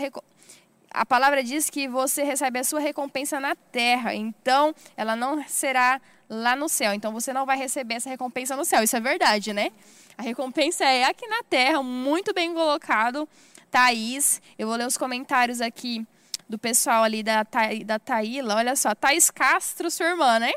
a 0.90 1.06
palavra 1.06 1.42
diz 1.42 1.70
que 1.70 1.88
você 1.88 2.22
recebe 2.22 2.58
a 2.58 2.64
sua 2.64 2.80
recompensa 2.80 3.40
na 3.40 3.54
terra. 3.54 4.12
Então, 4.14 4.74
ela 4.96 5.16
não 5.16 5.42
será 5.46 6.00
lá 6.28 6.54
no 6.54 6.68
céu. 6.68 6.92
Então, 6.92 7.12
você 7.12 7.32
não 7.32 7.46
vai 7.46 7.56
receber 7.56 7.94
essa 7.94 8.10
recompensa 8.10 8.54
no 8.56 8.64
céu. 8.64 8.82
Isso 8.82 8.96
é 8.96 9.00
verdade, 9.00 9.52
né? 9.52 9.70
A 10.18 10.22
recompensa 10.22 10.84
é 10.84 11.04
aqui 11.04 11.26
na 11.28 11.42
terra. 11.42 11.82
Muito 11.82 12.34
bem 12.34 12.52
colocado, 12.52 13.28
Thaís. 13.70 14.42
Eu 14.58 14.66
vou 14.66 14.76
ler 14.76 14.86
os 14.86 14.98
comentários 14.98 15.60
aqui 15.60 16.06
do 16.48 16.58
pessoal 16.58 17.02
ali 17.02 17.22
da, 17.22 17.46
da 17.86 17.98
Taíla. 17.98 18.56
Olha 18.56 18.76
só, 18.76 18.94
Thaís 18.94 19.30
Castro, 19.30 19.90
sua 19.90 20.06
irmã, 20.06 20.38
né? 20.38 20.52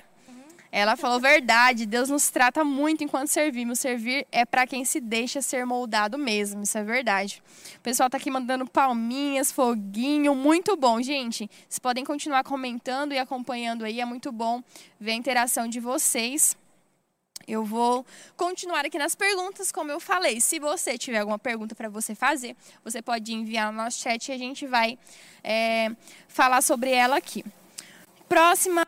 Ela 0.77 0.97
falou 0.97 1.21
verdade, 1.21 1.85
Deus 1.85 2.09
nos 2.09 2.29
trata 2.29 2.61
muito 2.65 3.01
enquanto 3.01 3.29
servimos. 3.29 3.79
Servir 3.79 4.27
é 4.29 4.43
para 4.43 4.67
quem 4.67 4.83
se 4.83 4.99
deixa 4.99 5.41
ser 5.41 5.65
moldado 5.65 6.17
mesmo, 6.17 6.63
isso 6.63 6.77
é 6.77 6.83
verdade. 6.83 7.41
O 7.77 7.79
pessoal 7.79 8.09
tá 8.09 8.17
aqui 8.17 8.29
mandando 8.29 8.67
palminhas, 8.67 9.53
foguinho, 9.53 10.35
muito 10.35 10.75
bom, 10.75 11.01
gente. 11.01 11.49
Vocês 11.69 11.79
podem 11.79 12.03
continuar 12.03 12.43
comentando 12.43 13.13
e 13.13 13.17
acompanhando 13.17 13.85
aí, 13.85 14.01
é 14.01 14.05
muito 14.05 14.33
bom 14.33 14.61
ver 14.99 15.11
a 15.11 15.15
interação 15.15 15.65
de 15.65 15.79
vocês. 15.79 16.57
Eu 17.47 17.63
vou 17.63 18.05
continuar 18.35 18.85
aqui 18.85 18.97
nas 18.97 19.15
perguntas, 19.15 19.71
como 19.71 19.93
eu 19.93 20.01
falei. 20.01 20.41
Se 20.41 20.59
você 20.59 20.97
tiver 20.97 21.19
alguma 21.19 21.39
pergunta 21.39 21.73
para 21.73 21.87
você 21.87 22.13
fazer, 22.13 22.53
você 22.83 23.01
pode 23.01 23.33
enviar 23.33 23.71
no 23.71 23.77
nosso 23.81 23.99
chat 23.99 24.27
e 24.27 24.33
a 24.33 24.37
gente 24.37 24.67
vai 24.67 24.99
é, 25.41 25.89
falar 26.27 26.61
sobre 26.61 26.91
ela 26.91 27.15
aqui. 27.15 27.45
Próxima 28.27 28.85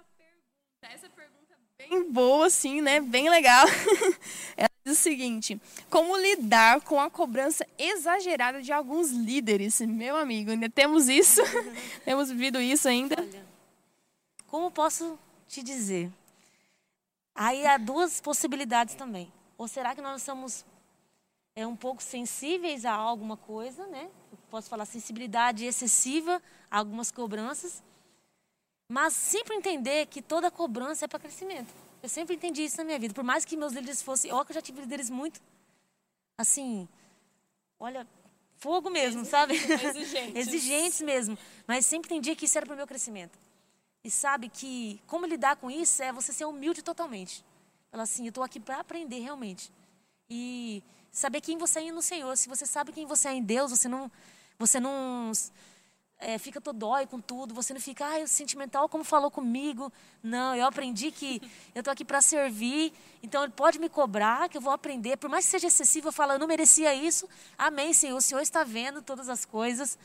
bem 1.87 2.11
boa, 2.11 2.47
assim, 2.47 2.81
né? 2.81 2.99
Bem 2.99 3.29
legal. 3.29 3.65
Ela 4.55 4.69
diz 4.85 4.97
o 4.97 5.01
seguinte: 5.01 5.59
como 5.89 6.15
lidar 6.17 6.81
com 6.81 6.99
a 6.99 7.09
cobrança 7.09 7.65
exagerada 7.77 8.61
de 8.61 8.71
alguns 8.71 9.11
líderes? 9.11 9.79
Meu 9.81 10.15
amigo, 10.15 10.51
ainda 10.51 10.69
temos 10.69 11.07
isso? 11.07 11.41
temos 12.03 12.29
vivido 12.29 12.59
isso 12.59 12.87
ainda? 12.87 13.15
Olha, 13.19 13.45
como 14.47 14.69
posso 14.69 15.17
te 15.47 15.63
dizer? 15.63 16.11
Aí 17.33 17.65
há 17.65 17.77
duas 17.77 18.19
possibilidades 18.19 18.95
também. 18.95 19.31
Ou 19.57 19.67
será 19.67 19.95
que 19.95 20.01
nós 20.01 20.21
somos 20.23 20.65
é, 21.55 21.65
um 21.65 21.75
pouco 21.75 22.01
sensíveis 22.01 22.85
a 22.85 22.93
alguma 22.93 23.37
coisa, 23.37 23.85
né? 23.87 24.09
Eu 24.31 24.37
posso 24.49 24.69
falar 24.69 24.85
sensibilidade 24.85 25.65
excessiva 25.65 26.41
a 26.69 26.79
algumas 26.79 27.11
cobranças. 27.11 27.83
Mas 28.87 29.13
sempre 29.13 29.55
entender 29.55 30.05
que 30.07 30.21
toda 30.21 30.49
cobrança 30.49 31.05
é 31.05 31.07
para 31.07 31.19
crescimento. 31.19 31.73
Eu 32.01 32.07
sempre 32.07 32.35
entendi 32.35 32.63
isso 32.63 32.77
na 32.77 32.83
minha 32.83 32.99
vida. 32.99 33.13
Por 33.13 33.23
mais 33.23 33.43
que 33.43 33.57
meus 33.57 33.73
líderes 33.73 34.01
fossem. 34.01 34.31
Olha 34.31 34.45
que 34.45 34.51
eu 34.51 34.55
já 34.55 34.61
tive 34.61 34.81
líderes 34.81 35.09
muito. 35.09 35.41
Assim. 36.37 36.87
Olha, 37.79 38.07
fogo 38.57 38.89
mesmo, 38.89 39.25
sabe? 39.25 39.55
Exigentes. 39.59 40.35
Exigentes 40.35 41.01
mesmo. 41.01 41.37
Mas 41.67 41.85
sempre 41.85 42.13
entendi 42.13 42.35
que 42.35 42.45
isso 42.45 42.57
era 42.57 42.65
para 42.65 42.73
o 42.73 42.77
meu 42.77 42.87
crescimento. 42.87 43.37
E 44.03 44.09
sabe 44.09 44.47
que 44.47 45.01
como 45.05 45.25
lidar 45.25 45.57
com 45.57 45.69
isso 45.69 46.01
é 46.01 46.13
você 46.13 46.31
ser 46.31 46.45
humilde 46.45 46.81
totalmente. 46.81 47.43
Falar 47.91 48.03
assim, 48.03 48.23
eu 48.23 48.29
estou 48.29 48.43
aqui 48.43 48.59
para 48.59 48.79
aprender 48.79 49.19
realmente. 49.19 49.71
E 50.29 50.81
saber 51.11 51.41
quem 51.41 51.57
você 51.57 51.79
é 51.79 51.91
no 51.91 52.01
Senhor. 52.01 52.37
Se 52.37 52.47
você 52.47 52.65
sabe 52.65 52.91
quem 52.91 53.05
você 53.05 53.27
é 53.27 53.33
em 53.33 53.43
Deus, 53.43 53.71
você 53.71 53.89
não, 53.89 54.09
você 54.57 54.79
não 54.79 55.31
é, 56.19 56.37
fica 56.37 56.59
todo 56.59 56.77
dói 56.77 57.05
com 57.05 57.19
tudo, 57.19 57.53
você 57.53 57.73
não 57.73 57.79
fica, 57.79 58.05
ah, 58.05 58.27
sentimental 58.27 58.89
como 58.89 59.03
falou 59.03 59.29
comigo. 59.29 59.91
Não, 60.23 60.55
eu 60.55 60.65
aprendi 60.65 61.11
que 61.11 61.41
eu 61.75 61.79
estou 61.79 61.91
aqui 61.91 62.03
para 62.03 62.21
servir, 62.21 62.91
então 63.21 63.43
ele 63.43 63.53
pode 63.53 63.79
me 63.79 63.87
cobrar, 63.87 64.49
que 64.49 64.57
eu 64.57 64.61
vou 64.61 64.73
aprender. 64.73 65.17
Por 65.17 65.29
mais 65.29 65.45
que 65.45 65.51
seja 65.51 65.67
excessivo, 65.67 66.07
eu 66.07 66.11
falo, 66.11 66.33
eu 66.33 66.39
não 66.39 66.47
merecia 66.47 66.93
isso. 66.93 67.29
Amém, 67.57 67.93
Senhor, 67.93 68.17
o 68.17 68.21
Senhor 68.21 68.41
está 68.41 68.63
vendo 68.63 69.01
todas 69.01 69.29
as 69.29 69.45
coisas. 69.45 69.97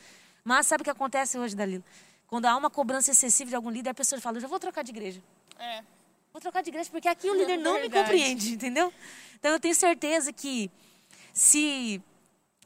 Mas 0.43 0.67
sabe 0.67 0.81
o 0.81 0.83
que 0.83 0.89
acontece 0.89 1.37
hoje, 1.37 1.55
Dalila? 1.55 1.83
Quando 2.27 2.45
há 2.45 2.55
uma 2.55 2.69
cobrança 2.69 3.11
excessiva 3.11 3.49
de 3.49 3.55
algum 3.55 3.69
líder, 3.69 3.91
a 3.91 3.93
pessoa 3.93 4.19
fala, 4.21 4.37
eu 4.37 4.41
já 4.41 4.47
vou 4.47 4.59
trocar 4.59 4.83
de 4.83 4.91
igreja. 4.91 5.21
É. 5.57 5.83
Vou 6.31 6.41
trocar 6.41 6.61
de 6.61 6.69
igreja 6.69 6.89
porque 6.91 7.07
aqui 7.07 7.29
o 7.29 7.33
líder 7.33 7.57
não 7.61 7.79
me 7.79 7.89
compreende, 7.89 8.53
entendeu? 8.53 8.93
Então 9.39 9.51
eu 9.51 9.59
tenho 9.59 9.73
certeza 9.73 10.31
que 10.31 10.69
se, 11.31 12.01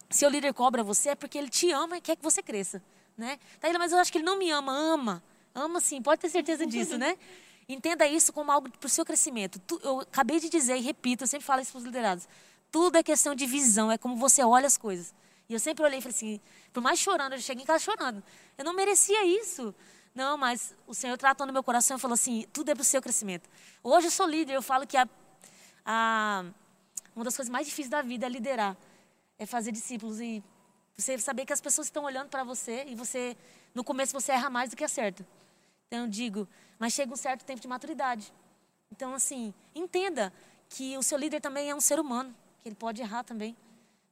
se 0.10 0.26
o 0.26 0.30
líder 0.30 0.54
cobra 0.54 0.84
você, 0.84 1.10
é 1.10 1.16
porque 1.16 1.38
ele 1.38 1.50
te 1.50 1.72
ama 1.72 1.98
e 1.98 2.02
quer 2.02 2.18
que 2.18 2.24
você 2.24 2.44
cresça 2.44 2.82
né? 3.18 3.40
Taíla, 3.60 3.80
mas 3.80 3.92
eu 3.92 3.98
acho 3.98 4.12
que 4.12 4.20
ele 4.20 4.26
não 4.26 4.38
me 4.38 4.50
ama. 4.52 4.72
Ama. 4.72 5.24
Ama 5.56 5.80
sim, 5.80 6.02
pode 6.02 6.22
ter 6.22 6.30
certeza 6.30 6.66
disso, 6.66 6.98
né? 6.98 7.18
Entenda 7.68 8.08
isso 8.08 8.32
como 8.32 8.52
algo 8.52 8.70
para 8.70 8.86
o 8.86 8.90
seu 8.90 9.04
crescimento. 9.04 9.60
Eu 9.84 10.02
acabei 10.02 10.40
de 10.40 10.50
dizer 10.50 10.78
e 10.78 10.82
repito, 10.82 11.24
eu 11.24 11.28
sempre 11.28 11.46
falo 11.46 11.62
isso 11.62 11.72
para 11.72 11.80
os 11.80 11.86
liderados. 11.86 12.28
Tudo 12.72 12.98
é 12.98 13.04
questão 13.04 13.36
de 13.36 13.46
visão, 13.46 13.92
é 13.92 13.98
como 13.98 14.16
você 14.16 14.44
olha 14.44 14.68
as 14.68 14.78
coisas. 14.78 15.14
E 15.50 15.54
eu 15.54 15.60
sempre 15.60 15.84
olhei 15.84 16.00
e 16.00 16.02
falei 16.02 16.16
assim, 16.16 16.40
por 16.72 16.82
mais 16.82 17.00
chorando, 17.00 17.34
eu 17.34 17.40
cheguei 17.40 17.64
em 17.64 17.66
casa 17.66 17.84
chorando. 17.84 18.24
Eu 18.58 18.64
não 18.64 18.74
merecia 18.74 19.26
isso. 19.26 19.74
Não, 20.14 20.38
mas 20.38 20.74
o 20.86 20.94
Senhor 20.94 21.18
tratou 21.18 21.46
no 21.46 21.54
meu 21.54 21.64
coração 21.64 21.98
e 21.98 22.00
falou 22.00 22.14
assim, 22.14 22.46
tudo 22.54 22.70
é 22.70 22.76
para 22.76 22.82
o 22.82 22.86
seu 22.86 23.02
crescimento. 23.02 23.50
Hoje 23.84 24.08
eu 24.08 24.12
sou 24.12 24.26
líder, 24.26 24.54
eu 24.54 24.62
falo 24.62 24.86
que 24.86 24.98
a, 24.98 25.08
a, 25.86 26.46
uma 27.16 27.26
das 27.26 27.36
coisas 27.36 27.52
mais 27.52 27.68
difíceis 27.68 27.90
da 27.90 28.02
vida 28.02 28.26
é 28.26 28.30
liderar. 28.30 28.76
É 29.38 29.46
fazer 29.46 29.72
discípulos 29.72 30.20
e 30.20 30.44
você 30.98 31.18
saber 31.20 31.46
que 31.46 31.54
as 31.54 31.62
pessoas 31.62 31.88
estão 31.88 32.04
olhando 32.06 32.28
para 32.28 32.44
você 32.44 32.84
e 32.88 32.96
você, 32.96 33.38
no 33.74 33.84
começo, 33.84 34.12
você 34.12 34.32
erra 34.32 34.50
mais 34.50 34.72
do 34.72 34.76
que 34.76 34.84
acerta. 34.84 35.26
Então, 35.88 36.00
eu 36.00 36.08
digo, 36.08 36.48
mas 36.80 36.94
chega 36.94 37.14
um 37.14 37.16
certo 37.16 37.46
tempo 37.46 37.62
de 37.62 37.68
maturidade. 37.68 38.34
Então, 38.92 39.14
assim, 39.14 39.54
entenda 39.76 40.34
que 40.68 40.98
o 40.98 41.04
seu 41.04 41.18
líder 41.18 41.40
também 41.40 41.70
é 41.70 41.76
um 41.76 41.80
ser 41.80 42.00
humano, 42.00 42.36
que 42.64 42.70
ele 42.70 42.76
pode 42.76 43.00
errar 43.00 43.24
também. 43.24 43.56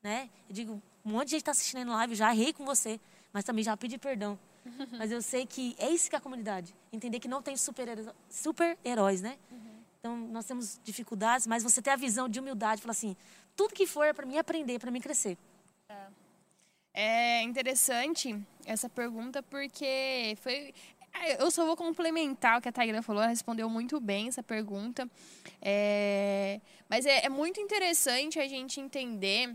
Né? 0.04 0.30
Eu 0.48 0.54
digo, 0.54 0.82
um 1.04 1.12
monte 1.12 1.26
de 1.26 1.32
gente 1.32 1.42
está 1.42 1.52
assistindo 1.52 1.80
aí 1.80 1.86
no 1.86 1.94
live, 1.94 2.14
já 2.14 2.32
errei 2.32 2.54
com 2.54 2.64
você, 2.64 3.00
mas 3.34 3.44
também 3.44 3.64
já 3.64 3.76
pedi 3.76 3.98
perdão. 3.98 4.38
mas 4.98 5.12
eu 5.12 5.22
sei 5.24 5.46
que 5.46 5.76
é 5.80 5.90
isso 5.90 6.08
que 6.08 6.16
é 6.16 6.20
a 6.20 6.22
comunidade. 6.22 6.76
Entender 6.94 7.20
que 7.20 7.28
não 7.28 7.42
tem 7.42 7.58
super-heróis, 7.58 8.14
super 8.30 8.78
né? 9.22 9.38
Uhum. 9.52 9.84
Então, 10.00 10.18
nós 10.18 10.46
temos 10.46 10.80
dificuldades, 10.84 11.48
mas 11.48 11.64
você 11.64 11.82
ter 11.82 11.90
a 11.90 11.96
visão 11.96 12.30
de 12.30 12.40
humildade, 12.40 12.80
falar 12.80 12.92
assim, 12.92 13.18
tudo 13.56 13.74
que 13.74 13.88
for 13.88 14.04
é 14.04 14.14
para 14.14 14.26
mim 14.26 14.38
aprender, 14.38 14.78
para 14.78 14.92
mim 14.92 15.02
crescer. 15.02 15.36
É. 15.90 16.25
É 16.98 17.42
interessante 17.42 18.42
essa 18.66 18.88
pergunta 18.88 19.44
porque 19.44 20.38
foi. 20.42 20.74
Eu 21.38 21.52
só 21.52 21.66
vou 21.66 21.76
complementar 21.76 22.58
o 22.58 22.62
que 22.62 22.70
a 22.70 22.72
Taíra 22.72 23.02
falou, 23.02 23.22
ela 23.22 23.30
respondeu 23.30 23.70
muito 23.70 24.00
bem 24.00 24.30
essa 24.30 24.42
pergunta. 24.42 25.10
É, 25.62 26.62
mas 26.90 27.06
é, 27.06 27.26
é 27.26 27.30
muito 27.30 27.60
interessante 27.60 28.40
a 28.40 28.48
gente 28.48 28.80
entender 28.80 29.54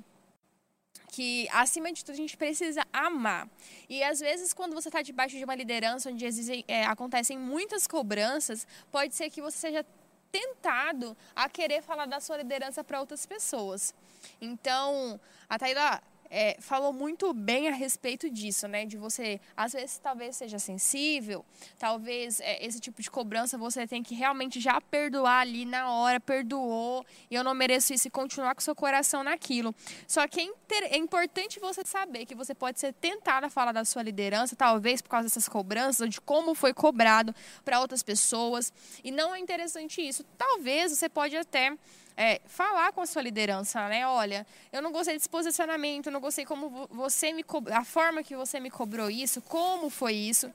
que, 1.12 1.49
acima 1.51 1.91
de 1.93 2.05
tudo, 2.05 2.14
a 2.14 2.18
gente 2.18 2.36
precisa 2.36 2.86
amar. 2.93 3.49
E, 3.88 4.03
às 4.03 4.20
vezes, 4.20 4.53
quando 4.53 4.74
você 4.74 4.88
está 4.88 5.01
debaixo 5.01 5.36
de 5.36 5.45
uma 5.45 5.55
liderança 5.55 6.11
onde 6.11 6.24
existem, 6.24 6.62
é, 6.68 6.84
acontecem 6.84 7.38
muitas 7.38 7.86
cobranças, 7.86 8.66
pode 8.91 9.14
ser 9.14 9.30
que 9.30 9.41
você 9.41 9.57
seja 9.57 9.84
tentado 10.30 11.16
a 11.34 11.49
querer 11.49 11.82
falar 11.82 12.07
da 12.07 12.20
sua 12.20 12.36
liderança 12.36 12.84
para 12.84 13.01
outras 13.01 13.26
pessoas. 13.26 13.95
Então, 14.41 15.18
a 15.49 15.59
Taíra 15.59 16.01
é, 16.31 16.57
falou 16.61 16.93
muito 16.93 17.35
bem 17.35 17.68
a 17.68 17.72
respeito 17.72 18.31
disso, 18.31 18.68
né? 18.68 18.87
De 18.87 18.97
você, 18.97 19.41
às 19.57 19.72
vezes, 19.72 19.99
talvez 19.99 20.37
seja 20.37 20.59
sensível, 20.59 21.45
talvez 21.76 22.41
é, 22.41 22.64
esse 22.64 22.78
tipo 22.78 23.03
de 23.03 23.11
cobrança 23.11 23.59
você 23.59 23.87
tem 23.87 24.03
que 24.03 24.14
realmente 24.14 24.61
já 24.61 24.81
perdoar 24.81 25.41
ali 25.41 25.64
na 25.64 25.91
hora, 25.91 26.20
perdoou, 26.20 27.05
e 27.28 27.35
eu 27.35 27.43
não 27.43 27.55
mereço 27.55 27.93
isso 27.93 28.07
e 28.07 28.11
continuar 28.11 28.55
com 28.55 28.61
seu 28.61 28.74
coração 28.74 29.24
naquilo. 29.24 29.74
Só 30.07 30.26
que 30.28 30.41
é, 30.41 30.45
inter, 30.45 30.85
é 30.85 30.97
importante 30.97 31.59
você 31.59 31.83
saber 31.85 32.24
que 32.24 32.35
você 32.35 32.55
pode 32.55 32.78
ser 32.78 32.93
tentado 32.95 33.47
a 33.47 33.51
falar 33.51 33.72
da 33.72 33.85
sua 33.85 34.03
liderança, 34.03 34.55
talvez 34.55 35.03
por 35.03 35.09
causa 35.09 35.26
dessas 35.26 35.49
cobranças, 35.49 36.01
ou 36.01 36.09
de 36.09 36.20
como 36.20 36.55
foi 36.55 36.72
cobrado 36.72 37.35
para 37.64 37.81
outras 37.81 38.03
pessoas, 38.03 38.72
e 39.03 39.11
não 39.11 39.35
é 39.35 39.41
interessante 39.41 40.01
isso. 40.01 40.24
Talvez 40.39 40.97
você 40.97 41.09
pode 41.09 41.37
até 41.37 41.76
é, 42.21 42.39
falar 42.47 42.93
com 42.93 43.01
a 43.01 43.07
sua 43.07 43.23
liderança, 43.23 43.89
né? 43.89 44.07
Olha, 44.07 44.47
eu 44.71 44.83
não 44.83 44.93
gostei 44.93 45.14
desse 45.14 45.29
posicionamento, 45.29 46.11
não 46.11 46.21
gostei 46.21 46.45
como 46.45 46.87
você 46.91 47.33
me 47.33 47.43
cobrou, 47.43 47.75
a 47.75 47.83
forma 47.83 48.23
que 48.23 48.37
você 48.37 48.61
me 48.61 48.71
cobrou 48.71 49.11
isso, 49.11 49.41
como 49.41 49.89
foi 49.89 50.12
isso. 50.12 50.53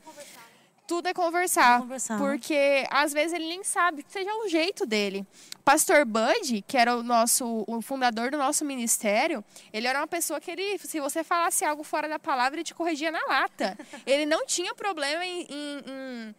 Tudo 0.86 1.07
é 1.07 1.13
conversar, 1.16 1.82
conversar, 1.82 2.20
porque 2.20 2.86
às 2.91 3.11
vezes 3.11 3.34
ele 3.34 3.47
nem 3.47 3.63
sabe, 3.63 4.05
seja 4.07 4.32
o 4.36 4.47
jeito 4.47 4.86
dele. 4.86 5.26
Pastor 5.63 6.05
Bud, 6.05 6.63
que 6.68 6.78
era 6.78 6.95
o 6.95 7.01
nosso 7.01 7.63
o 7.66 7.82
fundador 7.82 8.30
do 8.30 8.38
nosso 8.38 8.63
ministério, 8.63 9.43
ele 9.74 9.88
era 9.88 9.99
uma 9.99 10.05
pessoa 10.05 10.39
que 10.39 10.51
ele, 10.51 10.78
se 10.78 10.99
você 10.99 11.24
falasse 11.24 11.66
algo 11.66 11.82
fora 11.82 12.07
da 12.07 12.20
palavra, 12.20 12.57
ele 12.57 12.63
te 12.63 12.76
corrigia 12.76 13.11
na 13.11 13.26
lata. 13.26 13.76
Ele 14.05 14.28
não 14.28 14.45
tinha 14.45 14.76
problema 14.76 15.26
em, 15.26 15.47
em, 15.49 15.84
em 15.88 16.36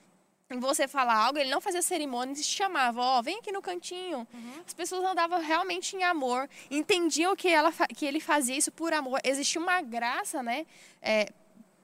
você 0.54 0.86
falar 0.86 1.16
algo, 1.16 1.38
ele 1.38 1.50
não 1.50 1.60
fazia 1.60 1.82
cerimônia, 1.82 2.32
ele 2.32 2.42
chamava, 2.42 3.00
ó, 3.00 3.18
oh, 3.18 3.22
vem 3.22 3.38
aqui 3.38 3.50
no 3.50 3.60
cantinho. 3.60 4.26
Uhum. 4.32 4.52
As 4.64 4.72
pessoas 4.72 5.04
andavam 5.04 5.40
realmente 5.40 5.96
em 5.96 6.04
amor, 6.04 6.48
entendiam 6.70 7.34
que, 7.34 7.48
ela, 7.48 7.72
que 7.72 8.06
ele 8.06 8.20
fazia 8.20 8.56
isso 8.56 8.70
por 8.70 8.92
amor. 8.92 9.20
Existia 9.24 9.60
uma 9.60 9.82
graça, 9.82 10.42
né? 10.42 10.64
É, 11.02 11.28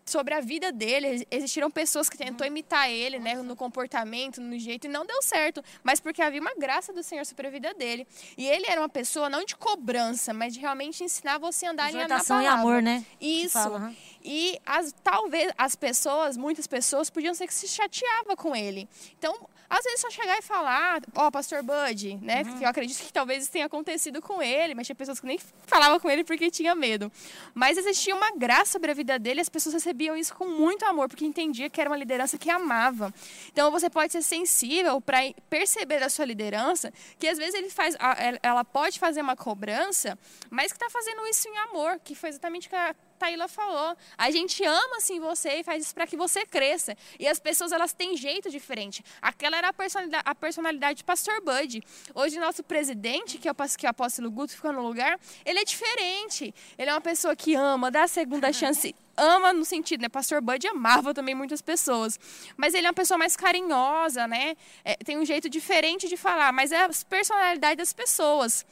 sobre 0.05 0.35
a 0.35 0.41
vida 0.41 0.71
dele. 0.71 1.27
Existiram 1.31 1.71
pessoas 1.71 2.09
que 2.09 2.17
tentou 2.17 2.47
imitar 2.47 2.89
ele, 2.91 3.19
né, 3.19 3.35
no 3.35 3.57
comportamento, 3.57 4.41
no 4.41 4.59
jeito, 4.59 4.87
e 4.87 4.91
não 4.91 5.05
deu 5.07 5.21
certo, 5.23 5.63
mas 5.83 6.01
porque 6.01 6.23
havia 6.23 6.41
uma 6.41 6.55
graça 6.55 6.93
do 6.93 7.03
Senhor 7.03 7.25
sobre 7.25 7.47
a 7.47 7.51
vida 7.51 7.73
dele. 7.75 8.07
E 8.37 8.47
ele 8.47 8.67
era 8.69 8.81
uma 8.81 8.89
pessoa 8.89 9.29
não 9.29 9.45
de 9.45 9.57
cobrança, 9.57 10.33
mas 10.33 10.55
de 10.55 10.61
realmente 10.61 11.03
ensinar 11.03 11.39
você 11.39 11.67
a 11.67 11.71
andar 11.71 11.89
Exortação 11.89 12.37
na 12.37 12.43
palavra. 12.43 12.61
e 12.61 12.71
amor, 12.71 12.83
né? 12.83 13.05
Isso. 13.21 13.53
Fala, 13.53 13.93
E 14.25 14.59
as, 14.65 14.95
talvez 15.03 15.53
as 15.57 15.75
pessoas, 15.75 16.37
muitas 16.37 16.67
pessoas, 16.67 17.11
podiam 17.11 17.35
ser 17.35 17.47
que 17.47 17.55
se 17.55 17.69
chateava 17.69 18.37
com 18.37 18.55
ele. 18.55 18.89
Então, 19.19 19.35
às 19.73 19.85
vezes 19.85 20.01
só 20.03 20.11
chegar 20.11 20.39
e 20.39 20.43
falar, 20.43 21.01
ó, 21.15 21.29
oh, 21.29 21.33
pastor 21.33 21.63
Bud, 21.63 22.19
né? 22.21 22.43
Uhum. 22.43 22.61
eu 22.61 22.69
acredito 22.69 23.03
que 23.03 23.11
talvez 23.11 23.45
isso 23.45 23.53
tenha 23.53 23.65
acontecido 23.65 24.21
com 24.21 24.43
ele, 24.43 24.75
mas 24.75 24.87
tinha 24.87 24.95
pessoas 24.95 25.19
que 25.19 25.27
nem 25.27 25.39
falavam 25.67 25.99
com 25.99 26.11
ele 26.11 26.25
porque 26.25 26.51
tinha 26.51 26.75
medo. 26.75 27.11
Mas 27.55 27.79
existia 27.79 28.15
uma 28.15 28.33
graça 28.33 28.73
sobre 28.73 28.91
a 28.91 28.95
vida 28.95 29.19
dele, 29.19 29.41
as 29.41 29.49
pessoas 29.49 29.73
recebiam 29.73 30.15
isso 30.15 30.35
com 30.35 30.47
muito 30.47 30.85
amor, 30.85 31.09
porque 31.09 31.25
entendia 31.25 31.71
que 31.71 31.81
era 31.81 31.89
uma 31.89 31.97
liderança 31.97 32.37
que 32.37 32.51
amava. 32.51 33.15
Então 33.51 33.71
você 33.71 33.89
pode 33.89 34.13
ser 34.13 34.21
sensível 34.21 35.01
para 35.01 35.21
perceber 35.49 36.01
da 36.01 36.11
sua 36.11 36.27
liderança 36.27 36.93
que 37.19 37.27
às 37.27 37.39
vezes 37.39 37.55
ele 37.55 37.71
faz, 37.71 37.97
ela 38.43 38.65
pode 38.67 38.99
fazer 38.99 39.23
uma 39.23 39.35
cobrança, 39.35 40.19
mas 40.51 40.71
que 40.71 40.77
está 40.77 40.91
fazendo 40.91 41.27
isso 41.29 41.49
em 41.49 41.57
amor, 41.71 41.99
que 42.05 42.15
foi 42.15 42.29
exatamente 42.29 42.67
o 42.67 42.71
que 42.71 42.77
a 42.77 42.95
Taíla 43.23 43.47
falou. 43.47 43.97
A 44.19 44.31
gente 44.33 44.65
ama 44.65 44.97
assim 44.97 45.21
você 45.21 45.61
e 45.61 45.63
faz 45.63 45.85
isso 45.85 45.95
para 45.95 46.09
que 46.09 46.17
você 46.17 46.45
cresça. 46.45 46.97
E 47.21 47.29
as 47.29 47.39
pessoas 47.39 47.71
elas 47.71 47.93
têm 47.93 48.17
jeito 48.17 48.51
diferente. 48.51 49.05
Aquela 49.21 49.57
era 49.57 49.69
a 49.69 49.73
personalidade, 49.73 50.25
a 50.27 50.35
personalidade 50.35 50.99
de 50.99 51.05
Pastor 51.05 51.41
Bud. 51.41 51.81
Hoje 52.15 52.41
nosso 52.41 52.65
presidente, 52.65 53.39
que 53.39 53.49
é 53.49 53.53
o, 53.53 53.55
que 53.55 53.87
é 53.87 53.89
o 53.89 53.91
apóstolo 53.91 54.29
Guto, 54.29 54.53
ficou 54.53 54.73
no 54.73 54.83
lugar, 54.83 55.21
ele 55.45 55.61
é 55.61 55.65
diferente. 55.65 56.53
Ele 56.77 56.91
é 56.91 56.93
uma 56.93 57.01
pessoa 57.01 57.37
que 57.37 57.55
ama, 57.55 57.93
dá 57.93 58.03
a 58.03 58.09
segunda 58.09 58.53
chance 58.61 58.93
ama 59.15 59.53
no 59.53 59.65
sentido, 59.65 60.01
né? 60.01 60.09
Pastor 60.09 60.41
Bud 60.41 60.67
amava 60.67 61.13
também 61.15 61.35
muitas 61.35 61.61
pessoas. 61.61 62.19
Mas 62.57 62.75
ele 62.75 62.87
é 62.87 62.91
uma 62.91 62.95
pessoa 62.95 63.19
mais 63.19 63.37
carinhosa, 63.37 64.27
né? 64.27 64.57
É, 64.85 64.97
tem 64.97 65.19
um 65.19 65.25
jeito 65.25 65.49
diferente 65.49 66.09
de 66.09 66.17
falar, 66.17 66.51
mas 66.51 66.73
é 66.73 66.85
a 66.85 66.91
personalidade 67.09 67.77
das 67.77 67.93
pessoas. 67.93 68.65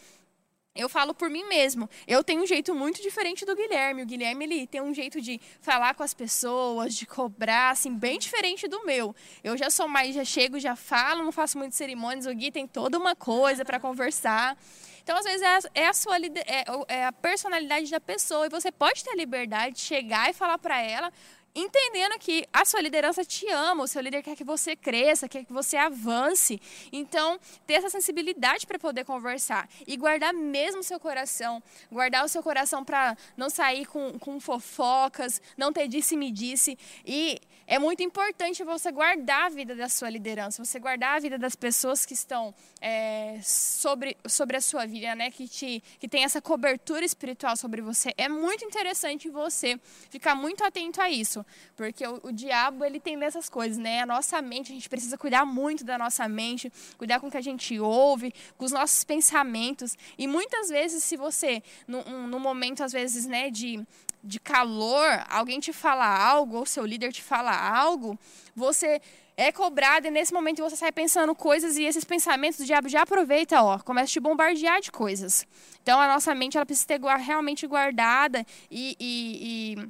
Eu 0.73 0.89
falo 0.89 1.13
por 1.13 1.29
mim 1.29 1.45
mesmo. 1.45 1.91
Eu 2.07 2.23
tenho 2.23 2.43
um 2.43 2.47
jeito 2.47 2.73
muito 2.73 3.03
diferente 3.03 3.45
do 3.45 3.57
Guilherme. 3.57 4.03
O 4.03 4.07
Guilherme 4.07 4.45
ele 4.45 4.67
tem 4.69 4.81
um 4.81 4.95
jeito 4.95 5.21
de 5.21 5.41
falar 5.61 5.95
com 5.95 6.05
as 6.05 6.15
pessoas, 6.15 6.95
de 6.95 7.07
cobrar, 7.07 7.71
assim, 7.71 7.93
bem 7.93 8.21
diferente 8.21 8.69
do 8.69 8.87
meu. 8.87 9.15
Eu 9.43 9.57
já 9.57 9.69
sou 9.69 9.89
mais, 9.89 10.15
já 10.15 10.25
chego, 10.25 10.61
já 10.61 10.77
falo, 10.77 11.25
não 11.25 11.33
faço 11.33 11.59
muitas 11.59 11.77
cerimônias. 11.77 12.25
O 12.25 12.33
Gui 12.33 12.53
tem 12.53 12.69
toda 12.69 12.97
uma 12.97 13.17
coisa 13.17 13.65
para 13.65 13.81
conversar. 13.81 14.57
Então, 15.03 15.19
às 15.19 15.25
vezes, 15.25 15.43
é 15.43 15.49
a, 15.49 15.61
é 15.75 15.87
a 15.89 15.93
sua 15.93 16.17
é, 16.19 16.65
é 16.87 17.05
a 17.05 17.13
personalidade 17.13 17.91
da 17.91 18.01
pessoa. 18.01 18.47
E 18.47 18.49
você 18.49 18.71
pode 18.71 19.03
ter 19.03 19.11
a 19.11 19.17
liberdade 19.17 19.75
de 19.75 19.81
chegar 19.81 20.31
e 20.31 20.33
falar 20.33 20.59
para 20.59 20.81
ela 20.81 21.13
entendendo 21.55 22.19
que 22.19 22.47
a 22.53 22.65
sua 22.65 22.81
liderança 22.81 23.25
te 23.25 23.49
ama, 23.49 23.85
o 23.85 23.87
seu 23.87 24.01
líder 24.01 24.23
quer 24.23 24.37
que 24.37 24.45
você 24.45 24.77
cresça, 24.77 25.29
quer 25.29 25.45
que 25.45 25.53
você 25.53 25.77
avance. 25.77 26.61
Então, 26.93 27.39
ter 27.67 27.75
essa 27.75 27.91
sensibilidade 27.91 28.67
para 28.67 28.79
poder 28.79 29.05
conversar 29.05 29.69
e 29.87 29.97
guardar 29.97 30.33
mesmo 30.33 30.81
o 30.81 30.85
seu 30.85 31.01
coração, 31.01 31.63
guardar 31.91 32.25
o 32.25 32.29
seu 32.29 32.43
coração 32.43 32.85
para 32.85 33.17
não 33.37 33.51
sair 33.51 33.87
com, 33.87 34.19
com 34.19 34.39
fofocas, 34.41 35.41
não 35.57 35.73
ter 35.73 35.89
disse-me 35.89 36.31
disse. 36.31 36.79
E 37.05 37.41
é 37.67 37.79
muito 37.79 38.03
importante 38.03 38.65
você 38.65 38.91
guardar 38.91 39.47
a 39.47 39.49
vida 39.49 39.77
da 39.77 39.89
sua 39.89 40.11
liderança, 40.11 40.65
você 40.65 40.81
guardar 40.81 41.17
a 41.17 41.21
vida 41.21 41.39
das 41.39 41.55
pessoas 41.55 42.05
que 42.05 42.15
estão 42.15 42.53
é, 42.81 43.39
sobre, 43.45 44.17
sobre 44.27 44.57
a 44.57 44.61
sua 44.61 44.87
vida, 44.87 45.15
né? 45.15 45.31
Que, 45.31 45.47
te, 45.47 45.81
que 46.01 46.09
tem 46.09 46.25
essa 46.25 46.43
cobertura 46.43 47.05
espiritual 47.05 47.57
sobre 47.57 47.81
você. 47.81 48.13
É 48.17 48.29
muito 48.29 48.65
interessante 48.65 49.29
você 49.29 49.79
ficar 50.11 50.35
muito 50.35 50.65
atento 50.65 51.01
a 51.01 51.09
isso, 51.09 51.40
porque 51.77 52.07
o, 52.07 52.21
o 52.25 52.33
diabo 52.33 52.85
ele 52.85 53.01
tem 53.01 53.19
dessas 53.19 53.49
coisas, 53.49 53.79
né? 53.79 54.01
A 54.01 54.07
nossa 54.07 54.41
mente, 54.41 54.73
a 54.73 54.75
gente 54.75 54.89
precisa 54.89 55.17
cuidar 55.19 55.45
muito 55.45 55.85
da 55.85 55.99
nossa 55.99 56.29
mente, 56.29 56.73
cuidar 56.97 57.21
com 57.21 57.29
o 57.29 57.31
que 57.31 57.37
a 57.37 57.43
gente 57.43 57.79
ouve, 57.79 58.33
com 58.57 58.65
os 58.65 58.73
nossos 58.73 59.05
pensamentos. 59.05 59.97
E 60.19 60.27
muitas 60.27 60.69
vezes, 60.69 61.05
se 61.05 61.17
você, 61.17 61.63
no, 61.87 62.03
no 62.27 62.39
momento, 62.39 62.83
às 62.83 62.93
vezes, 62.93 63.27
né, 63.27 63.51
de 63.51 63.85
de 64.23 64.39
calor, 64.39 65.25
alguém 65.29 65.59
te 65.61 65.73
fala 65.73 66.07
algo, 66.07 66.59
ou 66.59 66.67
seu 66.67 66.85
líder 66.85 67.13
te 67.13 67.23
fala 67.23 67.53
algo, 67.53 68.19
você 68.55 69.01
é 69.37 69.51
cobrado 69.51 70.07
e 70.07 70.11
nesse 70.11 70.35
momento 70.35 70.63
você 70.63 70.77
sai 70.77 70.93
pensando 70.93 71.35
coisas 71.35 71.79
e 71.79 71.85
esses 71.85 72.05
pensamentos 72.05 72.61
o 72.61 72.65
diabo 72.65 72.89
já 72.89 73.03
aproveita, 73.03 73.63
ó, 73.63 73.79
começa 73.79 74.05
a 74.05 74.13
te 74.13 74.21
bombardear 74.21 74.81
de 74.83 74.93
coisas. 74.93 75.47
Então 75.83 75.99
a 75.99 76.07
nossa 76.07 76.35
mente 76.35 76.59
ela 76.59 76.67
precisa 76.67 76.87
ter 76.87 77.01
realmente 77.01 77.67
guardada 77.67 78.45
e, 78.71 78.95
e, 79.01 79.79
e 79.81 79.89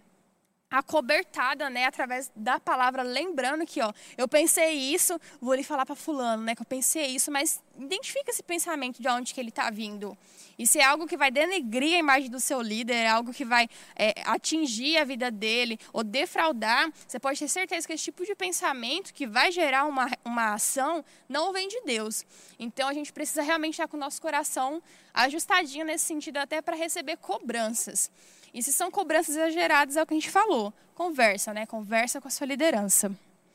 acobertada, 0.70 1.68
né, 1.68 1.86
através 1.86 2.30
da 2.34 2.60
palavra, 2.60 3.02
lembrando 3.02 3.66
que, 3.66 3.82
ó, 3.82 3.92
eu 4.16 4.28
pensei 4.28 4.72
isso, 4.72 5.20
vou 5.40 5.54
lhe 5.54 5.64
falar 5.64 5.84
para 5.84 5.96
fulano, 5.96 6.44
né, 6.44 6.54
que 6.54 6.62
eu 6.62 6.66
pensei 6.66 7.06
isso, 7.06 7.30
mas 7.30 7.60
identifica 7.76 8.30
esse 8.30 8.42
pensamento 8.42 9.02
de 9.02 9.08
onde 9.08 9.34
que 9.34 9.40
ele 9.40 9.48
está 9.48 9.68
vindo. 9.70 10.16
E 10.58 10.66
se 10.66 10.78
é 10.78 10.84
algo 10.84 11.06
que 11.06 11.16
vai 11.16 11.30
denegrir 11.30 11.96
a 11.96 11.98
imagem 11.98 12.30
do 12.30 12.38
seu 12.38 12.60
líder, 12.60 12.92
é 12.92 13.08
algo 13.08 13.32
que 13.32 13.46
vai 13.46 13.66
é, 13.96 14.12
atingir 14.26 14.98
a 14.98 15.04
vida 15.04 15.30
dele 15.30 15.78
ou 15.92 16.04
defraudar, 16.04 16.92
você 17.08 17.18
pode 17.18 17.38
ter 17.38 17.48
certeza 17.48 17.86
que 17.86 17.94
esse 17.94 18.04
tipo 18.04 18.24
de 18.26 18.34
pensamento 18.34 19.14
que 19.14 19.26
vai 19.26 19.50
gerar 19.50 19.86
uma, 19.86 20.10
uma 20.22 20.52
ação 20.52 21.02
não 21.28 21.50
vem 21.52 21.66
de 21.66 21.80
Deus. 21.80 22.26
Então 22.58 22.88
a 22.88 22.92
gente 22.92 23.10
precisa 23.10 23.40
realmente 23.40 23.72
estar 23.72 23.88
com 23.88 23.96
o 23.96 24.00
nosso 24.00 24.20
coração 24.20 24.82
ajustadinho 25.14 25.86
nesse 25.86 26.04
sentido, 26.04 26.36
até 26.36 26.60
para 26.60 26.76
receber 26.76 27.16
cobranças. 27.16 28.10
E 28.52 28.62
se 28.62 28.72
são 28.72 28.90
cobranças 28.90 29.36
exageradas, 29.36 29.96
é 29.96 30.02
o 30.02 30.06
que 30.06 30.14
a 30.14 30.16
gente 30.16 30.30
falou. 30.30 30.72
Conversa, 30.94 31.54
né? 31.54 31.66
Conversa 31.66 32.20
com 32.20 32.28
a 32.28 32.30
sua 32.30 32.46
liderança. 32.46 33.10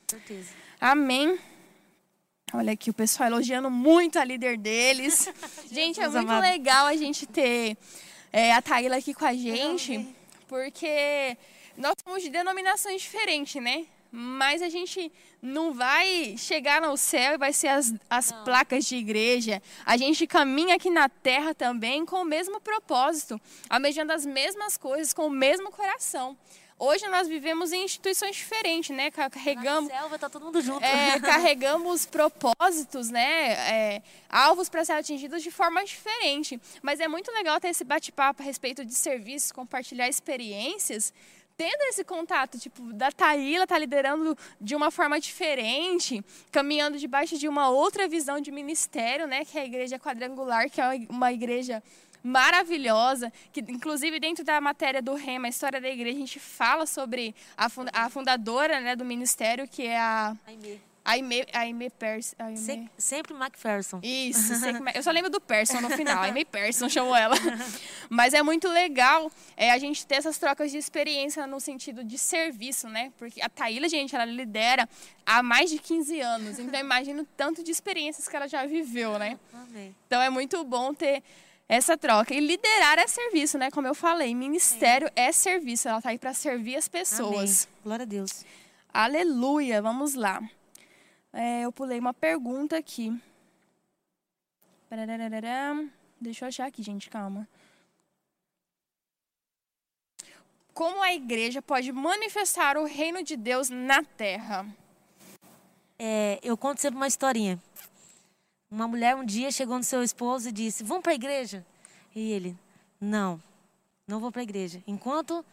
Certeza. 0.08 0.52
Amém. 0.80 1.38
Olha 2.54 2.74
aqui 2.74 2.90
o 2.90 2.94
pessoal 2.94 3.28
elogiando 3.28 3.70
muito 3.70 4.18
a 4.18 4.24
líder 4.24 4.58
deles. 4.58 5.30
gente, 5.72 6.00
é 6.00 6.08
muito 6.08 6.40
legal 6.40 6.86
a 6.86 6.96
gente 6.96 7.26
ter 7.26 7.78
é, 8.32 8.54
a 8.54 8.62
Taíla 8.62 8.98
aqui 8.98 9.14
com 9.14 9.26
a 9.26 9.34
gente, 9.34 10.16
porque 10.48 11.38
nós 11.78 11.96
somos 12.04 12.24
de 12.24 12.30
denominações 12.30 13.02
diferentes, 13.02 13.62
né? 13.62 13.86
Mas 14.18 14.62
a 14.62 14.70
gente 14.70 15.12
não 15.42 15.74
vai 15.74 16.36
chegar 16.38 16.82
no 16.82 16.96
céu 16.96 17.34
e 17.34 17.38
vai 17.38 17.52
ser 17.52 17.68
as, 17.68 17.94
as 18.10 18.32
placas 18.32 18.86
de 18.86 18.96
igreja. 18.96 19.62
A 19.86 19.98
gente 19.98 20.26
caminha 20.26 20.76
aqui 20.76 20.90
na 20.90 21.10
terra 21.10 21.54
também 21.54 22.06
com 22.06 22.22
o 22.22 22.26
mesmo 22.26 22.62
propósito, 22.62 23.40
almejando 23.70 24.14
as 24.14 24.26
mesmas 24.26 24.78
coisas, 24.78 25.12
com 25.12 25.28
o 25.28 25.30
mesmo 25.30 25.70
coração. 25.70 26.38
Hoje 26.80 27.06
nós 27.08 27.28
vivemos 27.28 27.74
em 27.74 27.84
instituições 27.84 28.38
diferentes, 28.38 28.96
né? 28.96 29.12
Carregamos. 29.12 29.90
Na 29.90 30.00
selva 30.00 30.20
tá 30.20 30.30
todo 30.30 30.46
mundo 30.46 30.62
junto. 30.62 30.84
É, 30.84 31.20
carregamos 31.22 32.06
propósitos, 32.06 33.10
né? 33.10 33.52
É, 33.52 34.02
alvos 34.30 34.70
para 34.70 34.86
ser 34.86 34.94
atingidos 34.94 35.44
de 35.44 35.52
forma 35.52 35.84
diferente. 35.84 36.60
Mas 36.82 37.02
é 37.02 37.08
muito 37.08 37.32
legal 37.34 37.60
ter 37.60 37.70
esse 37.70 37.84
bate-papo 37.84 38.42
a 38.42 38.46
respeito 38.46 38.86
de 38.86 38.94
serviços, 38.94 39.52
compartilhar 39.52 40.08
experiências, 40.08 41.14
tendo 41.58 41.82
esse 41.84 42.04
contato, 42.04 42.60
tipo, 42.60 42.94
da 42.94 43.12
Taíla 43.12 43.66
tá 43.66 43.78
liderando 43.78 44.38
de 44.60 44.76
uma 44.76 44.92
forma 44.92 45.20
diferente, 45.20 46.24
caminhando 46.52 46.98
debaixo 46.98 47.38
de 47.38 47.48
uma 47.48 47.70
outra 47.70 48.08
visão 48.08 48.40
de 48.40 48.52
ministério, 48.52 49.28
né? 49.28 49.46
Que 49.46 49.58
é 49.58 49.62
a 49.62 49.66
igreja 49.66 50.00
quadrangular, 50.00 50.70
que 50.70 50.82
é 50.82 51.08
uma 51.10 51.32
igreja 51.32 51.82
maravilhosa, 52.24 53.32
que 53.54 53.64
inclusive 53.70 54.20
dentro 54.20 54.44
da 54.44 54.60
matéria 54.60 55.02
do 55.02 55.14
Rema, 55.14 55.46
a 55.46 55.50
história 55.50 55.80
da 55.80 55.88
igreja, 55.88 56.18
a 56.18 56.20
gente 56.20 56.40
fala 56.40 56.88
sobre 56.88 57.36
a, 57.56 57.68
a 57.94 58.10
fundadora 58.10 58.82
né, 58.82 58.96
do 58.96 59.06
ministério, 59.06 59.68
que 59.68 59.84
é 59.84 60.00
a... 60.00 60.36
Aimee. 60.48 60.82
Aimee, 61.06 61.46
Aimee 61.54 61.92
Persson. 61.92 62.36
Se, 62.56 62.90
sempre 62.98 63.36
MacPherson. 63.36 64.00
Isso, 64.02 64.56
sempre, 64.60 64.92
eu 64.96 65.04
só 65.04 65.12
lembro 65.12 65.30
do 65.30 65.40
Persson 65.40 65.80
no 65.80 65.92
final. 65.92 66.24
Aimee 66.24 66.44
Persson 66.44 66.90
chamou 66.90 67.16
ela. 67.16 67.36
Mas 68.10 68.34
é 68.34 68.42
muito 68.42 68.68
legal 68.68 69.32
é, 69.56 69.72
a 69.72 69.78
gente 69.78 70.06
ter 70.08 70.16
essas 70.16 70.40
trocas 70.40 70.72
de 70.72 70.80
experiência 70.80 71.46
no 71.46 71.60
sentido 71.60 72.04
de 72.04 72.18
serviço, 72.18 72.90
né? 72.90 73.14
Porque 73.20 73.40
a 73.40 73.48
Taíla, 73.48 73.88
gente, 73.88 74.16
ela 74.16 74.26
lidera 74.26 74.90
há 75.24 75.44
mais 75.44 75.70
de 75.70 75.78
15 75.78 76.20
anos. 76.20 76.58
Então, 76.58 76.80
imagino 76.82 77.24
tanto 77.38 77.64
de 77.64 77.70
experiências 77.70 78.28
que 78.28 78.36
ela 78.36 78.48
já 78.48 78.66
viveu, 78.66 79.20
né? 79.20 79.38
Então, 80.08 80.20
é 80.20 80.30
muito 80.32 80.64
bom 80.64 80.92
ter 80.92 81.22
essa 81.70 81.96
troca. 81.96 82.34
E 82.34 82.40
liderar 82.40 82.98
é 82.98 83.06
serviço, 83.06 83.60
né? 83.60 83.70
Como 83.70 83.86
eu 83.86 83.94
falei, 83.94 84.34
ministério 84.34 85.08
é 85.16 85.32
serviço. 85.32 85.88
Ela 85.88 86.00
está 86.00 86.10
aí 86.10 86.18
para 86.18 86.34
servir 86.34 86.78
as 86.78 86.88
pessoas. 86.88 87.68
Amém. 87.68 87.82
Glória 87.84 88.04
a 88.04 88.08
Deus. 88.08 88.44
Aleluia. 88.92 89.84
Vamos 89.84 90.16
lá. 90.16 90.42
É, 91.38 91.66
eu 91.66 91.72
pulei 91.72 92.00
uma 92.00 92.14
pergunta 92.14 92.78
aqui. 92.78 93.14
Deixa 96.20 96.46
eu 96.46 96.48
achar 96.48 96.66
aqui, 96.66 96.82
gente, 96.82 97.10
calma. 97.10 97.46
Como 100.74 101.04
a 101.04 101.14
igreja 101.14 101.62
pode 101.62 101.92
manifestar 101.92 102.78
o 102.78 102.86
reino 102.86 103.22
de 103.22 103.36
Deus 103.36 103.70
na 103.70 104.02
terra? 104.02 104.66
É, 106.00 106.40
eu 106.42 106.56
conto 106.56 106.80
sempre 106.80 106.96
uma 106.96 107.08
historinha. 107.08 107.62
Uma 108.72 108.88
mulher 108.88 109.14
um 109.14 109.26
dia 109.26 109.52
chegou 109.52 109.78
no 109.78 109.84
seu 109.84 110.02
esposo 110.02 110.48
e 110.48 110.54
disse: 110.54 110.86
Vamos 110.86 111.04
para 111.04 111.12
a 111.12 111.16
igreja? 111.16 111.66
E 112.16 112.32
ele: 112.32 112.58
Não, 113.00 113.44
não 114.08 114.22
vou 114.22 114.32
para 114.32 114.40
a 114.40 114.44
igreja. 114.44 114.82
Enquanto 114.88 115.46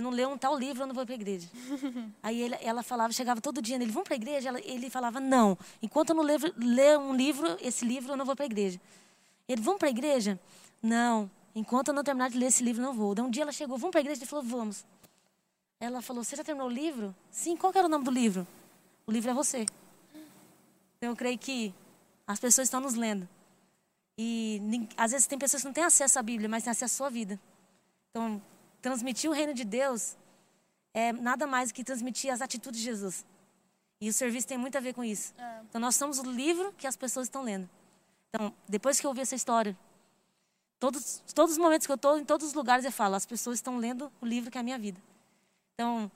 eu 0.00 0.02
não 0.02 0.10
ler 0.10 0.26
um 0.26 0.36
tal 0.36 0.58
livro, 0.58 0.82
eu 0.82 0.86
não 0.86 0.94
vou 0.94 1.04
para 1.04 1.14
a 1.14 1.16
igreja. 1.16 1.48
Aí 2.22 2.40
ele, 2.40 2.56
ela 2.60 2.82
falava, 2.82 3.12
chegava 3.12 3.40
todo 3.40 3.62
dia 3.62 3.78
nele, 3.78 3.92
vamos 3.92 4.08
para 4.08 4.14
a 4.14 4.16
igreja? 4.16 4.48
Ela, 4.48 4.60
ele 4.60 4.90
falava, 4.90 5.20
não. 5.20 5.56
Enquanto 5.82 6.10
eu 6.10 6.16
não 6.16 6.22
ler, 6.22 6.40
ler 6.56 6.98
um 6.98 7.14
livro, 7.14 7.56
esse 7.60 7.84
livro, 7.84 8.12
eu 8.12 8.16
não 8.16 8.24
vou 8.24 8.34
para 8.34 8.44
a 8.44 8.46
igreja. 8.46 8.80
Ele, 9.46 9.60
vamos 9.60 9.78
para 9.78 9.88
a 9.88 9.90
igreja? 9.90 10.40
Não. 10.82 11.30
Enquanto 11.54 11.88
eu 11.88 11.94
não 11.94 12.02
terminar 12.02 12.30
de 12.30 12.38
ler 12.38 12.46
esse 12.46 12.62
livro, 12.62 12.82
não 12.82 12.94
vou. 12.94 13.14
Daí 13.14 13.24
um 13.24 13.30
dia 13.30 13.42
ela 13.42 13.52
chegou, 13.52 13.76
vamos 13.76 13.92
para 13.92 14.00
a 14.00 14.02
igreja? 14.02 14.20
Ele 14.20 14.26
falou, 14.26 14.44
vamos. 14.44 14.84
Ela 15.78 16.00
falou, 16.00 16.24
você 16.24 16.36
já 16.36 16.44
terminou 16.44 16.68
o 16.68 16.72
livro? 16.72 17.14
Sim, 17.30 17.56
qual 17.56 17.72
era 17.74 17.86
o 17.86 17.90
nome 17.90 18.04
do 18.04 18.10
livro? 18.10 18.46
O 19.06 19.12
livro 19.12 19.30
é 19.30 19.34
você. 19.34 19.66
Então 20.96 21.10
eu 21.10 21.16
creio 21.16 21.38
que 21.38 21.74
as 22.26 22.38
pessoas 22.38 22.66
estão 22.66 22.80
nos 22.80 22.94
lendo. 22.94 23.28
E 24.16 24.60
às 24.96 25.12
vezes 25.12 25.26
tem 25.26 25.38
pessoas 25.38 25.62
que 25.62 25.66
não 25.66 25.72
têm 25.72 25.84
acesso 25.84 26.18
à 26.18 26.22
Bíblia, 26.22 26.48
mas 26.48 26.62
têm 26.62 26.70
acesso 26.70 26.94
à 26.94 26.96
sua 26.96 27.10
vida. 27.10 27.40
Então, 28.10 28.40
transmitir 28.80 29.30
o 29.30 29.32
reino 29.32 29.54
de 29.54 29.64
Deus 29.64 30.16
é 30.92 31.12
nada 31.12 31.46
mais 31.46 31.70
que 31.70 31.84
transmitir 31.84 32.32
as 32.32 32.40
atitudes 32.40 32.80
de 32.80 32.86
Jesus. 32.86 33.24
E 34.00 34.08
o 34.08 34.12
serviço 34.12 34.46
tem 34.46 34.56
muito 34.56 34.76
a 34.76 34.80
ver 34.80 34.94
com 34.94 35.04
isso. 35.04 35.34
É. 35.38 35.60
Então 35.68 35.80
nós 35.80 35.94
somos 35.94 36.18
o 36.18 36.24
livro 36.24 36.72
que 36.78 36.86
as 36.86 36.96
pessoas 36.96 37.26
estão 37.26 37.42
lendo. 37.42 37.68
Então, 38.28 38.54
depois 38.68 38.98
que 38.98 39.06
eu 39.06 39.10
ouvi 39.10 39.20
essa 39.20 39.34
história, 39.34 39.76
todos, 40.78 41.22
todos 41.34 41.52
os 41.52 41.58
momentos 41.58 41.86
que 41.86 41.92
eu 41.92 41.96
estou, 41.96 42.18
em 42.18 42.24
todos 42.24 42.46
os 42.46 42.54
lugares 42.54 42.84
eu 42.84 42.92
falo, 42.92 43.14
as 43.14 43.26
pessoas 43.26 43.58
estão 43.58 43.76
lendo 43.76 44.10
o 44.20 44.26
livro 44.26 44.50
que 44.50 44.56
é 44.56 44.60
a 44.60 44.64
minha 44.64 44.78
vida. 44.78 45.00
Então, 45.74 46.10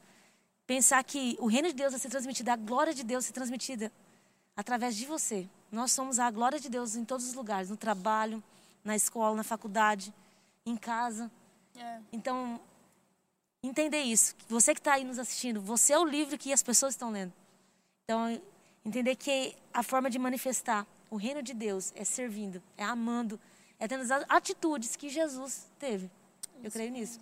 pensar 0.67 1.03
que 1.05 1.37
o 1.41 1.47
reino 1.47 1.69
de 1.69 1.75
Deus 1.75 1.93
vai 1.93 2.01
ser 2.01 2.09
transmitido, 2.09 2.51
a 2.51 2.57
glória 2.57 2.95
de 2.95 3.03
Deus 3.03 3.25
vai 3.25 3.29
ser 3.29 3.33
transmitida 3.33 3.93
através 4.57 4.97
de 4.97 5.05
você. 5.07 5.49
Nós 5.71 5.93
somos 5.93 6.19
a 6.19 6.31
glória 6.31 6.61
de 6.61 6.69
Deus 6.69 6.95
em 6.95 7.05
todos 7.05 7.27
os 7.27 7.35
lugares, 7.35 7.69
no 7.69 7.77
trabalho, 7.77 8.43
na 8.85 8.95
escola, 8.95 9.37
na 9.37 9.43
faculdade, 9.43 10.15
em 10.65 10.77
casa. 10.77 11.31
É. 11.77 11.99
Então, 12.13 12.61
entender 13.63 14.03
isso. 14.03 14.35
Você 14.49 14.75
que 14.75 14.81
está 14.81 14.95
aí 14.95 15.05
nos 15.05 15.19
assistindo, 15.19 15.61
você 15.61 15.93
é 15.93 15.99
o 15.99 16.05
livro 16.05 16.39
que 16.39 16.53
as 16.53 16.63
pessoas 16.63 16.95
estão 16.95 17.11
lendo. 17.11 17.33
Então, 18.05 18.41
entender 18.85 19.17
que 19.17 19.57
a 19.73 19.83
forma 19.83 20.11
de 20.11 20.19
manifestar 20.19 20.87
o 21.11 21.17
reino 21.17 21.43
de 21.43 21.55
Deus 21.55 21.93
é 21.97 22.05
servindo, 22.05 22.63
é 22.77 22.85
amando, 22.85 23.41
é 23.79 23.89
tendo 23.89 24.03
as 24.03 24.11
atitudes 24.29 24.97
que 24.97 25.09
Jesus 25.09 25.67
teve. 25.79 26.11
Eu 26.63 26.71
creio 26.71 26.91
nisso. 26.91 27.21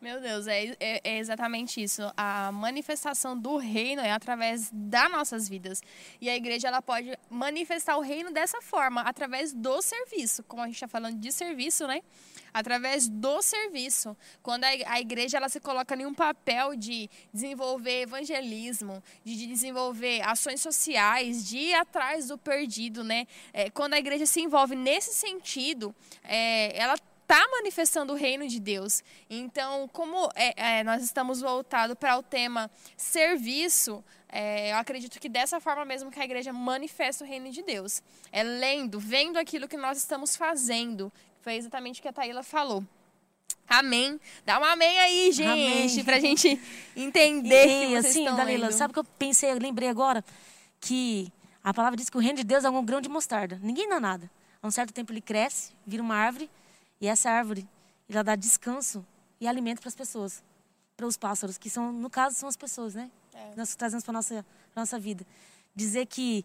Meu 0.00 0.18
Deus, 0.18 0.46
é, 0.46 0.74
é, 0.80 1.00
é, 1.04 1.18
exatamente 1.18 1.82
isso. 1.82 2.00
A 2.16 2.50
manifestação 2.50 3.38
do 3.38 3.58
reino 3.58 4.00
é 4.00 4.10
através 4.10 4.70
das 4.72 5.10
nossas 5.10 5.46
vidas. 5.46 5.82
E 6.18 6.30
a 6.30 6.34
igreja 6.34 6.68
ela 6.68 6.80
pode 6.80 7.14
manifestar 7.28 7.98
o 7.98 8.00
reino 8.00 8.32
dessa 8.32 8.62
forma, 8.62 9.02
através 9.02 9.52
do 9.52 9.82
serviço. 9.82 10.42
Como 10.44 10.62
a 10.62 10.66
gente 10.66 10.76
está 10.76 10.88
falando 10.88 11.18
de 11.18 11.30
serviço, 11.30 11.86
né? 11.86 12.00
Através 12.50 13.10
do 13.10 13.42
serviço. 13.42 14.16
Quando 14.42 14.64
a, 14.64 14.98
igreja 14.98 15.36
ela 15.36 15.50
se 15.50 15.60
coloca 15.60 15.94
em 15.94 16.06
um 16.06 16.14
papel 16.14 16.74
de 16.76 17.10
desenvolver 17.30 18.00
evangelismo, 18.00 19.02
de 19.22 19.46
desenvolver 19.46 20.22
ações 20.22 20.62
sociais, 20.62 21.46
de 21.46 21.58
ir 21.58 21.74
atrás 21.74 22.28
do 22.28 22.38
perdido, 22.38 23.04
né? 23.04 23.26
É, 23.52 23.68
quando 23.68 23.92
a 23.92 23.98
igreja 23.98 24.24
se 24.24 24.40
envolve 24.40 24.74
nesse 24.74 25.12
sentido, 25.12 25.94
é, 26.24 26.74
ela 26.74 26.96
está 27.30 27.48
manifestando 27.48 28.12
o 28.12 28.16
reino 28.16 28.48
de 28.48 28.58
Deus. 28.58 29.04
Então, 29.28 29.88
como 29.92 30.28
é, 30.34 30.80
é, 30.80 30.84
nós 30.84 31.00
estamos 31.04 31.40
voltados 31.40 31.96
para 31.96 32.18
o 32.18 32.22
tema 32.24 32.68
serviço, 32.96 34.02
é, 34.28 34.72
eu 34.72 34.76
acredito 34.76 35.20
que 35.20 35.28
dessa 35.28 35.60
forma 35.60 35.84
mesmo 35.84 36.10
que 36.10 36.18
a 36.18 36.24
igreja 36.24 36.52
manifesta 36.52 37.22
o 37.22 37.26
reino 37.26 37.52
de 37.52 37.62
Deus. 37.62 38.02
É 38.32 38.42
lendo, 38.42 38.98
vendo 38.98 39.38
aquilo 39.38 39.68
que 39.68 39.76
nós 39.76 39.96
estamos 39.96 40.34
fazendo. 40.34 41.12
Foi 41.40 41.54
exatamente 41.54 42.00
o 42.00 42.02
que 42.02 42.08
a 42.08 42.12
Taíla 42.12 42.42
falou. 42.42 42.84
Amém. 43.68 44.20
Dá 44.44 44.58
um 44.58 44.64
amém 44.64 44.98
aí, 44.98 45.30
gente, 45.30 45.48
amém. 45.48 46.04
pra 46.04 46.18
gente 46.18 46.60
entender 46.96 47.64
e, 47.64 47.68
que 47.68 47.86
vocês 47.90 48.06
assim, 48.06 48.20
estão 48.24 48.36
Dalila, 48.36 48.66
lendo. 48.66 48.76
sabe 48.76 48.90
o 48.90 48.94
que 48.94 48.98
eu 48.98 49.04
pensei, 49.04 49.52
eu 49.52 49.58
lembrei 49.58 49.88
agora? 49.88 50.24
Que 50.80 51.32
a 51.62 51.72
palavra 51.72 51.96
diz 51.96 52.10
que 52.10 52.16
o 52.16 52.20
reino 52.20 52.38
de 52.38 52.44
Deus 52.44 52.64
é 52.64 52.70
um 52.70 52.84
grão 52.84 53.00
de 53.00 53.08
mostarda. 53.08 53.60
Ninguém 53.62 53.88
dá 53.88 54.00
nada. 54.00 54.28
A 54.60 54.66
um 54.66 54.70
certo 54.72 54.92
tempo 54.92 55.12
ele 55.12 55.20
cresce, 55.20 55.72
vira 55.86 56.02
uma 56.02 56.16
árvore, 56.16 56.50
e 57.00 57.06
essa 57.06 57.30
árvore, 57.30 57.68
ela 58.08 58.22
dá 58.22 58.36
descanso 58.36 59.04
e 59.40 59.48
alimento 59.48 59.80
para 59.80 59.88
as 59.88 59.94
pessoas, 59.94 60.42
para 60.96 61.06
os 61.06 61.16
pássaros, 61.16 61.56
que 61.56 61.70
são, 61.70 61.92
no 61.92 62.10
caso, 62.10 62.36
são 62.36 62.48
as 62.48 62.56
pessoas, 62.56 62.94
né? 62.94 63.10
É. 63.32 63.54
Nós 63.56 63.74
trazemos 63.74 64.04
para 64.04 64.12
nossa 64.12 64.44
nossa 64.74 64.98
vida. 64.98 65.26
Dizer 65.74 66.06
que 66.06 66.44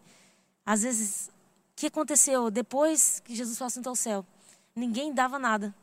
às 0.64 0.82
vezes 0.82 1.28
o 1.28 1.76
que 1.76 1.86
aconteceu 1.86 2.50
depois 2.50 3.20
que 3.20 3.34
Jesus 3.34 3.56
foi 3.58 3.66
assunto 3.66 3.88
ao 3.88 3.96
céu? 3.96 4.24
Ninguém 4.74 5.12
dava 5.12 5.38
nada. 5.38 5.74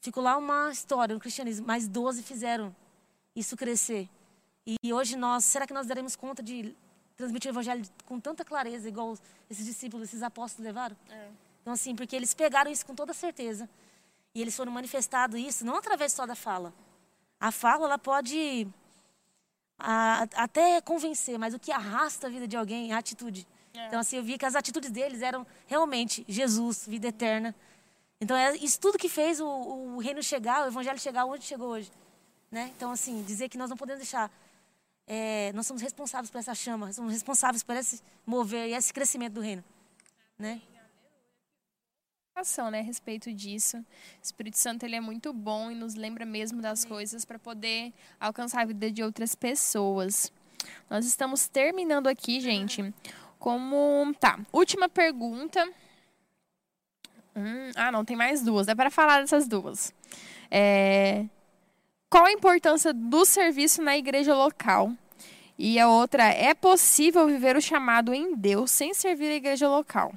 Ficou 0.00 0.22
lá 0.22 0.36
uma 0.36 0.70
história 0.70 1.14
no 1.14 1.20
cristianismo, 1.20 1.66
mas 1.66 1.88
12 1.88 2.22
fizeram 2.22 2.74
isso 3.34 3.56
crescer. 3.56 4.08
E 4.82 4.92
hoje 4.92 5.16
nós, 5.16 5.44
será 5.44 5.66
que 5.66 5.74
nós 5.74 5.86
daremos 5.86 6.16
conta 6.16 6.42
de 6.42 6.74
transmitir 7.16 7.50
o 7.50 7.52
evangelho 7.52 7.84
com 8.04 8.18
tanta 8.18 8.44
clareza, 8.44 8.88
igual 8.88 9.16
esses 9.48 9.64
discípulos, 9.64 10.08
esses 10.08 10.22
apóstolos 10.22 10.64
levaram? 10.64 10.96
É. 11.10 11.28
Então, 11.60 11.72
assim, 11.72 11.94
porque 11.94 12.14
eles 12.14 12.34
pegaram 12.34 12.70
isso 12.70 12.84
com 12.84 12.94
toda 12.94 13.14
certeza. 13.14 13.68
E 14.34 14.40
eles 14.40 14.56
foram 14.56 14.72
manifestado 14.72 15.36
isso 15.36 15.64
não 15.64 15.76
através 15.76 16.12
só 16.12 16.26
da 16.26 16.34
fala. 16.34 16.72
A 17.38 17.52
fala 17.52 17.86
ela 17.86 17.98
pode 17.98 18.66
a, 19.78 20.22
até 20.34 20.80
convencer, 20.80 21.38
mas 21.38 21.54
o 21.54 21.58
que 21.58 21.70
arrasta 21.70 22.26
a 22.26 22.30
vida 22.30 22.48
de 22.48 22.56
alguém 22.56 22.90
é 22.90 22.94
a 22.94 22.98
atitude. 22.98 23.46
É. 23.72 23.86
Então 23.86 24.00
assim, 24.00 24.16
eu 24.16 24.22
vi 24.22 24.36
que 24.36 24.46
as 24.46 24.54
atitudes 24.54 24.90
deles 24.90 25.22
eram 25.22 25.46
realmente 25.66 26.24
Jesus, 26.28 26.86
vida 26.86 27.08
eterna. 27.08 27.54
Então 28.20 28.36
é 28.36 28.56
isso 28.56 28.80
tudo 28.80 28.98
que 28.98 29.08
fez 29.08 29.40
o, 29.40 29.46
o 29.46 29.98
reino 29.98 30.22
chegar, 30.22 30.64
o 30.64 30.66
evangelho 30.66 30.98
chegar 30.98 31.24
onde 31.26 31.44
chegou 31.44 31.68
hoje, 31.68 31.92
né? 32.50 32.72
Então 32.76 32.90
assim, 32.90 33.22
dizer 33.22 33.48
que 33.48 33.58
nós 33.58 33.70
não 33.70 33.76
podemos 33.76 34.00
deixar 34.00 34.30
é, 35.06 35.52
nós 35.52 35.66
somos 35.66 35.82
responsáveis 35.82 36.30
por 36.30 36.38
essa 36.38 36.54
chama, 36.54 36.92
somos 36.92 37.12
responsáveis 37.12 37.62
por 37.62 37.76
esse 37.76 38.02
mover 38.24 38.68
e 38.68 38.74
esse 38.74 38.92
crescimento 38.92 39.34
do 39.34 39.40
reino, 39.40 39.62
né? 40.38 40.60
Né, 42.70 42.80
a 42.80 42.82
respeito 42.82 43.32
disso. 43.32 43.76
O 43.76 43.84
Espírito 44.20 44.58
Santo 44.58 44.84
ele 44.84 44.96
é 44.96 45.00
muito 45.00 45.32
bom 45.32 45.70
e 45.70 45.74
nos 45.74 45.94
lembra 45.94 46.26
mesmo 46.26 46.60
das 46.60 46.84
coisas 46.84 47.24
para 47.24 47.38
poder 47.38 47.92
alcançar 48.18 48.62
a 48.62 48.64
vida 48.64 48.90
de 48.90 49.04
outras 49.04 49.36
pessoas. 49.36 50.32
Nós 50.90 51.06
estamos 51.06 51.46
terminando 51.46 52.08
aqui, 52.08 52.40
gente. 52.40 52.92
Como 53.38 54.12
tá? 54.18 54.40
Última 54.52 54.88
pergunta. 54.88 55.64
Hum, 57.36 57.70
ah, 57.76 57.92
não, 57.92 58.04
tem 58.04 58.16
mais 58.16 58.42
duas. 58.42 58.66
É 58.66 58.74
para 58.74 58.90
falar 58.90 59.20
dessas 59.20 59.46
duas. 59.46 59.94
É, 60.50 61.26
qual 62.10 62.26
a 62.26 62.32
importância 62.32 62.92
do 62.92 63.24
serviço 63.24 63.80
na 63.80 63.96
igreja 63.96 64.34
local? 64.34 64.92
E 65.56 65.78
a 65.78 65.88
outra, 65.88 66.24
é 66.24 66.52
possível 66.52 67.28
viver 67.28 67.56
o 67.56 67.62
chamado 67.62 68.12
em 68.12 68.34
Deus 68.34 68.72
sem 68.72 68.92
servir 68.92 69.30
a 69.30 69.36
igreja 69.36 69.68
local? 69.68 70.12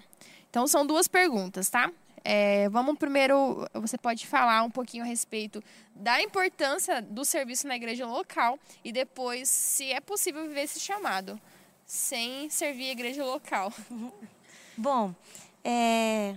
Então 0.49 0.65
são 0.65 0.84
duas 0.84 1.07
perguntas, 1.07 1.70
tá? 1.70 1.91
É, 2.30 2.67
vamos 2.67 2.97
primeiro, 2.97 3.65
você 3.73 3.97
pode 3.97 4.28
falar 4.28 4.61
um 4.63 4.69
pouquinho 4.69 5.01
a 5.01 5.07
respeito 5.07 5.63
da 5.95 6.21
importância 6.21 7.01
do 7.01 7.23
serviço 7.23 7.65
na 7.65 7.78
igreja 7.78 8.05
local 8.05 8.59
e 8.84 8.91
depois 8.91 9.47
se 9.47 9.93
é 9.93 10.01
possível 10.01 10.45
viver 10.45 10.63
esse 10.63 10.78
chamado 10.78 11.39
sem 11.86 12.49
servir 12.49 12.89
a 12.89 12.91
igreja 12.91 13.23
local. 13.23 13.71
Bom, 14.75 15.15
é, 15.63 16.36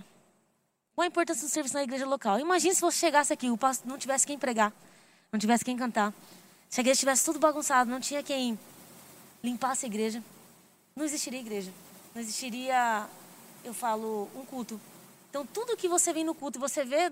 Qual 0.95 1.03
a 1.03 1.07
importância 1.07 1.45
do 1.45 1.51
serviço 1.51 1.73
na 1.73 1.83
igreja 1.83 2.05
local? 2.05 2.39
Imagine 2.39 2.73
se 2.73 2.79
você 2.79 2.97
chegasse 2.97 3.33
aqui, 3.33 3.49
o 3.49 3.57
pastor 3.57 3.85
não 3.85 3.97
tivesse 3.97 4.25
quem 4.25 4.39
pregar, 4.39 4.71
não 5.29 5.37
tivesse 5.37 5.65
quem 5.65 5.75
cantar. 5.75 6.13
Se 6.69 6.79
a 6.79 6.81
igreja 6.81 6.93
estivesse 6.93 7.25
tudo 7.25 7.37
bagunçado, 7.37 7.91
não 7.91 7.99
tinha 7.99 8.23
quem 8.23 8.57
limpasse 9.43 9.85
a 9.85 9.89
igreja, 9.89 10.23
não 10.95 11.03
existiria 11.03 11.41
igreja. 11.41 11.73
Não 12.15 12.21
existiria, 12.21 13.07
eu 13.65 13.73
falo, 13.73 14.29
um 14.33 14.45
culto. 14.45 14.79
Então, 15.31 15.45
tudo 15.45 15.77
que 15.77 15.87
você 15.87 16.11
vem 16.11 16.25
no 16.25 16.35
culto 16.35 16.59
e 16.59 16.61
você 16.61 16.83
vê 16.83 17.09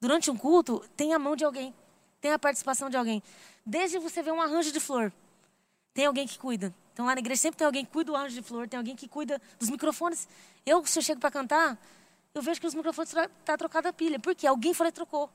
durante 0.00 0.30
um 0.30 0.36
culto, 0.36 0.88
tem 0.96 1.12
a 1.12 1.18
mão 1.18 1.34
de 1.34 1.44
alguém, 1.44 1.74
tem 2.20 2.30
a 2.30 2.38
participação 2.38 2.88
de 2.88 2.96
alguém. 2.96 3.20
Desde 3.66 3.98
você 3.98 4.22
ver 4.22 4.30
um 4.30 4.40
arranjo 4.40 4.70
de 4.70 4.78
flor, 4.78 5.12
tem 5.92 6.06
alguém 6.06 6.28
que 6.28 6.38
cuida. 6.38 6.72
Então, 6.92 7.04
lá 7.04 7.12
na 7.12 7.20
igreja 7.20 7.42
sempre 7.42 7.58
tem 7.58 7.66
alguém 7.66 7.84
que 7.84 7.90
cuida 7.90 8.12
do 8.12 8.16
arranjo 8.16 8.36
de 8.36 8.42
flor, 8.42 8.68
tem 8.68 8.78
alguém 8.78 8.94
que 8.94 9.08
cuida 9.08 9.42
dos 9.58 9.68
microfones. 9.68 10.28
Eu, 10.64 10.86
se 10.86 10.96
eu 11.00 11.02
chego 11.02 11.20
para 11.20 11.28
cantar, 11.28 11.76
eu 12.32 12.40
vejo 12.40 12.60
que 12.60 12.68
os 12.68 12.74
microfones 12.74 13.10
estão 13.10 13.28
tá 13.44 13.58
trocada 13.58 13.88
a 13.88 13.92
pilha. 13.92 14.20
Por 14.20 14.32
quê? 14.32 14.46
Alguém 14.46 14.72
foi 14.72 14.86
e 14.86 14.92
trocou. 14.92 15.28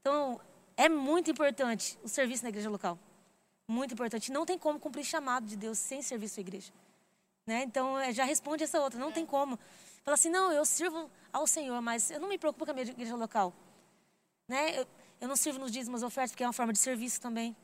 Então, 0.00 0.40
é 0.76 0.88
muito 0.88 1.30
importante 1.30 1.96
o 2.02 2.08
serviço 2.08 2.42
na 2.42 2.48
igreja 2.48 2.68
local. 2.68 2.98
Muito 3.68 3.94
importante. 3.94 4.32
Não 4.32 4.44
tem 4.44 4.58
como 4.58 4.80
cumprir 4.80 5.04
chamado 5.04 5.46
de 5.46 5.56
Deus 5.56 5.78
sem 5.78 6.02
serviço 6.02 6.40
à 6.40 6.42
igreja. 6.42 6.72
Né? 7.46 7.62
Então, 7.62 7.96
é, 8.00 8.12
já 8.12 8.24
responde 8.24 8.64
essa 8.64 8.80
outra. 8.80 8.98
Não 8.98 9.12
tem 9.12 9.24
como. 9.24 9.56
Fala 10.04 10.14
assim, 10.14 10.30
não, 10.30 10.52
eu 10.52 10.64
sirvo 10.64 11.10
ao 11.32 11.46
Senhor, 11.46 11.80
mas 11.80 12.10
eu 12.10 12.20
não 12.20 12.28
me 12.28 12.38
preocupo 12.38 12.64
com 12.64 12.70
a 12.70 12.74
minha 12.74 12.86
igreja 12.86 13.14
local. 13.14 13.52
Né? 14.48 14.80
Eu, 14.80 14.86
eu 15.20 15.28
não 15.28 15.36
sirvo 15.36 15.58
nos 15.58 15.70
dízimos 15.70 16.02
ofertas, 16.02 16.32
porque 16.32 16.42
é 16.42 16.46
uma 16.46 16.52
forma 16.52 16.72
de 16.72 16.78
serviço 16.78 17.20
também. 17.20 17.56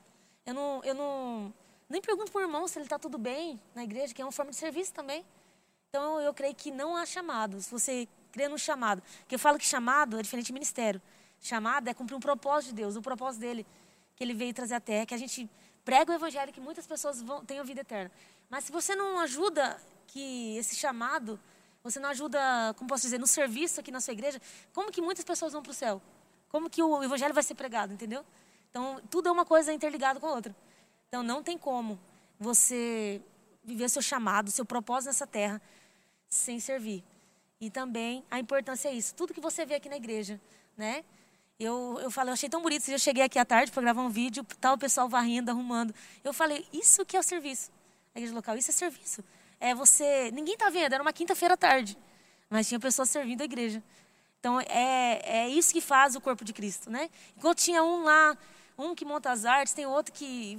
Eu 0.47 0.55
não, 0.55 0.80
eu 0.84 0.95
não 0.95 1.53
nem 1.89 2.01
pergunto 2.01 2.30
para 2.30 2.41
o 2.41 2.45
irmão 2.45 2.68
se 2.68 2.78
ele 2.78 2.86
está 2.86 2.99
tudo 2.99 3.18
bem 3.18 3.61
na 3.74 3.82
igreja, 3.82 4.14
que 4.14 4.22
é 4.22 4.24
uma 4.24 4.32
forma 4.32 4.51
de 4.51 4.57
serviço 4.57 4.93
também. 4.93 5.24
Então, 5.89 6.20
eu 6.20 6.32
creio 6.32 6.55
que 6.55 6.70
não 6.70 6.97
há 6.97 7.05
chamado. 7.05 7.61
Se 7.61 7.70
você 7.70 8.07
crê 8.30 8.47
no 8.47 8.59
chamado, 8.59 9.03
que 9.26 9.34
eu 9.34 9.39
falo 9.39 9.59
que 9.59 9.64
chamado 9.64 10.18
é 10.18 10.22
diferente 10.22 10.47
de 10.47 10.53
ministério. 10.53 11.01
Chamado 11.41 11.89
é 11.89 11.95
cumprir 11.95 12.14
um 12.14 12.20
propósito 12.20 12.70
de 12.70 12.76
Deus, 12.76 12.95
o 12.95 13.03
propósito 13.03 13.41
dele, 13.41 13.66
que 14.14 14.22
ele 14.22 14.34
veio 14.34 14.53
trazer 14.53 14.74
à 14.74 14.80
terra, 14.80 15.07
que 15.07 15.14
a 15.14 15.18
gente 15.18 15.49
prega 15.84 16.12
o 16.12 16.14
evangelho, 16.14 16.53
que 16.53 16.61
muitas 16.61 16.86
pessoas 16.86 17.22
vão, 17.22 17.45
tenham 17.45 17.64
vida 17.64 17.80
eterna. 17.80 18.11
Mas 18.51 18.64
se 18.64 18.72
você 18.72 18.95
não 18.95 19.18
ajuda 19.18 19.80
que 20.07 20.57
esse 20.57 20.76
chamado, 20.76 21.41
você 21.83 21.99
não 21.99 22.09
ajuda, 22.09 22.39
como 22.76 22.89
posso 22.89 23.03
dizer, 23.03 23.18
no 23.18 23.26
serviço 23.26 23.81
aqui 23.81 23.91
na 23.91 24.01
sua 24.01 24.12
igreja, 24.12 24.41
como 24.72 24.91
que 24.91 25.01
muitas 25.01 25.24
pessoas 25.24 25.53
vão 25.53 25.62
para 25.62 25.70
o 25.70 25.74
céu? 25.74 26.03
Como 26.49 26.68
que 26.68 26.83
o 26.83 27.03
evangelho 27.03 27.35
vai 27.35 27.43
ser 27.43 27.55
pregado, 27.55 27.93
entendeu? 27.93 28.24
Então, 28.70 29.01
tudo 29.11 29.29
é 29.29 29.33
uma 29.33 29.45
coisa 29.45 29.72
interligada 29.72 30.18
com 30.20 30.26
a 30.26 30.33
outra. 30.33 30.55
Então, 31.09 31.22
não 31.22 31.43
tem 31.43 31.57
como 31.57 31.99
você 32.39 33.20
viver 33.64 33.89
seu 33.89 34.03
chamado, 34.03 34.51
seu 34.51 34.64
propósito 34.64 35.09
nessa 35.09 35.26
terra, 35.26 35.61
sem 36.29 36.61
servir. 36.61 37.03
E 37.61 37.70
também 37.70 38.24
a 38.31 38.39
importância 38.39 38.89
é 38.89 38.93
isso. 38.93 39.14
Tudo 39.14 39.35
que 39.35 39.41
você 39.41 39.66
vê 39.66 39.74
aqui 39.74 39.89
na 39.89 39.97
igreja, 39.97 40.41
né? 40.76 41.05
Eu, 41.59 41.99
eu 42.01 42.11
falei, 42.11 42.31
eu 42.31 42.35
achei 42.35 42.49
tão 42.49 42.62
bonito. 42.62 42.89
Eu 42.89 42.99
cheguei 42.99 43.24
aqui 43.24 43.39
à 43.39 43.45
tarde 43.45 43.72
para 43.72 43.83
gravar 43.83 44.03
um 44.03 44.09
vídeo, 44.09 44.47
tal 44.61 44.74
o 44.74 44.79
pessoal 44.79 45.09
varrendo, 45.09 45.51
arrumando. 45.51 45.93
Eu 46.22 46.33
falei, 46.33 46.66
isso 46.72 47.05
que 47.05 47.16
é 47.16 47.20
o 47.20 47.22
serviço. 47.22 47.70
A 48.14 48.18
igreja 48.18 48.35
local, 48.35 48.57
isso 48.57 48.70
é 48.70 48.74
serviço. 48.74 49.24
É 49.61 49.74
você. 49.74 50.30
Ninguém 50.32 50.54
está 50.54 50.70
vendo, 50.70 50.92
era 50.92 51.02
uma 51.02 51.12
quinta-feira 51.12 51.54
à 51.54 51.56
tarde. 51.56 51.98
Mas 52.48 52.68
tinha 52.68 52.80
pessoas 52.80 53.11
servindo 53.11 53.40
a 53.42 53.44
igreja. 53.44 53.82
Então, 54.40 54.61
é, 54.61 55.20
é 55.24 55.48
isso 55.48 55.72
que 55.72 55.80
faz 55.80 56.14
o 56.14 56.20
corpo 56.20 56.44
de 56.44 56.52
Cristo, 56.52 56.90
né? 56.90 57.11
Enquanto 57.36 57.59
tinha 57.59 57.82
um 57.82 58.04
lá, 58.04 58.36
um 58.78 58.94
que 58.94 59.04
monta 59.04 59.30
as 59.30 59.44
artes, 59.44 59.74
tem 59.74 59.84
outro 59.84 60.12
que, 60.12 60.59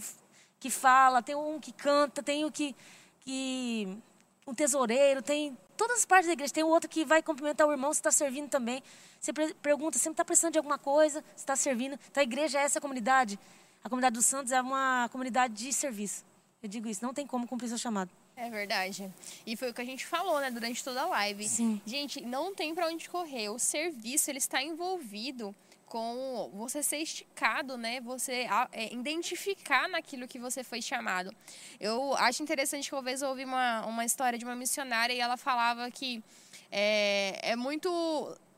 que 0.59 0.69
fala, 0.69 1.21
tem 1.21 1.35
um 1.35 1.59
que 1.59 1.71
canta, 1.71 2.21
tem 2.21 2.43
o 2.43 2.51
que, 2.51 2.75
que 3.21 3.97
um 4.45 4.53
tesoureiro, 4.53 5.21
tem 5.21 5.57
todas 5.77 5.99
as 5.99 6.05
partes 6.05 6.27
da 6.27 6.33
igreja. 6.33 6.53
Tem 6.53 6.63
um 6.63 6.67
outro 6.67 6.89
que 6.89 7.05
vai 7.05 7.23
cumprimentar 7.23 7.65
o 7.65 7.71
irmão, 7.71 7.93
se 7.93 7.99
está 7.99 8.11
servindo 8.11 8.49
também. 8.49 8.83
Você 9.19 9.31
pergunta, 9.61 9.97
sempre 9.97 10.13
está 10.13 10.25
precisando 10.25 10.53
de 10.53 10.59
alguma 10.59 10.77
coisa, 10.77 11.23
se 11.35 11.43
está 11.43 11.55
servindo. 11.55 11.97
Então, 12.11 12.19
a 12.19 12.23
igreja 12.23 12.59
é 12.59 12.63
essa 12.63 12.81
comunidade. 12.81 13.39
A 13.81 13.87
comunidade 13.87 14.15
dos 14.15 14.25
santos 14.25 14.51
é 14.51 14.61
uma 14.61 15.07
comunidade 15.09 15.53
de 15.53 15.71
serviço. 15.71 16.25
Eu 16.61 16.67
digo 16.67 16.89
isso, 16.89 17.03
não 17.03 17.13
tem 17.13 17.25
como 17.25 17.47
cumprir 17.47 17.69
seu 17.69 17.77
chamado. 17.77 18.11
É 18.39 18.49
verdade. 18.49 19.11
E 19.45 19.57
foi 19.57 19.69
o 19.69 19.73
que 19.73 19.81
a 19.81 19.85
gente 19.85 20.05
falou, 20.05 20.39
né, 20.39 20.49
durante 20.49 20.81
toda 20.81 21.01
a 21.01 21.05
live. 21.07 21.47
Sim. 21.47 21.81
Gente, 21.85 22.21
não 22.21 22.55
tem 22.55 22.73
para 22.73 22.87
onde 22.87 23.09
correr. 23.09 23.49
O 23.49 23.59
serviço, 23.59 24.31
ele 24.31 24.37
está 24.37 24.63
envolvido 24.63 25.53
com 25.85 26.49
você 26.53 26.81
ser 26.81 26.97
esticado, 26.97 27.75
né? 27.77 27.99
Você 27.99 28.47
é, 28.71 28.93
identificar 28.93 29.89
naquilo 29.89 30.27
que 30.27 30.39
você 30.39 30.63
foi 30.63 30.81
chamado. 30.81 31.35
Eu 31.79 32.15
acho 32.15 32.41
interessante 32.41 32.87
que 32.87 32.95
uma 32.95 33.01
vez 33.01 33.21
eu 33.21 33.29
ouvi 33.29 33.43
uma, 33.43 33.85
uma 33.85 34.05
história 34.05 34.39
de 34.39 34.45
uma 34.45 34.55
missionária 34.55 35.13
e 35.13 35.19
ela 35.19 35.35
falava 35.35 35.89
que 35.91 36.23
é, 36.71 37.51
é 37.51 37.55
muito. 37.57 37.89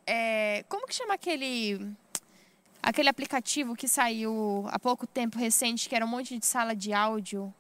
É, 0.05 0.63
como 0.69 0.85
que 0.85 0.93
chama 0.93 1.15
aquele. 1.15 1.91
Aquele 2.83 3.09
aplicativo 3.09 3.75
que 3.75 3.87
saiu 3.87 4.65
há 4.69 4.79
pouco 4.79 5.05
tempo 5.05 5.37
recente, 5.37 5.87
que 5.87 5.95
era 5.95 6.03
um 6.03 6.09
monte 6.09 6.37
de 6.37 6.45
sala 6.45 6.75
de 6.75 6.91
áudio? 6.91 7.53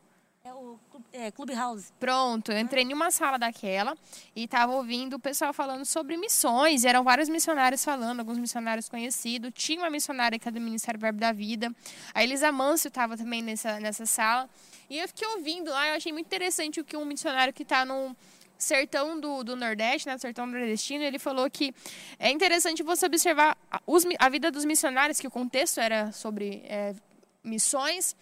É 0.43 0.51
o 0.55 0.79
é, 1.13 1.29
Clubhouse. 1.29 1.93
Pronto, 1.99 2.51
eu 2.51 2.57
entrei 2.57 2.83
em 2.83 2.93
uma 2.93 3.11
sala 3.11 3.37
daquela 3.37 3.95
e 4.35 4.45
estava 4.45 4.73
ouvindo 4.73 5.17
o 5.17 5.19
pessoal 5.19 5.53
falando 5.53 5.85
sobre 5.85 6.17
missões. 6.17 6.83
Eram 6.83 7.03
vários 7.03 7.29
missionários 7.29 7.85
falando, 7.85 8.21
alguns 8.21 8.39
missionários 8.39 8.89
conhecidos. 8.89 9.51
Tinha 9.53 9.81
uma 9.81 9.89
missionária 9.91 10.39
que 10.39 10.49
é 10.49 10.51
do 10.51 10.59
Ministério 10.59 10.99
Verbo 10.99 11.19
da 11.19 11.31
Vida. 11.31 11.71
A 12.11 12.23
Elisa 12.23 12.51
Mâncio 12.51 12.87
estava 12.87 13.15
também 13.15 13.43
nessa, 13.43 13.79
nessa 13.79 14.07
sala. 14.07 14.49
E 14.89 14.97
eu 14.97 15.07
fiquei 15.07 15.27
ouvindo 15.27 15.69
lá, 15.69 15.89
eu 15.89 15.93
achei 15.93 16.11
muito 16.11 16.25
interessante 16.25 16.79
o 16.79 16.83
que 16.83 16.97
um 16.97 17.05
missionário 17.05 17.53
que 17.53 17.61
está 17.61 17.85
no 17.85 18.15
sertão 18.57 19.19
do, 19.19 19.43
do 19.43 19.55
Nordeste, 19.55 20.07
né, 20.07 20.17
sertão 20.17 20.47
nordestino, 20.47 21.03
ele 21.03 21.19
falou 21.19 21.49
que 21.49 21.73
é 22.17 22.31
interessante 22.31 22.81
você 22.81 23.05
observar 23.05 23.55
os, 23.85 24.05
a 24.17 24.29
vida 24.29 24.49
dos 24.49 24.65
missionários, 24.65 25.19
que 25.19 25.27
o 25.27 25.31
contexto 25.31 25.79
era 25.79 26.11
sobre 26.11 26.63
é, 26.65 26.95
missões, 27.43 28.15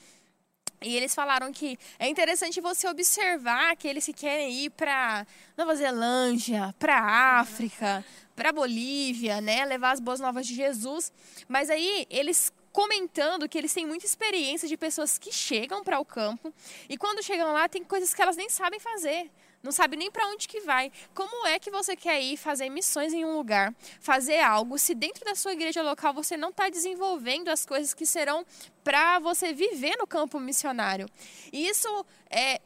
e 0.81 0.95
eles 0.95 1.13
falaram 1.13 1.51
que 1.51 1.77
é 1.97 2.07
interessante 2.07 2.61
você 2.61 2.87
observar 2.87 3.75
que 3.75 3.87
querem 4.13 4.51
ir 4.51 4.69
para 4.69 5.27
Nova 5.57 5.75
Zelândia, 5.75 6.73
para 6.79 7.39
África, 7.39 8.05
para 8.35 8.53
Bolívia, 8.53 9.41
né, 9.41 9.65
levar 9.65 9.91
as 9.91 9.99
boas 9.99 10.19
novas 10.19 10.47
de 10.47 10.55
Jesus. 10.55 11.11
Mas 11.47 11.69
aí 11.69 12.07
eles 12.09 12.53
comentando 12.71 13.49
que 13.49 13.57
eles 13.57 13.73
têm 13.73 13.85
muita 13.85 14.05
experiência 14.05 14.67
de 14.67 14.77
pessoas 14.77 15.17
que 15.17 15.31
chegam 15.33 15.83
para 15.83 15.99
o 15.99 16.05
campo. 16.05 16.53
E 16.87 16.97
quando 16.97 17.23
chegam 17.23 17.51
lá 17.51 17.67
tem 17.67 17.83
coisas 17.83 18.13
que 18.13 18.21
elas 18.21 18.37
nem 18.37 18.49
sabem 18.49 18.79
fazer 18.79 19.29
não 19.61 19.71
sabe 19.71 19.97
nem 19.97 20.09
para 20.09 20.25
onde 20.27 20.47
que 20.47 20.61
vai. 20.61 20.91
Como 21.13 21.45
é 21.47 21.59
que 21.59 21.69
você 21.69 21.95
quer 21.95 22.21
ir 22.21 22.37
fazer 22.37 22.69
missões 22.69 23.13
em 23.13 23.25
um 23.25 23.35
lugar, 23.35 23.73
fazer 23.99 24.39
algo, 24.39 24.77
se 24.77 24.95
dentro 24.95 25.25
da 25.25 25.35
sua 25.35 25.53
igreja 25.53 25.81
local 25.81 26.13
você 26.13 26.37
não 26.37 26.49
está 26.49 26.69
desenvolvendo 26.69 27.49
as 27.49 27.65
coisas 27.65 27.93
que 27.93 28.05
serão 28.05 28.45
para 28.83 29.19
você 29.19 29.53
viver 29.53 29.97
no 29.97 30.07
campo 30.07 30.39
missionário? 30.39 31.07
E 31.51 31.67
isso 31.67 32.05
é, 32.29 32.61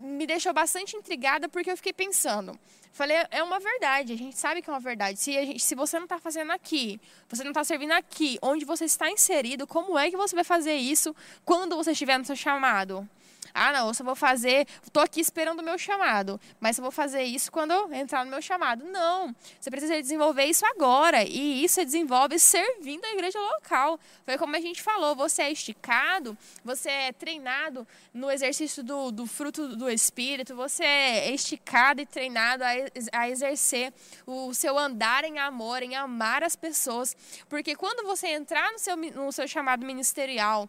me 0.00 0.26
deixou 0.26 0.52
bastante 0.52 0.96
intrigada 0.96 1.48
porque 1.48 1.70
eu 1.70 1.76
fiquei 1.76 1.92
pensando. 1.92 2.58
Falei, 2.92 3.16
é 3.30 3.42
uma 3.42 3.60
verdade, 3.60 4.12
a 4.12 4.16
gente 4.16 4.36
sabe 4.36 4.62
que 4.62 4.68
é 4.68 4.72
uma 4.72 4.80
verdade. 4.80 5.20
Se, 5.20 5.32
gente, 5.32 5.62
se 5.62 5.74
você 5.74 5.98
não 5.98 6.06
está 6.06 6.18
fazendo 6.18 6.50
aqui, 6.50 7.00
você 7.28 7.44
não 7.44 7.50
está 7.50 7.62
servindo 7.62 7.92
aqui, 7.92 8.38
onde 8.42 8.64
você 8.64 8.86
está 8.86 9.10
inserido, 9.10 9.66
como 9.66 9.98
é 9.98 10.10
que 10.10 10.16
você 10.16 10.34
vai 10.34 10.44
fazer 10.44 10.74
isso 10.74 11.14
quando 11.44 11.76
você 11.76 11.92
estiver 11.92 12.18
no 12.18 12.24
seu 12.24 12.34
chamado? 12.34 13.08
Ah, 13.58 13.72
não, 13.72 13.88
eu 13.88 13.94
só 13.94 14.04
vou 14.04 14.14
fazer, 14.14 14.66
estou 14.82 15.02
aqui 15.02 15.20
esperando 15.20 15.60
o 15.60 15.62
meu 15.62 15.78
chamado, 15.78 16.40
mas 16.60 16.78
eu 16.78 16.82
vou 16.82 16.92
fazer 16.92 17.22
isso 17.22 17.50
quando 17.50 17.72
eu 17.72 17.92
entrar 17.92 18.24
no 18.24 18.30
meu 18.30 18.42
chamado. 18.42 18.84
Não, 18.84 19.34
você 19.58 19.70
precisa 19.70 20.00
desenvolver 20.00 20.44
isso 20.44 20.64
agora, 20.66 21.24
e 21.24 21.64
isso 21.64 21.78
você 21.78 21.84
desenvolve 21.84 22.38
servindo 22.38 23.04
a 23.04 23.12
igreja 23.12 23.38
local. 23.38 24.00
Foi 24.24 24.36
como 24.36 24.56
a 24.56 24.60
gente 24.60 24.82
falou, 24.82 25.14
você 25.14 25.42
é 25.42 25.52
esticado, 25.52 26.36
você 26.64 26.90
é 26.90 27.12
treinado 27.12 27.86
no 28.12 28.30
exercício 28.30 28.82
do, 28.82 29.10
do 29.10 29.26
fruto 29.26 29.76
do 29.76 29.88
Espírito, 29.88 30.56
você 30.56 30.84
é 30.84 31.32
esticado 31.32 32.00
e 32.00 32.06
treinado 32.06 32.64
a, 32.64 32.70
a 33.12 33.28
exercer 33.28 33.92
o 34.26 34.52
seu 34.54 34.78
andar 34.78 35.24
em 35.24 35.38
amor, 35.38 35.82
em 35.82 35.94
amar 35.94 36.42
as 36.42 36.56
pessoas, 36.56 37.16
porque 37.48 37.76
quando 37.76 38.06
você 38.06 38.28
entrar 38.28 38.72
no 38.72 38.78
seu, 38.78 38.96
no 38.96 39.32
seu 39.32 39.46
chamado 39.46 39.86
ministerial, 39.86 40.68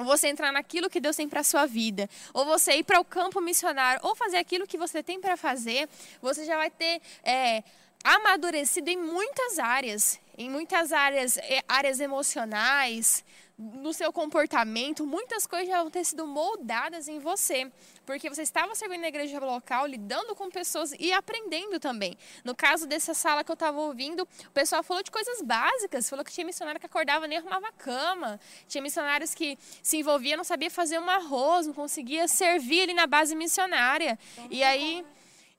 ou 0.00 0.04
você 0.06 0.28
entrar 0.28 0.50
naquilo 0.52 0.88
que 0.88 1.00
Deus 1.00 1.16
tem 1.16 1.28
para 1.28 1.40
a 1.40 1.44
sua 1.44 1.66
vida, 1.66 2.08
ou 2.32 2.44
você 2.44 2.72
ir 2.76 2.84
para 2.84 2.98
o 2.98 3.04
campo 3.04 3.40
missionário, 3.40 4.00
ou 4.02 4.14
fazer 4.16 4.38
aquilo 4.38 4.66
que 4.66 4.78
você 4.78 5.02
tem 5.02 5.20
para 5.20 5.36
fazer, 5.36 5.88
você 6.20 6.44
já 6.44 6.56
vai 6.56 6.70
ter 6.70 7.00
é, 7.22 7.62
amadurecido 8.02 8.88
em 8.88 8.96
muitas 8.96 9.58
áreas, 9.58 10.18
em 10.40 10.48
muitas 10.48 10.90
áreas, 10.90 11.36
é, 11.36 11.62
áreas 11.68 12.00
emocionais, 12.00 13.22
no 13.58 13.92
seu 13.92 14.10
comportamento, 14.10 15.04
muitas 15.04 15.46
coisas 15.46 15.68
já 15.68 15.82
vão 15.82 15.90
ter 15.90 16.02
sido 16.02 16.26
moldadas 16.26 17.08
em 17.08 17.18
você, 17.18 17.70
porque 18.06 18.30
você 18.30 18.40
estava 18.40 18.74
servindo 18.74 19.02
na 19.02 19.08
igreja 19.08 19.38
local, 19.38 19.86
lidando 19.86 20.34
com 20.34 20.48
pessoas 20.50 20.94
e 20.98 21.12
aprendendo 21.12 21.78
também. 21.78 22.16
No 22.42 22.54
caso 22.56 22.86
dessa 22.86 23.12
sala 23.12 23.44
que 23.44 23.50
eu 23.50 23.54
estava 23.54 23.78
ouvindo, 23.78 24.22
o 24.22 24.50
pessoal 24.52 24.82
falou 24.82 25.02
de 25.02 25.10
coisas 25.10 25.42
básicas, 25.42 26.08
falou 26.08 26.24
que 26.24 26.32
tinha 26.32 26.46
missionário 26.46 26.80
que 26.80 26.86
acordava 26.86 27.26
nem 27.26 27.36
arrumava 27.36 27.68
a 27.68 27.72
cama, 27.72 28.40
tinha 28.66 28.80
missionários 28.80 29.34
que 29.34 29.58
se 29.82 29.98
envolvia, 29.98 30.38
não 30.38 30.44
sabia 30.44 30.70
fazer 30.70 30.98
um 30.98 31.10
arroz, 31.10 31.66
não 31.66 31.74
conseguia 31.74 32.26
servir 32.26 32.84
ali 32.84 32.94
na 32.94 33.06
base 33.06 33.36
missionária. 33.36 34.18
E 34.48 34.62
aí 34.62 35.04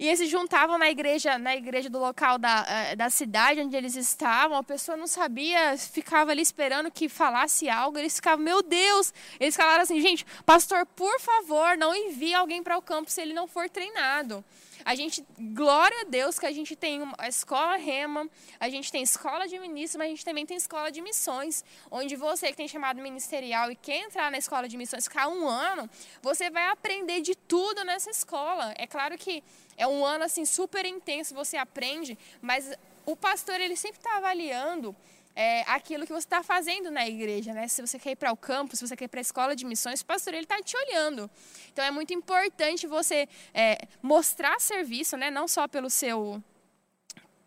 e 0.02 0.08
eles 0.08 0.18
se 0.18 0.26
juntavam 0.26 0.80
na 0.80 0.90
igreja, 0.90 1.38
na 1.38 1.56
igreja 1.56 1.88
do 1.88 2.00
local 2.00 2.40
da, 2.40 2.66
eh, 2.68 2.96
da 2.96 3.08
cidade 3.12 3.62
onde 3.62 3.76
eles 3.76 3.96
estavam. 3.96 4.58
A 4.58 4.64
pessoa 4.64 4.98
não 4.98 5.06
sabia, 5.06 5.78
ficava 5.78 6.32
ali 6.32 6.42
esperando 6.42 6.90
que 6.90 7.08
falasse 7.08 7.70
algo. 7.70 8.00
Eles 8.00 8.16
ficavam, 8.16 8.44
meu 8.44 8.64
Deus! 8.64 9.14
Eles 9.40 9.56
falaram 9.56 9.84
assim, 9.84 10.02
gente, 10.02 10.26
pastor, 10.44 10.88
por 10.88 11.20
favor, 11.20 11.78
não 11.78 11.94
envie 11.94 12.34
alguém 12.34 12.64
para 12.64 12.80
o 12.80 12.82
campo 12.82 13.12
se 13.12 13.22
ele 13.22 13.32
não 13.32 13.46
for 13.46 13.70
treinado. 13.70 14.44
A 14.84 14.96
gente, 14.96 15.26
glória 15.54 16.02
a 16.02 16.04
Deus 16.06 16.40
que 16.40 16.46
a 16.46 16.52
gente 16.52 16.76
tem 16.76 17.02
a 17.18 17.28
escola 17.28 17.76
Rema, 17.76 18.30
a 18.60 18.70
gente 18.70 18.92
tem 18.92 19.04
escola 19.04 19.48
de 19.48 19.58
ministros, 19.60 19.98
mas 19.98 20.08
a 20.08 20.10
gente 20.10 20.26
também 20.26 20.46
tem 20.46 20.58
escola 20.58 20.92
de 20.92 21.02
missões, 21.02 21.64
onde 21.90 22.16
você 22.16 22.48
que 22.48 22.58
tem 22.58 22.68
chamado 22.68 23.02
ministerial 23.02 23.72
e 23.72 23.76
quer 23.76 23.98
entrar 23.98 24.32
na 24.32 24.38
escola 24.38 24.68
de 24.68 24.78
missões, 24.78 25.06
ficar 25.06 25.28
um 25.28 25.48
ano, 25.48 25.90
você 26.22 26.50
vai 26.50 26.68
aprender 26.68 27.22
de 27.22 27.36
tudo 27.36 27.84
nessa 27.84 28.10
escola. 28.10 28.74
É 28.78 28.88
claro 28.88 29.18
que 29.18 29.44
é 29.78 29.88
um 29.88 30.06
ano 30.06 30.24
assim 30.24 30.46
super 30.46 30.86
intenso, 30.86 31.34
você 31.34 31.58
aprende, 31.58 32.18
mas 32.42 32.72
o 33.06 33.16
pastor 33.16 33.60
ele 33.60 33.76
sempre 33.76 34.00
está 34.00 34.18
avaliando 34.18 34.96
é, 35.36 35.62
aquilo 35.62 36.06
que 36.06 36.12
você 36.12 36.26
está 36.26 36.44
fazendo 36.44 36.92
na 36.92 37.08
igreja, 37.08 37.54
né? 37.54 37.68
Se 37.68 37.82
você 37.82 37.98
quer 37.98 38.12
ir 38.12 38.16
para 38.16 38.32
o 38.32 38.38
campo, 38.38 38.76
se 38.76 38.86
você 38.86 38.96
quer 38.96 39.06
ir 39.06 39.08
para 39.08 39.20
a 39.20 39.22
escola 39.22 39.56
de 39.56 39.66
missões, 39.66 40.02
o 40.02 40.06
pastor 40.06 40.34
ele 40.34 40.44
está 40.44 40.62
te 40.62 40.76
olhando. 40.76 41.30
Então 41.72 41.84
é 41.84 41.92
muito 41.92 42.14
importante 42.14 42.88
você 42.88 43.28
é, 43.54 43.78
mostrar 44.02 44.60
serviço, 44.60 45.16
né? 45.18 45.32
Não 45.32 45.48
só 45.48 45.68
pelo 45.68 45.90
seu 45.90 46.44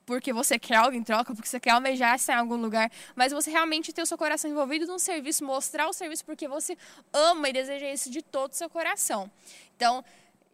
porque 0.07 0.33
você 0.33 0.59
quer 0.59 0.77
algo 0.77 0.95
em 0.95 1.03
troca, 1.03 1.35
porque 1.35 1.49
você 1.49 1.59
quer 1.59 1.71
almejar 1.71 2.15
estar 2.15 2.35
em 2.35 2.37
algum 2.37 2.57
lugar, 2.57 2.91
mas 3.15 3.33
você 3.33 3.51
realmente 3.51 3.93
ter 3.93 4.03
o 4.03 4.07
seu 4.07 4.19
coração 4.19 4.51
envolvido 4.51 4.87
num 4.87 4.99
serviço, 4.99 5.45
mostrar 5.45 5.89
o 5.89 5.93
serviço 5.93 6.25
porque 6.25 6.47
você 6.47 6.77
ama 7.11 7.49
e 7.49 7.53
deseja 7.53 7.91
isso 7.91 8.11
de 8.11 8.21
todo 8.21 8.53
o 8.53 8.55
seu 8.55 8.69
coração. 8.69 9.31
Então, 9.77 10.05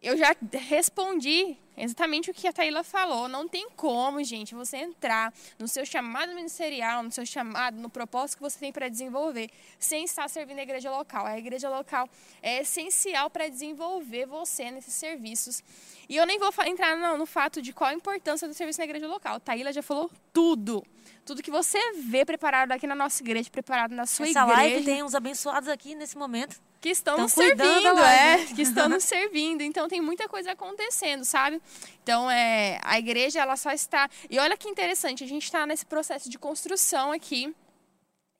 eu 0.01 0.17
já 0.17 0.35
respondi 0.67 1.57
exatamente 1.83 2.29
o 2.29 2.33
que 2.33 2.47
a 2.47 2.53
Taíla 2.53 2.83
falou. 2.83 3.27
Não 3.27 3.47
tem 3.47 3.69
como, 3.75 4.23
gente, 4.23 4.53
você 4.53 4.77
entrar 4.77 5.33
no 5.57 5.67
seu 5.67 5.85
chamado 5.85 6.33
ministerial, 6.33 7.01
no 7.03 7.11
seu 7.11 7.25
chamado, 7.25 7.79
no 7.79 7.89
propósito 7.89 8.37
que 8.37 8.43
você 8.43 8.59
tem 8.59 8.71
para 8.71 8.87
desenvolver, 8.87 9.49
sem 9.79 10.03
estar 10.03 10.27
servindo 10.29 10.59
a 10.59 10.63
igreja 10.63 10.91
local. 10.91 11.25
A 11.25 11.37
igreja 11.37 11.69
local 11.69 12.09
é 12.41 12.61
essencial 12.61 13.29
para 13.29 13.47
desenvolver 13.47 14.25
você 14.25 14.69
nesses 14.69 14.93
serviços. 14.93 15.63
E 16.07 16.15
eu 16.15 16.25
nem 16.25 16.37
vou 16.37 16.51
entrar 16.65 16.95
no, 16.95 17.17
no 17.17 17.25
fato 17.25 17.61
de 17.61 17.73
qual 17.73 17.89
a 17.89 17.93
importância 17.93 18.47
do 18.47 18.53
serviço 18.53 18.79
na 18.79 18.85
igreja 18.85 19.07
local. 19.07 19.35
A 19.35 19.39
Taíla 19.39 19.73
já 19.73 19.81
falou 19.81 20.11
tudo. 20.31 20.83
Tudo 21.25 21.41
que 21.43 21.51
você 21.51 21.79
vê 21.93 22.25
preparado 22.25 22.71
aqui 22.71 22.87
na 22.87 22.95
nossa 22.95 23.21
igreja, 23.21 23.49
preparado 23.49 23.93
na 23.93 24.05
sua 24.05 24.27
Essa 24.27 24.39
igreja. 24.39 24.51
Essa 24.51 24.61
live 24.61 24.85
tem 24.85 25.03
uns 25.03 25.15
abençoados 25.15 25.69
aqui 25.69 25.95
nesse 25.95 26.17
momento 26.17 26.59
que 26.81 26.89
estão 26.89 27.15
nos 27.15 27.31
servindo, 27.31 27.99
é, 27.99 28.43
que 28.55 28.63
estão 28.63 28.89
nos 28.89 29.03
servindo. 29.05 29.61
Então 29.61 29.87
tem 29.87 30.01
muita 30.01 30.27
coisa 30.27 30.53
acontecendo, 30.53 31.23
sabe? 31.23 31.61
Então 32.03 32.29
é, 32.29 32.79
a 32.83 32.97
igreja 32.97 33.39
ela 33.39 33.55
só 33.55 33.71
está. 33.71 34.09
E 34.29 34.39
olha 34.39 34.57
que 34.57 34.67
interessante, 34.67 35.23
a 35.23 35.27
gente 35.27 35.43
está 35.43 35.65
nesse 35.65 35.85
processo 35.85 36.29
de 36.29 36.37
construção 36.37 37.11
aqui. 37.11 37.53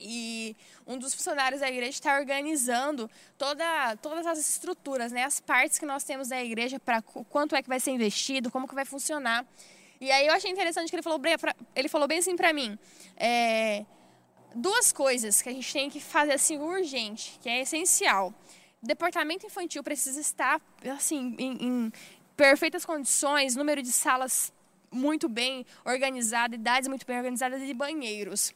E 0.04 0.56
um 0.88 0.98
dos 0.98 1.14
funcionários 1.14 1.62
da 1.62 1.70
igreja 1.70 1.92
está 1.92 2.18
organizando 2.18 3.10
toda, 3.38 3.96
todas 3.98 4.26
as 4.26 4.40
estruturas, 4.40 5.12
né, 5.12 5.24
as 5.24 5.40
partes 5.40 5.78
que 5.78 5.86
nós 5.86 6.04
temos 6.04 6.28
da 6.30 6.44
igreja 6.44 6.80
para 6.80 7.04
quanto 7.04 7.56
é 7.56 7.62
que 7.62 7.70
vai 7.70 7.80
ser 7.80 7.92
investido, 7.92 8.50
como 8.50 8.68
que 8.68 8.74
vai 8.74 8.84
funcionar. 8.84 9.46
E 10.00 10.12
aí 10.12 10.26
eu 10.26 10.34
achei 10.34 10.50
interessante 10.50 10.90
que 10.90 10.96
ele 10.96 11.04
falou, 11.04 11.22
ele 11.76 11.88
falou 11.88 12.08
bem 12.08 12.18
assim 12.18 12.36
para 12.36 12.52
mim. 12.52 12.80
É, 13.16 13.86
duas 14.56 14.92
coisas 14.92 15.42
que 15.42 15.50
a 15.50 15.54
gente 15.54 15.72
tem 15.72 15.90
que 15.90 16.00
fazer 16.00 16.34
assim 16.34 16.58
urgente, 16.58 17.38
que 17.40 17.48
é 17.48 17.62
essencial. 17.62 18.34
Departamento 18.82 19.46
infantil 19.46 19.84
precisa 19.84 20.20
estar 20.20 20.60
assim 20.92 21.36
em, 21.38 21.52
em 21.64 21.94
perfeitas 22.42 22.84
condições, 22.84 23.56
número 23.56 23.84
de 23.84 23.92
salas 23.92 24.52
muito 24.92 25.30
bem 25.30 25.64
organizado, 25.86 26.56
idades 26.56 26.88
muito 26.88 27.06
bem 27.06 27.16
organizadas 27.16 27.62
e 27.62 27.72
banheiros. 27.72 28.52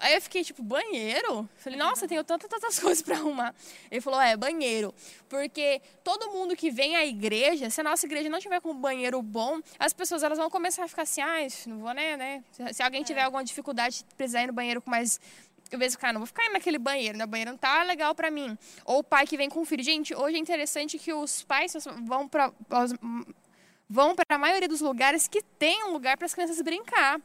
Aí 0.00 0.16
eu 0.16 0.20
fiquei 0.20 0.42
tipo, 0.42 0.64
banheiro? 0.64 1.48
Falei, 1.56 1.78
nossa, 1.78 2.08
tenho 2.08 2.24
tantas, 2.24 2.50
tantas 2.50 2.76
coisas 2.82 3.00
para 3.02 3.14
arrumar. 3.14 3.54
Ele 3.88 4.00
falou, 4.00 4.20
é, 4.20 4.36
banheiro. 4.36 4.92
Porque 5.28 5.80
todo 6.02 6.32
mundo 6.32 6.56
que 6.56 6.72
vem 6.72 6.96
à 6.96 7.06
igreja, 7.06 7.70
se 7.70 7.80
a 7.80 7.84
nossa 7.84 8.04
igreja 8.04 8.28
não 8.28 8.40
tiver 8.40 8.60
com 8.60 8.72
um 8.72 8.80
banheiro 8.80 9.22
bom, 9.22 9.60
as 9.78 9.92
pessoas 9.92 10.24
elas 10.24 10.36
vão 10.36 10.50
começar 10.50 10.82
a 10.82 10.88
ficar 10.88 11.02
assim, 11.02 11.20
ah, 11.20 11.36
não 11.68 11.78
vou, 11.78 11.94
né, 11.94 12.16
né? 12.16 12.42
Se 12.72 12.82
alguém 12.82 13.04
tiver 13.04 13.20
é. 13.20 13.24
alguma 13.24 13.44
dificuldade, 13.44 14.04
precisar 14.16 14.42
ir 14.42 14.48
no 14.48 14.52
banheiro 14.52 14.82
com 14.82 14.90
mais 14.90 15.20
eu 15.74 15.78
vejo, 15.78 15.98
cara, 15.98 16.12
não 16.12 16.20
vou 16.20 16.26
ficar 16.26 16.50
naquele 16.50 16.78
banheiro? 16.78 17.22
O 17.22 17.26
banheiro 17.26 17.50
não 17.50 17.58
tá 17.58 17.82
legal 17.82 18.14
para 18.14 18.30
mim. 18.30 18.56
Ou 18.84 18.98
o 18.98 19.04
pai 19.04 19.26
que 19.26 19.36
vem 19.36 19.48
com 19.48 19.60
o 19.60 19.64
filho. 19.64 19.82
Gente, 19.82 20.14
hoje 20.14 20.36
é 20.36 20.40
interessante 20.40 20.98
que 20.98 21.12
os 21.12 21.42
pais 21.42 21.74
vão 22.04 22.28
para 22.28 22.52
vão 23.88 24.14
para 24.14 24.36
a 24.36 24.38
maioria 24.38 24.68
dos 24.68 24.80
lugares 24.80 25.28
que 25.28 25.42
tem 25.42 25.84
um 25.84 25.92
lugar 25.92 26.16
para 26.16 26.26
as 26.26 26.34
crianças 26.34 26.60
brincar. 26.62 27.20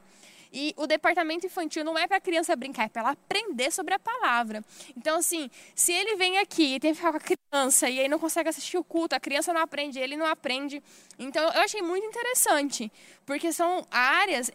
E 0.51 0.73
o 0.77 0.87
departamento 0.87 1.45
infantil 1.45 1.83
não 1.83 1.97
é 1.97 2.07
para 2.07 2.17
a 2.17 2.19
criança 2.19 2.55
brincar, 2.55 2.85
é 2.85 2.89
para 2.89 3.01
ela 3.01 3.11
aprender 3.11 3.71
sobre 3.71 3.93
a 3.93 3.99
palavra. 3.99 4.63
Então, 4.97 5.17
assim, 5.17 5.49
se 5.75 5.93
ele 5.93 6.15
vem 6.15 6.39
aqui 6.39 6.75
e 6.75 6.79
tem 6.79 6.91
que 6.91 6.97
ficar 6.97 7.11
com 7.11 7.17
a 7.17 7.19
criança 7.19 7.87
e 7.87 7.99
aí 7.99 8.07
não 8.07 8.17
consegue 8.17 8.49
assistir 8.49 8.77
o 8.77 8.83
culto, 8.83 9.15
a 9.15 9.19
criança 9.19 9.53
não 9.53 9.61
aprende, 9.61 9.99
ele 9.99 10.17
não 10.17 10.25
aprende. 10.25 10.81
Então, 11.19 11.43
eu 11.43 11.61
achei 11.61 11.83
muito 11.83 12.05
interessante, 12.05 12.91
porque 13.27 13.53
são 13.53 13.85
áreas 13.91 14.49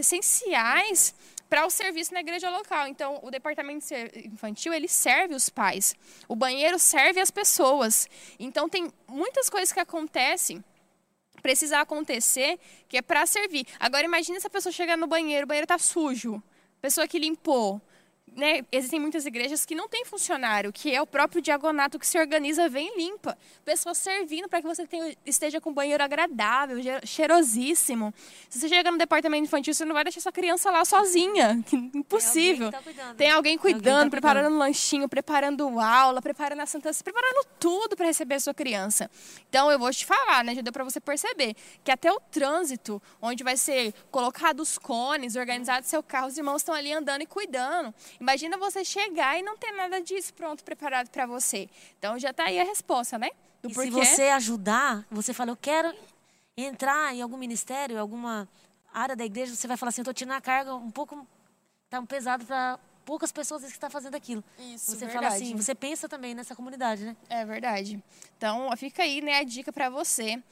essenciais 0.00 1.14
para 1.48 1.66
o 1.66 1.70
serviço 1.70 2.12
na 2.12 2.20
igreja 2.20 2.50
local. 2.50 2.86
Então, 2.88 3.20
o 3.22 3.30
departamento 3.30 3.84
infantil, 4.24 4.72
ele 4.72 4.88
serve 4.88 5.34
os 5.34 5.48
pais. 5.48 5.94
O 6.28 6.34
banheiro 6.34 6.78
serve 6.78 7.20
as 7.20 7.30
pessoas. 7.30 8.08
Então, 8.38 8.68
tem 8.68 8.90
muitas 9.08 9.48
coisas 9.48 9.72
que 9.72 9.80
acontecem 9.80 10.62
precisa 11.44 11.80
acontecer, 11.80 12.58
que 12.88 12.96
é 12.96 13.02
para 13.02 13.26
servir. 13.26 13.66
Agora 13.78 14.06
imagine 14.06 14.40
se 14.40 14.46
a 14.46 14.50
pessoa 14.50 14.72
chegar 14.72 14.96
no 14.96 15.06
banheiro, 15.06 15.44
o 15.44 15.46
banheiro 15.46 15.66
está 15.66 15.76
sujo, 15.76 16.42
pessoa 16.80 17.06
que 17.06 17.18
limpou, 17.18 17.82
né, 18.36 18.62
existem 18.70 19.00
muitas 19.00 19.24
igrejas 19.26 19.64
que 19.64 19.74
não 19.74 19.88
tem 19.88 20.04
funcionário, 20.04 20.72
que 20.72 20.94
é 20.94 21.00
o 21.00 21.06
próprio 21.06 21.40
diagonato 21.40 21.98
que 21.98 22.06
se 22.06 22.18
organiza, 22.18 22.68
vem 22.68 22.94
e 22.94 22.98
limpa. 22.98 23.36
Pessoas 23.64 23.98
servindo 23.98 24.48
para 24.48 24.60
que 24.60 24.66
você 24.66 24.86
tenha, 24.86 25.16
esteja 25.24 25.60
com 25.60 25.70
um 25.70 25.74
banheiro 25.74 26.02
agradável, 26.02 26.78
cheirosíssimo. 27.04 28.12
Se 28.48 28.58
você 28.58 28.68
chega 28.68 28.90
no 28.90 28.98
departamento 28.98 29.44
infantil, 29.44 29.72
você 29.72 29.84
não 29.84 29.94
vai 29.94 30.04
deixar 30.04 30.20
sua 30.20 30.32
criança 30.32 30.70
lá 30.70 30.84
sozinha. 30.84 31.62
Impossível. 31.94 32.70
Tem 32.70 32.78
alguém, 32.78 32.94
tá 32.94 33.14
tem 33.14 33.30
alguém 33.30 33.58
cuidando, 33.58 33.88
alguém 33.88 34.04
tá 34.04 34.10
preparando 34.10 34.54
um 34.54 34.58
lanchinho, 34.58 35.08
preparando 35.08 35.80
aula, 35.80 36.20
preparando 36.20 36.60
a 36.60 36.66
Santa 36.66 36.90
preparando 37.02 37.46
tudo 37.58 37.96
para 37.96 38.06
receber 38.06 38.36
a 38.36 38.40
sua 38.40 38.54
criança. 38.54 39.10
Então, 39.48 39.70
eu 39.70 39.78
vou 39.78 39.90
te 39.90 40.04
falar, 40.04 40.44
né, 40.44 40.54
já 40.54 40.60
deu 40.60 40.72
para 40.72 40.84
você 40.84 41.00
perceber, 41.00 41.54
que 41.82 41.90
até 41.90 42.10
o 42.12 42.20
trânsito, 42.20 43.00
onde 43.20 43.44
vai 43.44 43.56
ser 43.56 43.94
colocado 44.10 44.60
os 44.60 44.78
cones, 44.78 45.36
organizado 45.36 45.86
seu 45.86 46.02
carro, 46.02 46.28
os 46.28 46.36
irmãos 46.36 46.58
estão 46.58 46.74
ali 46.74 46.92
andando 46.92 47.22
e 47.22 47.26
cuidando. 47.26 47.94
Imagina 48.24 48.56
você 48.56 48.82
chegar 48.82 49.38
e 49.38 49.42
não 49.42 49.54
ter 49.54 49.70
nada 49.72 50.00
disso 50.00 50.32
pronto, 50.32 50.64
preparado 50.64 51.10
para 51.10 51.26
você. 51.26 51.68
Então 51.98 52.18
já 52.18 52.30
está 52.30 52.44
aí 52.44 52.58
a 52.58 52.64
resposta, 52.64 53.18
né? 53.18 53.28
Do 53.62 53.68
e 53.70 53.74
porquê. 53.74 53.90
se 53.90 53.90
você 53.90 54.22
ajudar, 54.30 55.06
você 55.10 55.34
fala, 55.34 55.50
eu 55.50 55.56
quero 55.56 55.94
entrar 56.56 57.14
em 57.14 57.20
algum 57.20 57.36
ministério, 57.36 58.00
alguma 58.00 58.48
área 58.94 59.14
da 59.14 59.26
igreja, 59.26 59.54
você 59.54 59.68
vai 59.68 59.76
falar 59.76 59.90
assim, 59.90 60.00
eu 60.00 60.04
estou 60.04 60.14
tirando 60.14 60.38
a 60.38 60.40
carga 60.40 60.74
um 60.74 60.90
pouco, 60.90 61.26
tá 61.90 62.00
um 62.00 62.06
pesado 62.06 62.46
para 62.46 62.78
poucas 63.04 63.30
pessoas 63.30 63.62
que 63.62 63.68
está 63.68 63.90
fazendo 63.90 64.14
aquilo. 64.14 64.42
Isso, 64.58 64.92
Você 64.92 65.04
verdade. 65.04 65.12
fala 65.12 65.26
assim, 65.26 65.54
você 65.54 65.74
pensa 65.74 66.08
também 66.08 66.34
nessa 66.34 66.56
comunidade, 66.56 67.04
né? 67.04 67.14
É 67.28 67.44
verdade. 67.44 68.02
Então, 68.38 68.74
fica 68.78 69.02
aí, 69.02 69.20
né, 69.20 69.36
a 69.36 69.44
dica 69.44 69.70
para 69.70 69.90
você 69.90 70.42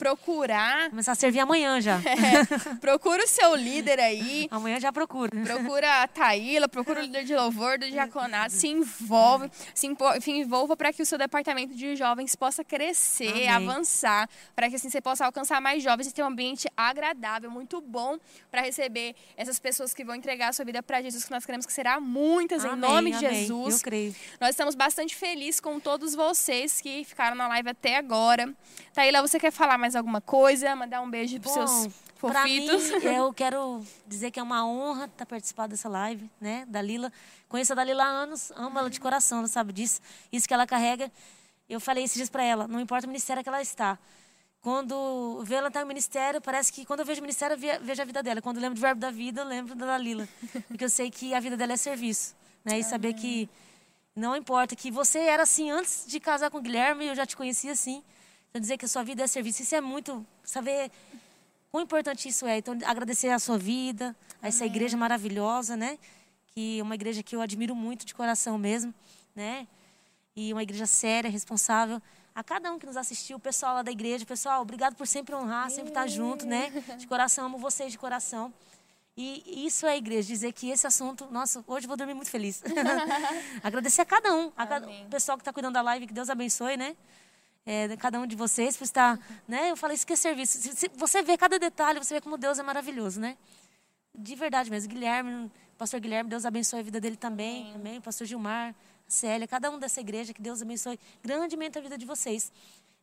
procurar. 0.00 0.88
Começar 0.88 1.12
a 1.12 1.14
servir 1.14 1.40
amanhã 1.40 1.78
já. 1.80 2.00
É, 2.20 2.76
procura 2.76 3.24
o 3.24 3.26
seu 3.26 3.54
líder 3.54 3.98
aí. 3.98 4.46
Amanhã 4.50 4.78
já 4.78 4.92
procura. 4.92 5.30
Procura 5.42 6.02
a 6.02 6.08
Taíla, 6.08 6.68
procura 6.68 7.00
o 7.00 7.02
líder 7.02 7.24
de 7.24 7.34
louvor 7.34 7.78
do 7.78 7.88
diaconato, 7.90 8.52
se 8.52 8.68
envolve, 8.68 9.50
se 9.74 9.86
envolva 10.30 10.76
para 10.76 10.92
que 10.92 11.02
o 11.02 11.06
seu 11.06 11.16
departamento 11.16 11.74
de 11.74 11.96
jovens 11.96 12.36
possa 12.36 12.62
crescer, 12.62 13.48
Amém. 13.48 13.68
avançar, 13.70 14.28
para 14.54 14.68
que 14.68 14.76
assim 14.76 14.90
você 14.90 15.00
possa 15.00 15.24
alcançar 15.24 15.60
mais 15.60 15.82
jovens 15.82 16.08
e 16.08 16.14
ter 16.14 16.22
um 16.22 16.26
ambiente 16.26 16.68
agradável, 16.76 17.50
muito 17.50 17.80
bom 17.80 18.18
para 18.50 18.60
receber 18.60 19.14
essas 19.36 19.58
pessoas 19.58 19.94
que 19.94 20.04
vão 20.04 20.14
entregar 20.14 20.48
a 20.48 20.52
sua 20.52 20.64
vida 20.64 20.82
para 20.82 21.00
Jesus, 21.02 21.24
que 21.24 21.30
nós 21.30 21.44
queremos 21.44 21.66
que 21.66 21.72
será 21.72 22.00
muitas 22.00 22.64
Amém, 22.64 22.76
em 22.76 22.80
nome 22.80 23.12
de 23.12 23.20
Jesus. 23.20 23.74
Eu 23.76 23.80
creio. 23.80 24.14
Nós 24.40 24.50
estamos 24.50 24.74
bastante 24.74 25.16
felizes 25.16 25.60
com 25.60 25.80
todos 25.80 26.14
vocês 26.14 26.80
que 26.80 27.04
ficaram 27.04 27.36
na 27.36 27.48
live 27.48 27.70
até 27.70 27.96
agora. 27.96 28.52
Taíla, 28.92 29.22
você 29.22 29.38
quer 29.38 29.50
falar 29.50 29.78
mais 29.78 29.89
mais 29.90 29.96
alguma 29.96 30.20
coisa? 30.20 30.74
Mandar 30.76 31.00
um 31.02 31.10
beijo 31.10 31.40
para 31.40 31.52
seus 31.52 31.88
fofitos? 32.14 32.90
Mim, 32.90 33.04
eu 33.04 33.32
quero 33.34 33.84
dizer 34.06 34.30
que 34.30 34.38
é 34.38 34.42
uma 34.42 34.64
honra 34.64 35.06
estar 35.06 35.26
participando 35.26 35.70
dessa 35.70 35.88
live, 35.88 36.30
né? 36.40 36.64
Da 36.68 36.80
Lila. 36.80 37.12
Conheço 37.48 37.72
a 37.72 37.76
Dalila 37.76 38.04
há 38.04 38.06
anos, 38.06 38.52
amo 38.52 38.78
ela 38.78 38.88
de 38.88 39.00
coração, 39.00 39.38
ela 39.38 39.48
sabe 39.48 39.72
disso. 39.72 40.00
Isso 40.30 40.46
que 40.46 40.54
ela 40.54 40.66
carrega. 40.66 41.10
Eu 41.68 41.80
falei 41.80 42.04
esses 42.04 42.16
dias 42.16 42.30
para 42.30 42.44
ela, 42.44 42.68
não 42.68 42.80
importa 42.80 43.06
o 43.06 43.08
ministério 43.08 43.42
que 43.42 43.48
ela 43.48 43.60
está. 43.60 43.98
Quando 44.60 45.42
vê 45.44 45.54
ela 45.54 45.68
estar 45.68 45.80
no 45.80 45.86
ministério, 45.86 46.40
parece 46.40 46.72
que 46.72 46.84
quando 46.84 47.00
eu 47.00 47.06
vejo 47.06 47.20
o 47.20 47.22
ministério, 47.22 47.54
eu 47.54 47.80
vejo 47.80 48.02
a 48.02 48.04
vida 48.04 48.22
dela. 48.22 48.40
Quando 48.42 48.58
eu 48.58 48.62
lembro 48.62 48.76
do 48.76 48.80
verbo 48.80 49.00
da 49.00 49.10
vida, 49.10 49.40
eu 49.40 49.46
lembro 49.46 49.74
da 49.74 49.86
Dalila. 49.86 50.28
Porque 50.68 50.84
eu 50.84 50.90
sei 50.90 51.10
que 51.10 51.34
a 51.34 51.40
vida 51.40 51.56
dela 51.56 51.72
é 51.72 51.76
serviço. 51.76 52.36
Né? 52.64 52.78
E 52.78 52.84
saber 52.84 53.14
que 53.14 53.48
não 54.14 54.36
importa, 54.36 54.76
que 54.76 54.90
você 54.90 55.18
era 55.18 55.44
assim 55.44 55.70
antes 55.70 56.04
de 56.06 56.20
casar 56.20 56.50
com 56.50 56.58
o 56.58 56.60
Guilherme, 56.60 57.06
eu 57.06 57.14
já 57.14 57.24
te 57.24 57.36
conhecia 57.36 57.72
assim 57.72 58.04
Então, 58.50 58.60
dizer 58.60 58.76
que 58.76 58.84
a 58.84 58.88
sua 58.88 59.04
vida 59.04 59.22
é 59.22 59.26
serviço, 59.28 59.62
isso 59.62 59.74
é 59.76 59.80
muito. 59.80 60.26
Saber 60.42 60.90
quão 61.70 61.84
importante 61.84 62.28
isso 62.28 62.46
é. 62.46 62.58
Então, 62.58 62.76
agradecer 62.84 63.28
a 63.28 63.38
sua 63.38 63.56
vida, 63.56 64.14
a 64.42 64.48
essa 64.48 64.64
Amém. 64.64 64.74
igreja 64.74 64.96
maravilhosa, 64.96 65.76
né? 65.76 65.98
Que 66.48 66.80
é 66.80 66.82
uma 66.82 66.96
igreja 66.96 67.22
que 67.22 67.36
eu 67.36 67.40
admiro 67.40 67.76
muito 67.76 68.04
de 68.04 68.12
coração 68.12 68.58
mesmo, 68.58 68.92
né? 69.36 69.68
E 70.34 70.52
uma 70.52 70.64
igreja 70.64 70.84
séria, 70.84 71.30
responsável. 71.30 72.02
A 72.34 72.42
cada 72.42 72.72
um 72.72 72.78
que 72.78 72.86
nos 72.86 72.96
assistiu, 72.96 73.36
o 73.36 73.40
pessoal 73.40 73.74
lá 73.76 73.82
da 73.82 73.92
igreja, 73.92 74.26
pessoal, 74.26 74.62
obrigado 74.62 74.96
por 74.96 75.06
sempre 75.06 75.32
honrar, 75.34 75.70
sempre 75.70 75.90
estar 75.90 76.08
junto, 76.08 76.44
né? 76.44 76.70
De 76.98 77.06
coração, 77.06 77.46
amo 77.46 77.56
vocês 77.56 77.92
de 77.92 77.98
coração. 77.98 78.52
E 79.16 79.66
isso 79.66 79.86
é 79.86 79.90
a 79.90 79.96
igreja, 79.96 80.26
dizer 80.26 80.52
que 80.52 80.70
esse 80.70 80.86
assunto, 80.86 81.28
nossa, 81.30 81.62
hoje 81.68 81.86
vou 81.86 81.96
dormir 81.96 82.14
muito 82.14 82.30
feliz. 82.30 82.62
Agradecer 83.62 84.00
a 84.00 84.04
cada 84.04 84.34
um, 84.34 84.50
a 84.56 84.66
cada, 84.66 84.88
o 84.88 85.06
pessoal 85.10 85.36
que 85.36 85.42
está 85.42 85.52
cuidando 85.52 85.74
da 85.74 85.82
live, 85.82 86.06
que 86.06 86.14
Deus 86.14 86.30
abençoe, 86.30 86.76
né? 86.76 86.96
É, 87.72 87.96
cada 87.96 88.18
um 88.18 88.26
de 88.26 88.34
vocês 88.34 88.76
por 88.76 88.82
estar, 88.82 89.16
né? 89.46 89.70
Eu 89.70 89.76
falei 89.76 89.94
isso 89.94 90.04
que 90.04 90.12
é 90.12 90.16
serviço. 90.16 90.58
Se, 90.58 90.74
se 90.74 90.90
você 90.96 91.22
vê 91.22 91.36
cada 91.36 91.56
detalhe, 91.56 92.00
você 92.00 92.14
vê 92.14 92.20
como 92.20 92.36
Deus 92.36 92.58
é 92.58 92.64
maravilhoso, 92.64 93.20
né? 93.20 93.36
De 94.12 94.34
verdade 94.34 94.68
mesmo. 94.68 94.88
Guilherme, 94.90 95.48
pastor 95.78 96.00
Guilherme, 96.00 96.28
Deus 96.28 96.44
abençoe 96.44 96.80
a 96.80 96.82
vida 96.82 97.00
dele 97.00 97.14
também, 97.14 97.66
amém. 97.66 97.74
amém? 97.76 98.00
Pastor 98.00 98.26
Gilmar, 98.26 98.74
Célia, 99.06 99.46
cada 99.46 99.70
um 99.70 99.78
dessa 99.78 100.00
igreja, 100.00 100.34
que 100.34 100.42
Deus 100.42 100.60
abençoe 100.60 100.98
grandemente 101.22 101.78
a 101.78 101.80
vida 101.80 101.96
de 101.96 102.04
vocês 102.04 102.50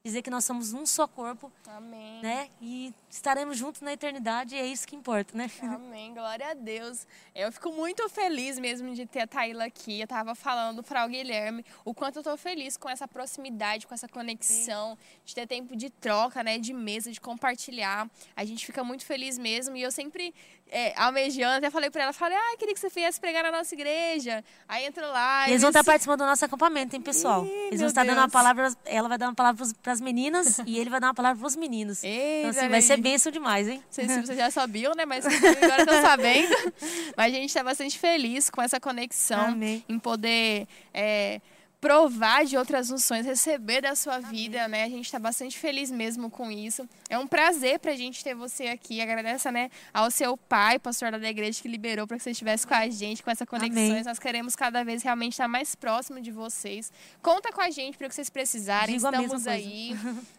dizer 0.08 0.22
que 0.22 0.30
nós 0.30 0.46
somos 0.46 0.74
um 0.74 0.86
só 0.86 1.08
corpo. 1.08 1.52
Amém. 1.68 2.22
Né? 2.22 2.50
E 2.62 2.94
estaremos 3.10 3.58
juntos 3.58 3.82
na 3.82 3.94
eternidade 3.94 4.56
e 4.56 4.58
é 4.58 4.66
isso 4.66 4.88
que 4.88 4.96
importa, 4.96 5.38
né? 5.38 5.50
Amém. 5.62 6.14
Glória 6.14 6.52
a 6.52 6.54
Deus. 6.54 7.06
Eu 7.36 7.52
fico 7.52 7.72
muito 7.72 8.08
feliz 8.10 8.58
mesmo 8.58 8.94
de 8.94 9.06
ter 9.06 9.22
a 9.22 9.28
Taíla 9.28 9.66
aqui. 9.66 10.00
Eu 10.00 10.06
estava 10.06 10.34
falando 10.34 10.82
para 10.82 11.06
o 11.06 11.10
Guilherme 11.10 11.66
o 11.86 11.94
quanto 11.94 12.18
eu 12.18 12.22
estou 12.22 12.38
feliz 12.38 12.78
com 12.78 12.90
essa 12.90 13.08
proximidade, 13.08 13.86
com 13.86 13.94
essa 13.94 14.08
conexão, 14.08 14.92
Sim. 14.92 15.20
de 15.26 15.36
ter 15.36 15.48
tempo 15.48 15.76
de 15.76 15.90
troca, 15.90 16.44
né, 16.44 16.58
de 16.58 16.74
mesa, 16.74 17.12
de 17.12 17.20
compartilhar. 17.20 18.10
A 18.36 18.46
gente 18.46 18.66
fica 18.66 18.84
muito 18.84 19.06
feliz 19.06 19.38
mesmo 19.38 19.76
e 19.76 19.82
eu 19.82 19.92
sempre 19.92 20.34
é, 20.70 20.94
almejando, 21.00 21.58
até 21.58 21.70
falei 21.70 21.90
para 21.90 22.04
ela, 22.04 22.14
falei, 22.14 22.38
ah, 22.38 22.58
queria 22.58 22.74
que 22.74 22.80
você 22.80 22.90
viesse 22.90 23.20
pregar 23.20 23.44
na 23.44 23.52
nossa 23.52 23.74
igreja. 23.74 24.44
Aí 24.68 24.86
entrou 24.86 25.10
lá. 25.10 25.48
Eles 25.48 25.62
vão 25.62 25.70
estar 25.70 25.84
participando 25.84 26.20
do 26.20 26.26
nosso 26.26 26.44
acampamento, 26.44 26.96
hein, 26.96 27.02
pessoal? 27.02 27.46
Ih, 27.46 27.50
eles 27.68 27.80
vão 27.80 27.88
estar 27.88 28.04
Deus. 28.04 28.16
dando 28.16 28.24
uma 28.24 28.30
palavra, 28.30 28.74
ela 28.86 29.08
vai 29.08 29.18
dar 29.18 29.28
uma 29.28 29.36
palavra 29.36 29.66
para 29.82 29.94
as 29.98 30.02
meninas 30.02 30.60
e 30.66 30.78
ele 30.78 30.90
vai 30.90 31.00
dar 31.00 31.08
uma 31.08 31.14
palavra 31.14 31.40
para 31.40 31.48
os 31.48 31.56
meninos. 31.56 32.02
então, 32.06 32.50
assim, 32.50 32.70
vai 32.70 32.82
ser 32.82 32.98
bênção 32.98 33.32
demais, 33.32 33.68
hein? 33.68 33.78
Não 33.78 33.84
sei 33.90 34.08
se 34.08 34.22
vocês 34.22 34.38
já 34.38 34.52
sabiam, 34.52 34.94
né? 34.96 35.06
Mas 35.06 35.26
agora 35.26 35.82
estão 35.82 36.02
sabendo. 36.02 36.56
Mas 37.18 37.34
a 37.34 37.38
gente 37.38 37.50
está 37.50 37.64
bastante 37.64 37.98
feliz 37.98 38.50
com 38.50 38.62
essa 38.62 38.80
conexão, 38.80 39.48
Amém. 39.48 39.84
em 39.90 40.00
poder. 40.00 40.68
É, 40.94 41.42
provar 41.80 42.44
de 42.44 42.58
outras 42.58 42.90
unções, 42.90 43.26
receber 43.26 43.82
da 43.82 43.96
sua 43.96 44.20
vida, 44.20 44.68
né? 44.68 44.84
A 44.84 44.90
gente 44.90 45.06
está 45.06 45.20
bastante 45.20 45.58
feliz 45.58 45.92
mesmo 45.92 46.30
com 46.30 46.52
isso. 46.52 46.88
É 47.08 47.18
um 47.20 47.28
prazer 47.28 47.80
para 47.80 47.92
a 47.92 47.96
gente 47.96 48.24
ter 48.24 48.34
você 48.34 48.68
aqui. 48.68 49.00
Agradeça, 49.00 49.52
né, 49.52 49.70
ao 49.94 50.10
seu 50.10 50.36
pai, 50.36 50.80
pastor 50.80 51.12
da 51.12 51.30
igreja, 51.30 51.62
que 51.62 51.68
liberou 51.68 52.08
para 52.08 52.18
que 52.18 52.24
você 52.24 52.32
estivesse 52.32 52.66
com 52.66 52.74
a 52.74 52.90
gente, 52.90 53.22
com 53.22 53.30
essa 53.30 53.46
conexão. 53.46 53.92
Amém. 53.92 54.04
Nós 54.04 54.18
queremos 54.18 54.56
cada 54.56 54.84
vez 54.84 55.04
realmente 55.04 55.34
estar 55.34 55.48
mais 55.48 55.76
próximo 55.76 56.20
de 56.20 56.32
vocês. 56.32 56.92
Conta 57.22 57.52
com 57.52 57.62
a 57.62 57.70
gente 57.70 57.98
para 57.98 58.08
o 58.08 58.10
que 58.10 58.16
vocês 58.16 58.30
precisarem. 58.30 58.98
Digo 58.98 59.08
Estamos 59.08 59.46
aí 59.46 59.96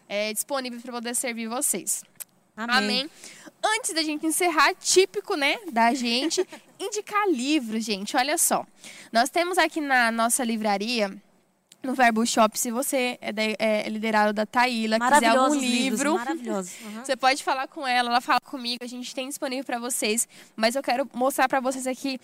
é, 0.09 0.31
disponíveis 0.33 0.81
para 0.81 0.91
poder 0.91 1.15
servir 1.15 1.47
vocês. 1.47 2.03
Amém. 2.55 2.77
Amém. 2.77 3.09
Antes 3.63 3.93
da 3.93 4.03
gente 4.03 4.25
encerrar, 4.25 4.73
típico, 4.75 5.35
né, 5.35 5.57
da 5.71 5.93
gente, 5.93 6.45
indicar 6.77 7.29
livros, 7.29 7.85
gente. 7.85 8.17
Olha 8.17 8.37
só. 8.37 8.65
Nós 9.13 9.29
temos 9.29 9.57
aqui 9.57 9.79
na 9.79 10.11
nossa 10.11 10.43
livraria 10.43 11.17
no 11.81 11.93
Verbo 11.93 12.25
Shop, 12.25 12.57
se 12.59 12.71
você 12.71 13.17
é, 13.21 13.31
de, 13.31 13.55
é 13.57 13.87
liderado 13.89 14.33
da 14.33 14.45
Taíla, 14.45 14.99
quiser 14.99 15.27
algum 15.27 15.55
livro, 15.55 16.15
maravilhoso. 16.15 16.71
Uhum. 16.83 17.03
você 17.05 17.15
pode 17.15 17.43
falar 17.43 17.67
com 17.67 17.87
ela, 17.87 18.09
ela 18.09 18.21
fala 18.21 18.39
comigo, 18.41 18.83
a 18.83 18.87
gente 18.87 19.15
tem 19.15 19.27
disponível 19.27 19.63
para 19.63 19.79
vocês. 19.79 20.27
Mas 20.55 20.75
eu 20.75 20.83
quero 20.83 21.09
mostrar 21.13 21.47
para 21.47 21.59
vocês 21.59 21.87
aqui 21.87 22.19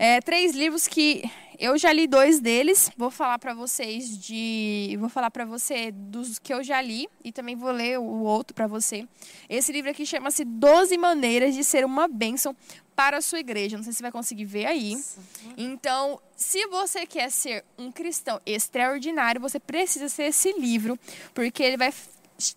é, 0.00 0.18
três 0.22 0.54
livros 0.54 0.88
que 0.88 1.22
eu 1.58 1.76
já 1.76 1.92
li 1.92 2.06
dois 2.06 2.40
deles. 2.40 2.90
Vou 2.96 3.10
falar 3.10 3.38
para 3.38 3.52
vocês 3.52 4.18
de, 4.18 4.96
vou 4.98 5.10
falar 5.10 5.30
para 5.30 5.44
você 5.44 5.92
dos 5.92 6.38
que 6.38 6.54
eu 6.54 6.64
já 6.64 6.80
li 6.80 7.06
e 7.22 7.30
também 7.30 7.54
vou 7.54 7.70
ler 7.70 7.98
o 7.98 8.22
outro 8.22 8.54
para 8.54 8.66
você. 8.66 9.06
Esse 9.46 9.70
livro 9.70 9.90
aqui 9.90 10.06
chama-se 10.06 10.42
12 10.42 10.96
maneiras 10.96 11.54
de 11.54 11.62
ser 11.62 11.84
uma 11.84 12.08
bênção 12.08 12.56
para 12.96 13.18
a 13.18 13.20
sua 13.20 13.40
igreja. 13.40 13.76
Não 13.76 13.84
sei 13.84 13.92
se 13.92 13.98
você 13.98 14.04
vai 14.04 14.10
conseguir 14.10 14.46
ver 14.46 14.64
aí. 14.64 14.96
Então, 15.54 16.18
se 16.34 16.66
você 16.68 17.04
quer 17.04 17.30
ser 17.30 17.62
um 17.76 17.92
cristão 17.92 18.40
extraordinário, 18.46 19.38
você 19.38 19.60
precisa 19.60 20.08
ser 20.08 20.24
esse 20.24 20.54
livro, 20.54 20.98
porque 21.34 21.62
ele 21.62 21.76
vai 21.76 21.92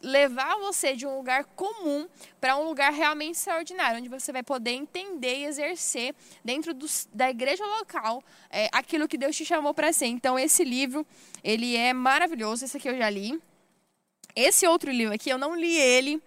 levar 0.01 0.57
você 0.57 0.95
de 0.95 1.05
um 1.05 1.17
lugar 1.17 1.45
comum 1.55 2.07
para 2.39 2.57
um 2.57 2.63
lugar 2.63 2.91
realmente 2.91 3.35
extraordinário, 3.35 3.99
onde 3.99 4.09
você 4.09 4.31
vai 4.31 4.43
poder 4.43 4.71
entender 4.71 5.39
e 5.39 5.45
exercer 5.45 6.15
dentro 6.43 6.73
do, 6.73 6.85
da 7.13 7.29
igreja 7.29 7.65
local 7.65 8.23
é, 8.49 8.69
aquilo 8.71 9.07
que 9.07 9.17
Deus 9.17 9.35
te 9.35 9.45
chamou 9.45 9.73
para 9.73 9.93
ser. 9.93 10.07
Então, 10.07 10.37
esse 10.37 10.63
livro, 10.63 11.05
ele 11.43 11.75
é 11.75 11.93
maravilhoso. 11.93 12.65
Esse 12.65 12.77
aqui 12.77 12.89
eu 12.89 12.97
já 12.97 13.09
li. 13.09 13.39
Esse 14.35 14.65
outro 14.65 14.91
livro 14.91 15.13
aqui, 15.13 15.29
eu 15.29 15.37
não 15.37 15.55
li 15.55 15.75
ele. 15.75 16.21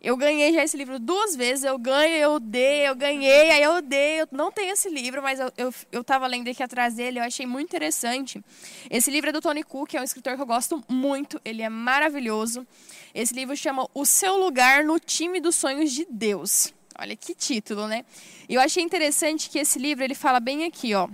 Eu 0.00 0.16
ganhei 0.16 0.52
já 0.52 0.62
esse 0.62 0.76
livro 0.76 0.98
duas 0.98 1.34
vezes. 1.34 1.64
Eu 1.64 1.76
ganho, 1.76 2.14
eu 2.14 2.38
dei, 2.38 2.88
eu 2.88 2.94
ganhei, 2.94 3.50
aí 3.50 3.62
eu 3.62 3.82
dei. 3.82 4.20
Eu 4.20 4.28
não 4.30 4.52
tenho 4.52 4.72
esse 4.72 4.88
livro, 4.88 5.20
mas 5.20 5.40
eu, 5.40 5.52
eu, 5.56 5.74
eu 5.90 6.04
tava 6.04 6.26
lendo 6.26 6.48
aqui 6.48 6.62
atrás 6.62 6.94
dele, 6.94 7.18
eu 7.18 7.24
achei 7.24 7.46
muito 7.46 7.68
interessante. 7.68 8.42
Esse 8.88 9.10
livro 9.10 9.30
é 9.30 9.32
do 9.32 9.40
Tony 9.40 9.64
Cook, 9.64 9.94
é 9.94 10.00
um 10.00 10.04
escritor 10.04 10.36
que 10.36 10.42
eu 10.42 10.46
gosto 10.46 10.82
muito. 10.88 11.40
Ele 11.44 11.62
é 11.62 11.68
maravilhoso. 11.68 12.66
Esse 13.12 13.34
livro 13.34 13.56
chama 13.56 13.88
O 13.92 14.06
Seu 14.06 14.36
Lugar 14.36 14.84
no 14.84 15.00
Time 15.00 15.40
dos 15.40 15.56
Sonhos 15.56 15.90
de 15.92 16.06
Deus. 16.08 16.72
Olha 16.96 17.16
que 17.16 17.34
título, 17.34 17.88
né? 17.88 18.04
E 18.48 18.54
eu 18.54 18.60
achei 18.60 18.82
interessante 18.82 19.50
que 19.50 19.58
esse 19.58 19.78
livro 19.78 20.04
ele 20.04 20.14
fala 20.14 20.38
bem 20.38 20.64
aqui, 20.64 20.94
ó. 20.94 21.08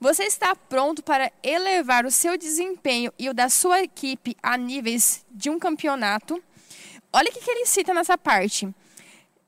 Você 0.00 0.24
está 0.24 0.56
pronto 0.56 1.00
para 1.00 1.30
elevar 1.44 2.04
o 2.04 2.10
seu 2.10 2.36
desempenho 2.36 3.12
e 3.16 3.28
o 3.28 3.34
da 3.34 3.48
sua 3.48 3.82
equipe 3.82 4.36
a 4.42 4.56
níveis 4.56 5.24
de 5.30 5.48
um 5.48 5.60
campeonato? 5.60 6.42
Olha 7.12 7.30
o 7.30 7.32
que, 7.32 7.50
ele 7.50 7.66
cita 7.66 7.92
nessa 7.92 8.16
parte. 8.16 8.68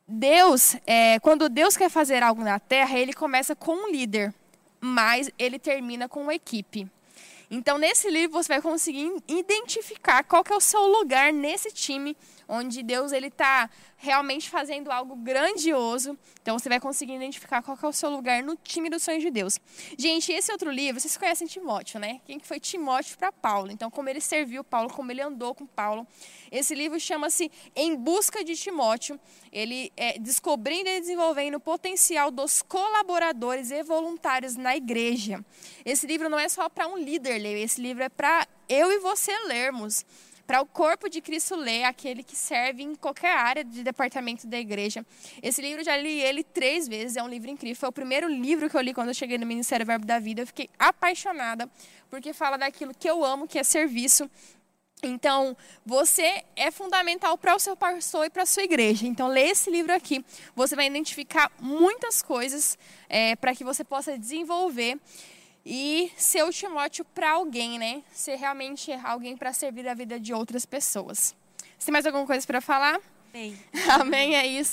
Deus, 0.07 0.77
é, 0.87 1.19
quando 1.21 1.49
Deus 1.49 1.77
quer 1.77 1.89
fazer 1.89 2.23
algo 2.23 2.43
na 2.43 2.59
terra, 2.59 2.99
ele 2.99 3.13
começa 3.13 3.57
com 3.57 3.73
um 3.73 3.91
líder, 3.91 4.35
mas 4.81 5.31
ele 5.39 5.59
termina 5.59 6.09
com 6.09 6.23
uma 6.23 6.35
equipe. 6.35 6.87
Então, 7.51 7.79
nesse 7.79 8.11
livro, 8.11 8.43
você 8.43 8.49
vai 8.49 8.61
conseguir 8.63 9.11
identificar 9.29 10.25
qual 10.25 10.43
que 10.43 10.53
é 10.53 10.57
o 10.57 10.61
seu 10.61 10.87
lugar 10.87 11.33
nesse 11.33 11.71
time, 11.71 12.17
onde 12.49 12.83
Deus 12.83 13.13
ele 13.13 13.29
está 13.29 13.69
realmente 13.97 14.51
fazendo 14.51 14.91
algo 14.91 15.17
grandioso. 15.17 16.19
Então 16.43 16.59
você 16.59 16.69
vai 16.69 16.79
conseguir 16.79 17.15
identificar 17.15 17.63
qual 17.63 17.79
é 17.83 17.87
o 17.87 17.93
seu 17.93 18.11
lugar 18.11 18.43
no 18.43 18.57
time 18.57 18.91
dos 18.91 19.03
sonhos 19.03 19.23
de 19.23 19.31
Deus. 19.31 19.59
Gente, 19.99 20.33
esse 20.33 20.53
outro 20.53 20.71
livro, 20.71 21.01
vocês 21.01 21.17
conhecem 21.17 21.47
Timóteo, 21.47 21.99
né? 21.99 22.21
Quem 22.27 22.39
que 22.39 22.47
foi 22.47 22.61
Timóteo 22.61 23.17
para 23.17 23.33
Paulo? 23.33 23.71
Então, 23.71 23.91
como 23.91 24.09
ele 24.09 24.21
serviu 24.21 24.63
Paulo, 24.63 24.93
como 24.93 25.11
ele 25.11 25.23
andou 25.23 25.55
com 25.55 25.67
Paulo. 25.67 26.07
Esse 26.53 26.75
livro 26.75 27.01
chama-se 27.01 27.51
Em 27.75 27.97
Busca 27.97 28.45
de 28.45 28.55
Timóteo. 28.55 29.19
Ele 29.51 29.93
é 29.97 30.19
descobrindo 30.19 30.89
e 30.89 31.01
desenvolvendo 31.01 31.57
o 31.57 31.61
potencial 31.61 32.31
dos 32.31 32.63
colaboradores 32.63 33.71
e 33.71 33.83
voluntários 33.83 34.57
na 34.57 34.77
igreja. 34.77 35.45
Esse 35.85 36.07
livro 36.07 36.29
não 36.29 36.39
é 36.39 36.49
só 36.49 36.69
para 36.69 36.89
um 36.89 36.97
líder 36.97 37.39
ler, 37.39 37.63
esse 37.63 37.81
livro 37.81 38.03
é 38.03 38.09
para 38.09 38.47
eu 38.69 38.91
e 38.93 38.99
você 38.99 39.33
lermos 39.47 40.05
para 40.47 40.61
o 40.61 40.67
corpo 40.67 41.09
de 41.09 41.21
Cristo 41.21 41.57
ler, 41.57 41.85
aquele 41.85 42.23
que 42.23 42.37
serve 42.37 42.83
em 42.83 42.95
qualquer 42.95 43.37
área 43.37 43.65
de 43.65 43.83
departamento 43.83 44.47
da 44.47 44.59
igreja. 44.59 45.05
Esse 45.43 45.63
livro 45.63 45.81
eu 45.81 45.85
já 45.85 45.97
li 45.97 46.21
ele 46.21 46.45
três 46.45 46.87
vezes, 46.87 47.17
é 47.17 47.23
um 47.23 47.29
livro 47.29 47.51
incrível. 47.51 47.77
Foi 47.77 47.89
o 47.89 47.93
primeiro 47.93 48.29
livro 48.29 48.69
que 48.69 48.77
eu 48.77 48.81
li 48.81 48.93
quando 48.93 49.09
eu 49.09 49.15
cheguei 49.15 49.39
no 49.39 49.47
Ministério 49.47 49.85
Verbo 49.87 50.05
da 50.05 50.19
Vida. 50.19 50.43
Eu 50.43 50.47
fiquei 50.47 50.69
apaixonada, 50.79 51.69
porque 52.11 52.33
fala 52.33 52.57
daquilo 52.57 52.93
que 52.95 53.09
eu 53.09 53.25
amo, 53.25 53.49
que 53.49 53.59
é 53.59 53.65
serviço. 53.65 54.31
Então, 55.03 55.57
você 55.85 56.43
é 56.57 56.71
fundamental 56.71 57.37
para 57.37 57.55
o 57.55 57.59
seu 57.59 57.77
pastor 57.77 58.27
e 58.27 58.31
para 58.31 58.45
a 58.45 58.47
sua 58.47 58.63
igreja. 58.63 59.07
Então, 59.07 59.29
lê 59.29 59.49
esse 59.49 59.71
livro 59.71 59.93
aqui. 59.93 60.25
Você 60.55 60.75
vai 60.75 60.87
identificar 60.87 61.51
muitas 61.61 62.23
coisas 62.23 62.79
é, 63.09 63.37
para 63.37 63.55
que 63.55 63.65
você 63.65 63.85
possa 63.85 64.19
desenvolver 64.19 64.99
e 65.65 66.13
ser 66.17 66.43
o 66.45 66.51
Timóteo 66.51 67.05
para 67.15 67.31
alguém, 67.31 67.79
né? 67.79 68.03
Ser 68.13 68.37
realmente 68.37 68.93
alguém 69.05 69.37
para 69.37 69.53
servir 69.53 69.89
a 69.89 69.95
vida 69.95 70.21
de 70.21 70.33
outras 70.35 70.67
pessoas. 70.67 71.35
Você 71.79 71.87
tem 71.87 71.93
mais 71.93 72.07
alguma 72.07 72.27
coisa 72.27 72.47
para 72.47 72.61
falar? 72.61 73.01
Amém. 73.33 73.59
Amém, 74.01 74.37
é 74.37 74.47
isso. 74.47 74.73